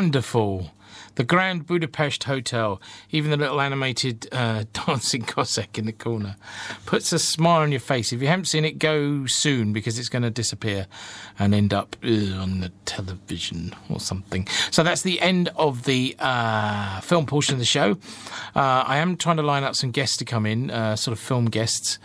Wonderful. 0.00 0.70
The 1.16 1.24
Grand 1.24 1.66
Budapest 1.66 2.24
Hotel, 2.24 2.80
even 3.10 3.30
the 3.30 3.36
little 3.36 3.60
animated 3.60 4.28
uh, 4.32 4.64
dancing 4.72 5.22
Cossack 5.22 5.78
in 5.78 5.86
the 5.86 5.92
corner, 5.92 6.36
puts 6.86 7.12
a 7.12 7.18
smile 7.18 7.60
on 7.60 7.72
your 7.72 7.80
face. 7.80 8.12
If 8.12 8.22
you 8.22 8.28
haven't 8.28 8.46
seen 8.46 8.64
it, 8.64 8.78
go 8.78 9.26
soon 9.26 9.72
because 9.72 9.98
it's 9.98 10.08
going 10.08 10.22
to 10.22 10.30
disappear 10.30 10.86
and 11.38 11.54
end 11.54 11.74
up 11.74 11.96
uh, 12.04 12.08
on 12.08 12.60
the 12.60 12.70
television 12.84 13.74
or 13.88 14.00
something. 14.00 14.46
So 14.70 14.82
that's 14.82 15.02
the 15.02 15.20
end 15.20 15.50
of 15.56 15.84
the 15.84 16.16
uh, 16.18 17.00
film 17.00 17.26
portion 17.26 17.54
of 17.54 17.58
the 17.58 17.64
show. 17.64 17.98
Uh, 18.54 18.84
I 18.86 18.98
am 18.98 19.16
trying 19.16 19.36
to 19.36 19.42
line 19.42 19.64
up 19.64 19.74
some 19.74 19.90
guests 19.90 20.16
to 20.18 20.24
come 20.24 20.46
in, 20.46 20.70
uh, 20.70 20.96
sort 20.96 21.16
of 21.16 21.20
film 21.20 21.46
guests, 21.46 21.98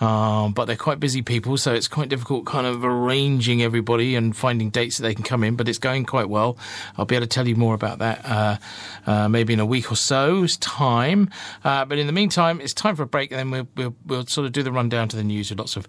um, 0.00 0.52
but 0.52 0.64
they're 0.66 0.76
quite 0.76 1.00
busy 1.00 1.22
people, 1.22 1.56
so 1.56 1.74
it's 1.74 1.88
quite 1.88 2.08
difficult 2.08 2.46
kind 2.46 2.66
of 2.66 2.84
arranging 2.84 3.62
everybody 3.62 4.16
and 4.16 4.36
finding 4.36 4.70
dates 4.70 4.98
that 4.98 5.02
they 5.02 5.14
can 5.14 5.24
come 5.24 5.44
in, 5.44 5.56
but 5.56 5.68
it's 5.68 5.78
going 5.78 6.04
quite 6.04 6.28
well. 6.28 6.56
I'll 6.96 7.04
be 7.04 7.16
able 7.16 7.26
to 7.26 7.28
tell 7.28 7.46
you 7.46 7.56
more 7.56 7.74
about 7.74 7.98
that 7.98 8.49
uh, 8.50 9.10
uh, 9.10 9.28
maybe 9.28 9.52
in 9.52 9.60
a 9.60 9.66
week 9.66 9.90
or 9.90 9.96
so's 9.96 10.56
time. 10.58 11.30
Uh, 11.64 11.84
but 11.84 11.98
in 11.98 12.06
the 12.06 12.12
meantime, 12.12 12.60
it's 12.60 12.74
time 12.74 12.96
for 12.96 13.02
a 13.02 13.06
break, 13.06 13.30
and 13.30 13.38
then 13.38 13.50
we'll, 13.50 13.68
we'll, 13.76 13.96
we'll 14.06 14.26
sort 14.26 14.46
of 14.46 14.52
do 14.52 14.62
the 14.62 14.72
rundown 14.72 15.08
to 15.08 15.16
the 15.16 15.24
news 15.24 15.50
with 15.50 15.58
lots 15.58 15.76
of 15.76 15.86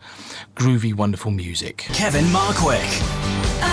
groovy, 0.56 0.94
wonderful 0.94 1.32
music. 1.32 1.78
Kevin 1.78 2.26
Markwick. 2.26 3.71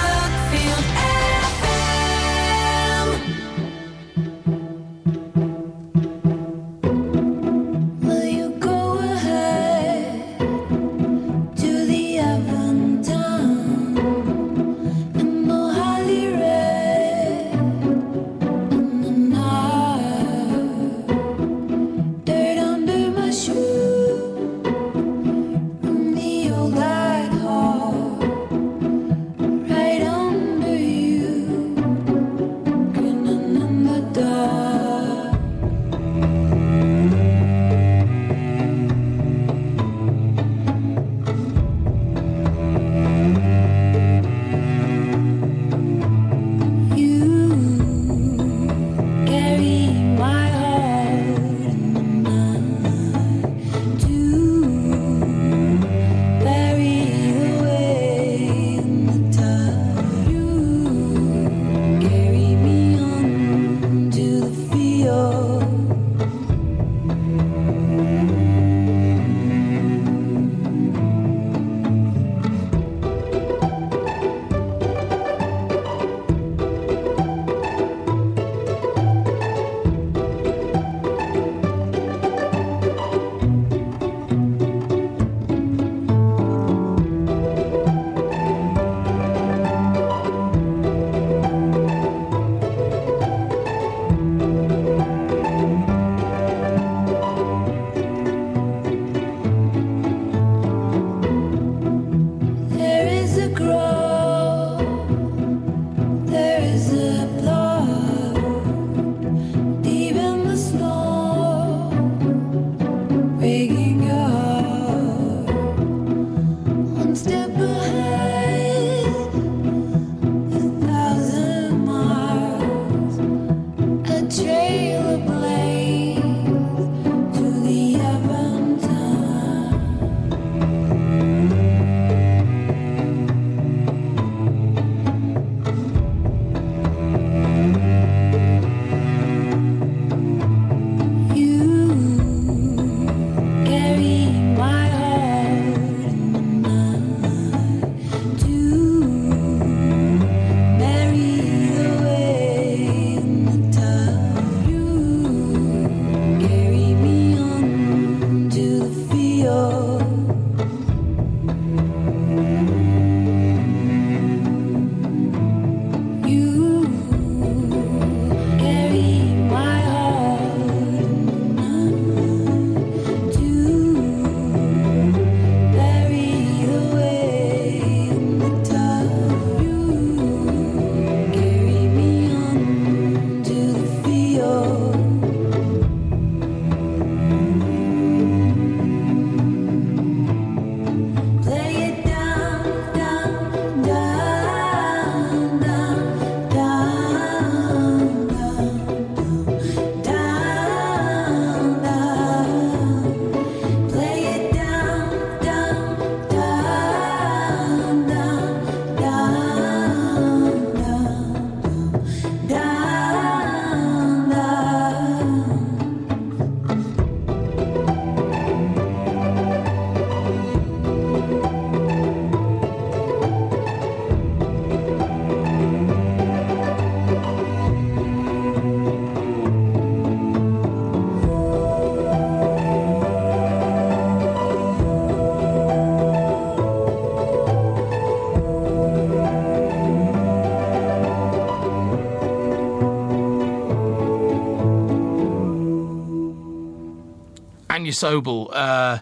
Agnes 247.89 248.03
Obel, 248.03 248.51
uh, 248.53 248.99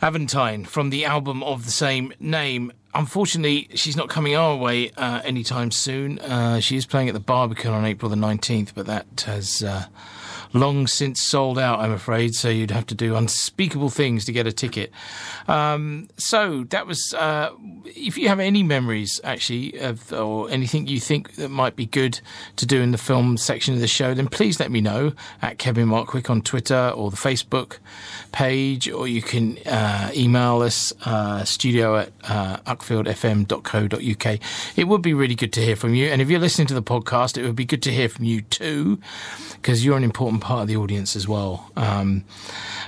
Aventine, 0.00 0.64
from 0.64 0.90
the 0.90 1.04
album 1.04 1.42
of 1.42 1.64
the 1.64 1.72
same 1.72 2.12
name. 2.20 2.72
unfortunately, 2.94 3.68
she's 3.74 3.96
not 3.96 4.08
coming 4.08 4.36
our 4.36 4.54
way 4.54 4.92
uh, 4.92 5.20
anytime 5.24 5.72
soon. 5.72 6.20
Uh, 6.20 6.60
she 6.60 6.76
is 6.76 6.86
playing 6.86 7.08
at 7.08 7.14
the 7.14 7.20
Barbican 7.20 7.72
on 7.72 7.84
April 7.84 8.08
the 8.08 8.16
19th, 8.16 8.70
but 8.76 8.86
that 8.86 9.24
has 9.26 9.64
uh, 9.64 9.86
long 10.52 10.86
since 10.86 11.20
sold 11.20 11.58
out, 11.58 11.80
I'm 11.80 11.90
afraid. 11.90 12.34
So 12.36 12.48
you'd 12.48 12.70
have 12.70 12.86
to 12.86 12.94
do 12.94 13.16
unspeakable 13.16 13.90
things 13.90 14.24
to 14.26 14.32
get 14.32 14.46
a 14.46 14.52
ticket. 14.52 14.92
Um, 15.48 16.08
so 16.16 16.64
that 16.70 16.86
was. 16.86 17.14
Uh, 17.14 17.50
if 17.84 18.18
you 18.18 18.28
have 18.28 18.40
any 18.40 18.62
memories, 18.62 19.20
actually, 19.24 19.78
of 19.78 20.12
or 20.12 20.50
anything 20.50 20.86
you 20.86 21.00
think 21.00 21.36
that 21.36 21.50
might 21.50 21.76
be 21.76 21.86
good 21.86 22.20
to 22.56 22.66
do 22.66 22.80
in 22.80 22.90
the 22.90 22.98
film 22.98 23.36
section 23.36 23.74
of 23.74 23.80
the 23.80 23.86
show, 23.86 24.14
then 24.14 24.28
please 24.28 24.58
let 24.60 24.70
me 24.70 24.80
know 24.80 25.12
at 25.42 25.58
Kevin 25.58 25.88
Markwick 25.88 26.28
on 26.28 26.42
Twitter 26.42 26.92
or 26.94 27.10
the 27.10 27.16
Facebook 27.16 27.78
page, 28.32 28.88
or 28.88 29.06
you 29.08 29.22
can 29.22 29.58
uh, 29.66 30.10
email 30.14 30.62
us 30.62 30.92
uh, 31.04 31.44
studio 31.44 31.96
at 31.96 32.12
uh, 32.24 32.56
uckfieldfm.co.uk. 32.66 34.40
It 34.76 34.84
would 34.84 35.02
be 35.02 35.14
really 35.14 35.34
good 35.34 35.52
to 35.54 35.60
hear 35.60 35.76
from 35.76 35.94
you, 35.94 36.08
and 36.08 36.20
if 36.20 36.28
you're 36.28 36.40
listening 36.40 36.66
to 36.68 36.74
the 36.74 36.82
podcast, 36.82 37.38
it 37.38 37.44
would 37.44 37.56
be 37.56 37.64
good 37.64 37.82
to 37.84 37.92
hear 37.92 38.08
from 38.08 38.24
you 38.24 38.42
too, 38.42 38.98
because 39.52 39.84
you're 39.84 39.96
an 39.96 40.04
important 40.04 40.42
part 40.42 40.62
of 40.62 40.68
the 40.68 40.76
audience 40.76 41.16
as 41.16 41.28
well. 41.28 41.70
Um, 41.76 42.24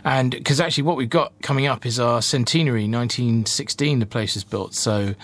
and 0.05 0.31
because 0.31 0.61
actually, 0.61 0.85
what 0.85 0.97
we've 0.97 1.11
got 1.11 1.33
coming 1.43 1.67
up 1.67 1.87
is 1.87 1.99
our 1.99 2.23
centenary, 2.49 2.89
1916. 2.89 3.99
The 3.99 4.07
place 4.07 4.35
was 4.35 4.43
built, 4.43 4.75
so 4.75 5.15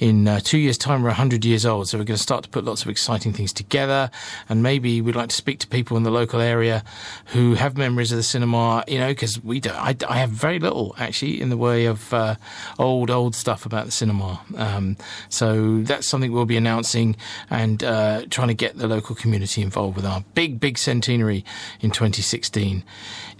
in 0.00 0.26
uh, 0.26 0.40
two 0.40 0.58
years' 0.58 0.76
time, 0.76 1.02
we're 1.02 1.10
100 1.10 1.44
years 1.44 1.64
old. 1.64 1.88
So 1.88 1.96
we're 1.96 2.04
going 2.04 2.16
to 2.16 2.22
start 2.22 2.42
to 2.42 2.50
put 2.50 2.64
lots 2.64 2.82
of 2.82 2.88
exciting 2.88 3.32
things 3.32 3.52
together, 3.52 4.10
and 4.48 4.64
maybe 4.64 5.00
we'd 5.00 5.14
like 5.14 5.28
to 5.28 5.36
speak 5.36 5.60
to 5.60 5.68
people 5.68 5.96
in 5.96 6.02
the 6.02 6.10
local 6.10 6.40
area 6.40 6.82
who 7.26 7.54
have 7.54 7.76
memories 7.76 8.10
of 8.10 8.16
the 8.16 8.24
cinema. 8.24 8.82
You 8.88 8.98
know, 8.98 9.08
because 9.08 9.42
we 9.44 9.60
don't, 9.60 9.76
I, 9.76 9.94
I 10.08 10.18
have 10.18 10.30
very 10.30 10.58
little 10.58 10.96
actually 10.98 11.40
in 11.40 11.50
the 11.50 11.56
way 11.56 11.86
of 11.86 12.12
uh, 12.12 12.34
old 12.80 13.10
old 13.10 13.36
stuff 13.36 13.64
about 13.64 13.86
the 13.86 13.92
cinema. 13.92 14.40
Um, 14.56 14.96
so 15.28 15.82
that's 15.82 16.08
something 16.08 16.32
we'll 16.32 16.46
be 16.46 16.56
announcing 16.56 17.14
and 17.48 17.84
uh, 17.84 18.24
trying 18.28 18.48
to 18.48 18.54
get 18.54 18.76
the 18.76 18.88
local 18.88 19.14
community 19.14 19.62
involved 19.62 19.94
with 19.94 20.04
our 20.04 20.24
big 20.34 20.58
big 20.58 20.78
centenary 20.78 21.44
in 21.80 21.92
2016. 21.92 22.82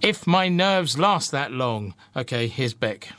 If 0.03 0.27
my 0.27 0.49
nerves 0.49 0.99
last 0.99 1.31
that 1.31 1.53
long. 1.53 1.95
Okay, 2.17 2.49
here's 2.49 2.75
Beck. 2.75 3.11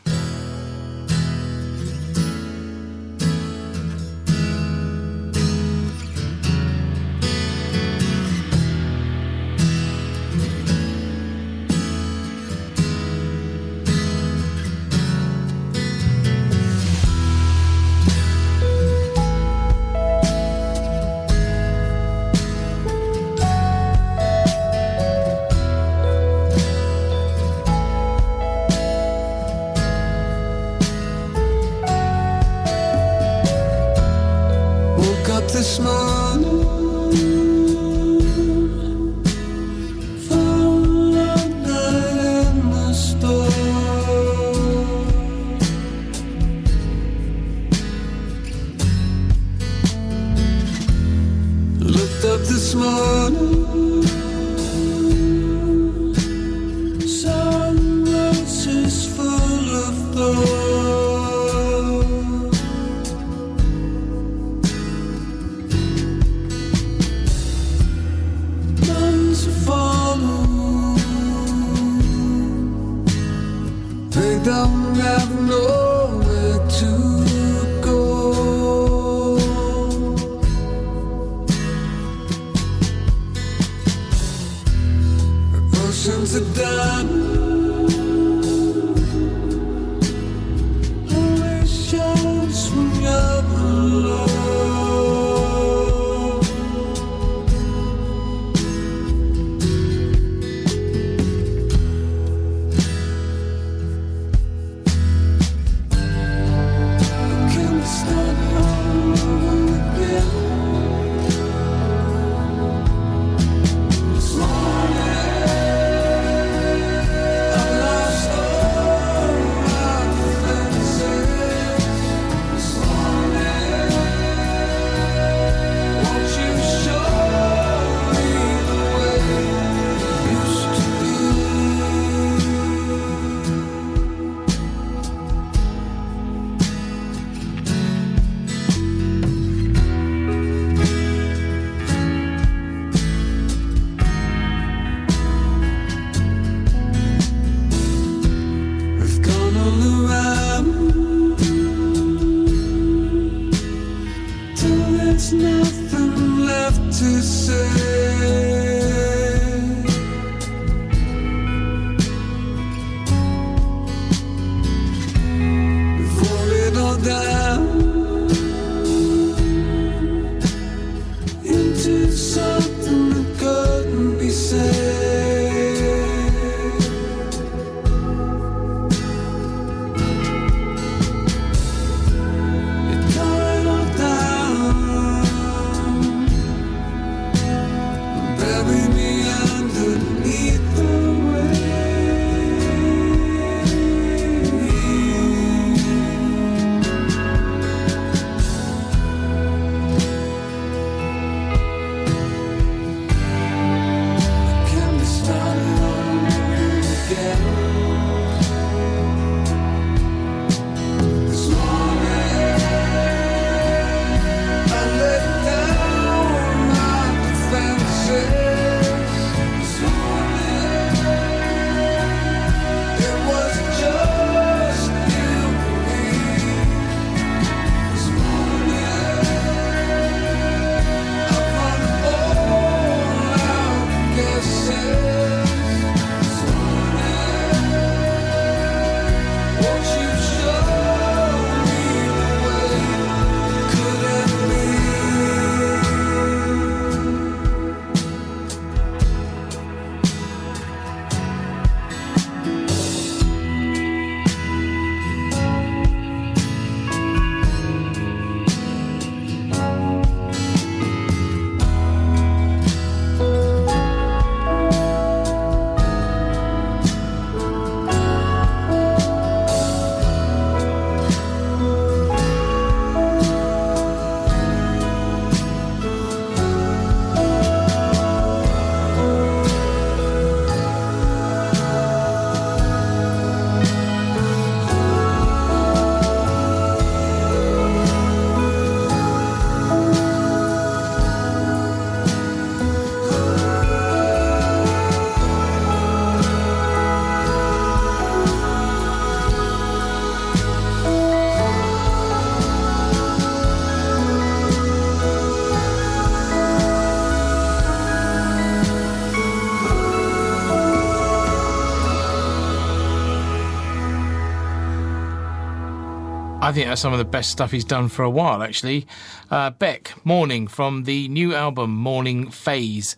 I 316.43 316.51
think 316.51 316.67
that's 316.67 316.81
some 316.81 316.91
of 316.91 316.99
the 316.99 317.05
best 317.05 317.31
stuff 317.31 317.51
he's 317.51 317.63
done 317.63 317.87
for 317.87 318.03
a 318.03 318.09
while, 318.09 318.43
actually. 318.43 318.85
Uh, 319.31 319.51
Beck, 319.51 319.93
Morning, 320.03 320.47
from 320.47 320.83
the 320.83 321.07
new 321.07 321.33
album 321.33 321.73
Morning 321.73 322.29
Phase. 322.31 322.97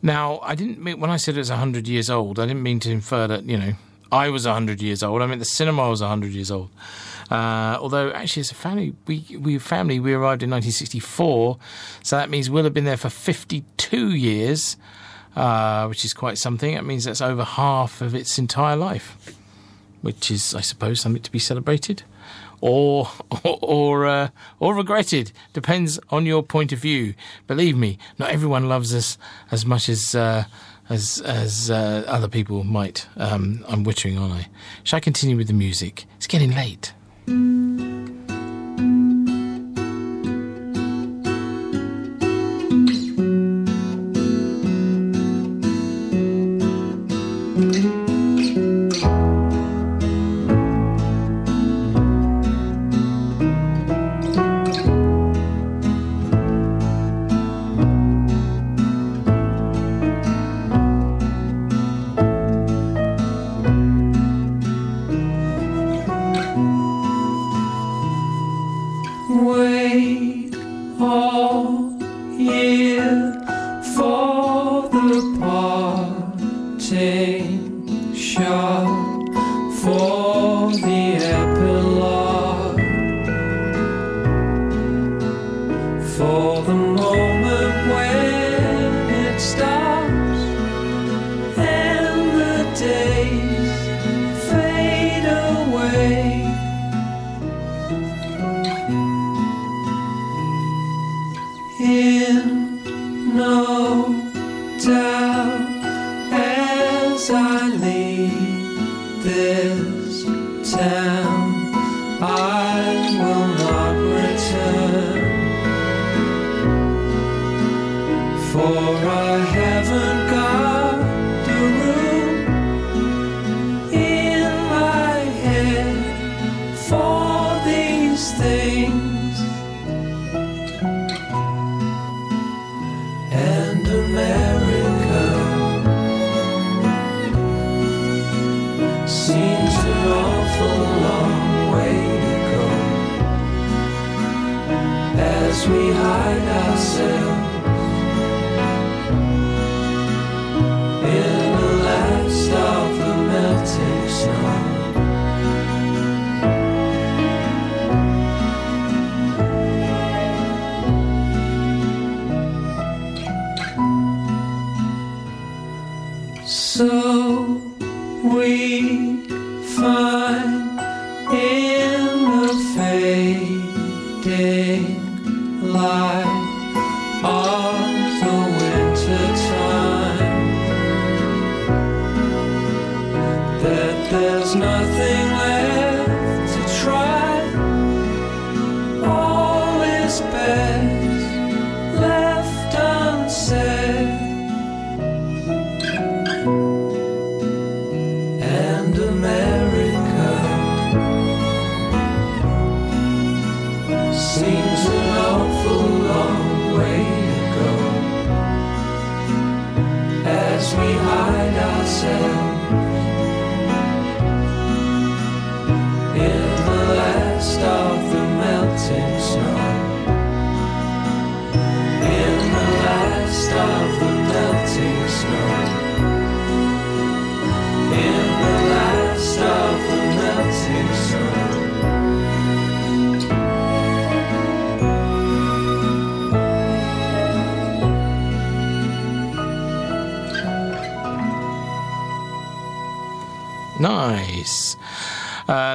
Now, 0.00 0.38
I 0.38 0.54
didn't 0.54 0.82
mean, 0.82 0.98
when 0.98 1.10
I 1.10 1.18
said 1.18 1.34
it 1.34 1.40
was 1.40 1.50
100 1.50 1.86
years 1.86 2.08
old, 2.08 2.38
I 2.38 2.46
didn't 2.46 2.62
mean 2.62 2.80
to 2.80 2.90
infer 2.90 3.26
that, 3.26 3.44
you 3.44 3.58
know, 3.58 3.74
I 4.10 4.30
was 4.30 4.46
100 4.46 4.80
years 4.80 5.02
old. 5.02 5.20
I 5.20 5.26
meant 5.26 5.40
the 5.40 5.44
cinema 5.44 5.90
was 5.90 6.00
100 6.00 6.32
years 6.32 6.50
old. 6.50 6.70
Uh, 7.30 7.76
although, 7.78 8.12
actually, 8.12 8.40
as 8.40 8.50
a 8.50 8.54
family, 8.54 8.94
we, 9.06 9.26
we 9.38 9.58
family, 9.58 10.00
we 10.00 10.14
arrived 10.14 10.42
in 10.42 10.48
1964, 10.48 11.58
so 12.02 12.16
that 12.16 12.30
means 12.30 12.48
we'll 12.48 12.64
have 12.64 12.72
been 12.72 12.84
there 12.84 12.96
for 12.96 13.10
52 13.10 14.14
years, 14.14 14.78
uh, 15.36 15.86
which 15.86 16.02
is 16.06 16.14
quite 16.14 16.38
something. 16.38 16.74
That 16.74 16.86
means 16.86 17.04
that's 17.04 17.20
over 17.20 17.44
half 17.44 18.00
of 18.00 18.14
its 18.14 18.38
entire 18.38 18.74
life, 18.74 19.36
which 20.00 20.30
is, 20.30 20.54
I 20.54 20.62
suppose, 20.62 21.02
something 21.02 21.22
to 21.22 21.30
be 21.30 21.38
celebrated 21.38 22.02
or 22.60 23.08
or 23.44 24.06
uh, 24.06 24.28
or 24.58 24.74
regretted. 24.74 25.32
Depends 25.52 25.98
on 26.10 26.26
your 26.26 26.42
point 26.42 26.72
of 26.72 26.78
view. 26.78 27.14
Believe 27.46 27.76
me, 27.76 27.98
not 28.18 28.30
everyone 28.30 28.68
loves 28.68 28.94
us 28.94 29.18
as 29.50 29.64
much 29.64 29.88
as 29.88 30.14
uh, 30.14 30.44
as 30.88 31.20
as 31.24 31.70
uh, 31.70 32.04
other 32.06 32.28
people 32.28 32.64
might. 32.64 33.06
Um, 33.16 33.64
I'm 33.68 33.84
wittering, 33.84 34.20
aren't 34.20 34.34
I? 34.34 34.48
Shall 34.84 34.98
I 34.98 35.00
continue 35.00 35.36
with 35.36 35.48
the 35.48 35.54
music? 35.54 36.06
It's 36.16 36.26
getting 36.26 36.52
late. 36.54 36.92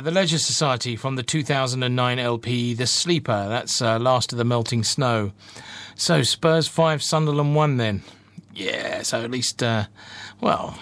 The 0.01 0.11
Leisure 0.11 0.39
Society 0.39 0.95
from 0.95 1.15
the 1.15 1.23
2009 1.23 2.19
LP 2.19 2.73
The 2.73 2.87
Sleeper. 2.87 3.47
That's 3.47 3.81
uh, 3.81 3.99
Last 3.99 4.31
of 4.31 4.37
the 4.37 4.43
Melting 4.43 4.83
Snow. 4.83 5.31
So 5.95 6.23
Spurs 6.23 6.67
5, 6.67 7.03
Sunderland 7.03 7.55
1 7.55 7.77
then. 7.77 8.01
Yeah, 8.53 9.03
so 9.03 9.21
at 9.21 9.29
least, 9.31 9.61
uh, 9.61 9.85
well, 10.39 10.77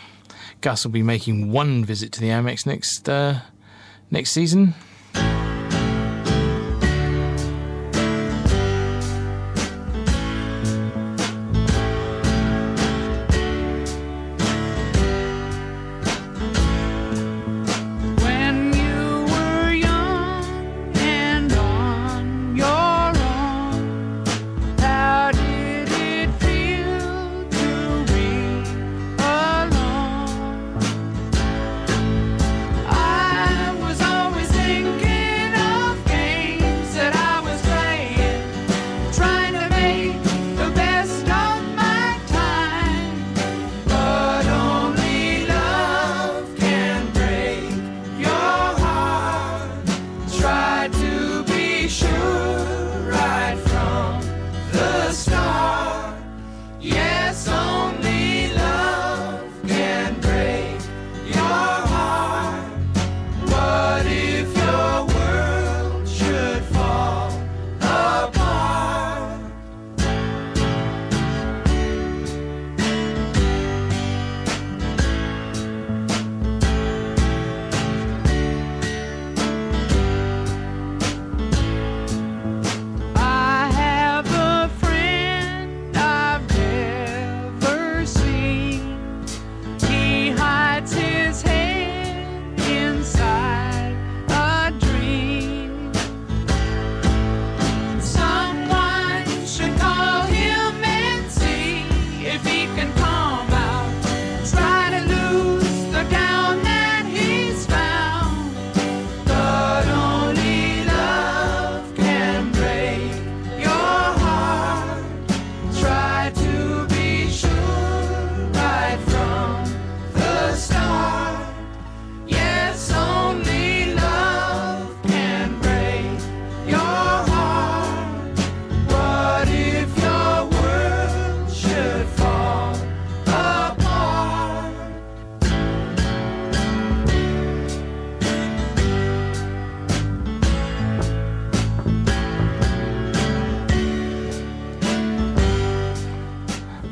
Gus 0.62 0.86
will 0.86 0.92
be 0.92 1.04
making 1.04 1.52
one 1.52 1.84
visit 1.84 2.12
to 2.14 2.22
the 2.22 2.30
Amex 2.30 2.66
next 2.66 3.08
uh, 3.08 3.42
next 4.10 4.32
season. 4.32 4.74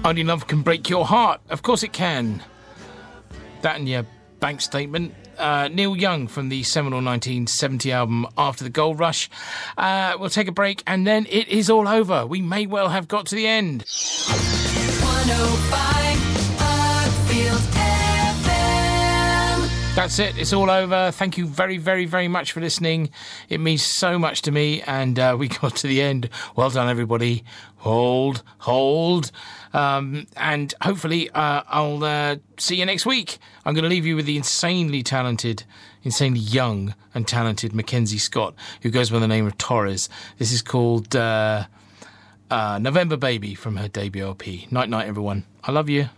Only 0.07 0.23
love 0.23 0.47
can 0.47 0.61
break 0.61 0.89
your 0.89 1.05
heart. 1.05 1.41
Of 1.49 1.63
course 1.63 1.83
it 1.83 1.91
can. 1.91 2.41
That 3.61 3.75
and 3.75 3.89
your 3.89 4.05
bank 4.39 4.61
statement. 4.61 5.13
Uh, 5.37 5.67
Neil 5.67 5.97
Young 5.97 6.29
from 6.29 6.47
the 6.47 6.63
seminal 6.63 6.99
1970 6.99 7.91
album 7.91 8.25
After 8.37 8.63
the 8.63 8.69
Gold 8.69 8.99
Rush. 8.99 9.29
Uh, 9.77 10.15
we'll 10.17 10.29
take 10.29 10.47
a 10.47 10.53
break 10.53 10.81
and 10.87 11.05
then 11.05 11.25
it 11.29 11.49
is 11.49 11.69
all 11.69 11.89
over. 11.89 12.25
We 12.25 12.41
may 12.41 12.67
well 12.67 12.87
have 12.87 13.09
got 13.09 13.25
to 13.25 13.35
the 13.35 13.47
end. 13.47 13.81
105 13.81 15.87
Uckfield 16.57 17.59
FM. 17.73 19.69
That's 19.93 20.19
it. 20.19 20.37
It's 20.37 20.53
all 20.53 20.69
over. 20.69 21.11
Thank 21.11 21.37
you 21.37 21.47
very, 21.47 21.77
very, 21.77 22.05
very 22.05 22.29
much 22.29 22.53
for 22.53 22.61
listening. 22.61 23.09
It 23.49 23.59
means 23.59 23.81
so 23.83 24.17
much 24.17 24.41
to 24.43 24.51
me. 24.51 24.81
And 24.83 25.19
uh, 25.19 25.35
we 25.37 25.47
got 25.49 25.75
to 25.75 25.87
the 25.87 26.01
end. 26.01 26.29
Well 26.55 26.69
done, 26.69 26.87
everybody. 26.87 27.43
Hold, 27.87 28.43
hold. 28.57 29.31
Um, 29.71 30.27
and 30.35 30.73
hopefully, 30.81 31.29
uh, 31.29 31.63
I'll 31.69 32.03
uh, 32.03 32.35
see 32.57 32.75
you 32.75 32.85
next 32.85 33.05
week. 33.05 33.37
I'm 33.63 33.73
going 33.73 33.83
to 33.83 33.89
leave 33.89 34.05
you 34.05 34.17
with 34.17 34.25
the 34.25 34.35
insanely 34.35 35.03
talented, 35.03 35.63
insanely 36.03 36.41
young 36.41 36.95
and 37.15 37.25
talented 37.25 37.73
Mackenzie 37.73 38.17
Scott, 38.17 38.55
who 38.81 38.89
goes 38.89 39.09
by 39.09 39.19
the 39.19 39.27
name 39.27 39.47
of 39.47 39.57
Torres. 39.57 40.09
This 40.37 40.51
is 40.51 40.61
called 40.61 41.15
uh, 41.15 41.67
uh, 42.51 42.77
November 42.79 43.15
Baby 43.15 43.55
from 43.55 43.77
her 43.77 43.87
debut 43.87 44.25
LP. 44.25 44.67
Night, 44.69 44.89
night, 44.89 45.07
everyone. 45.07 45.45
I 45.63 45.71
love 45.71 45.87
you. 45.87 46.09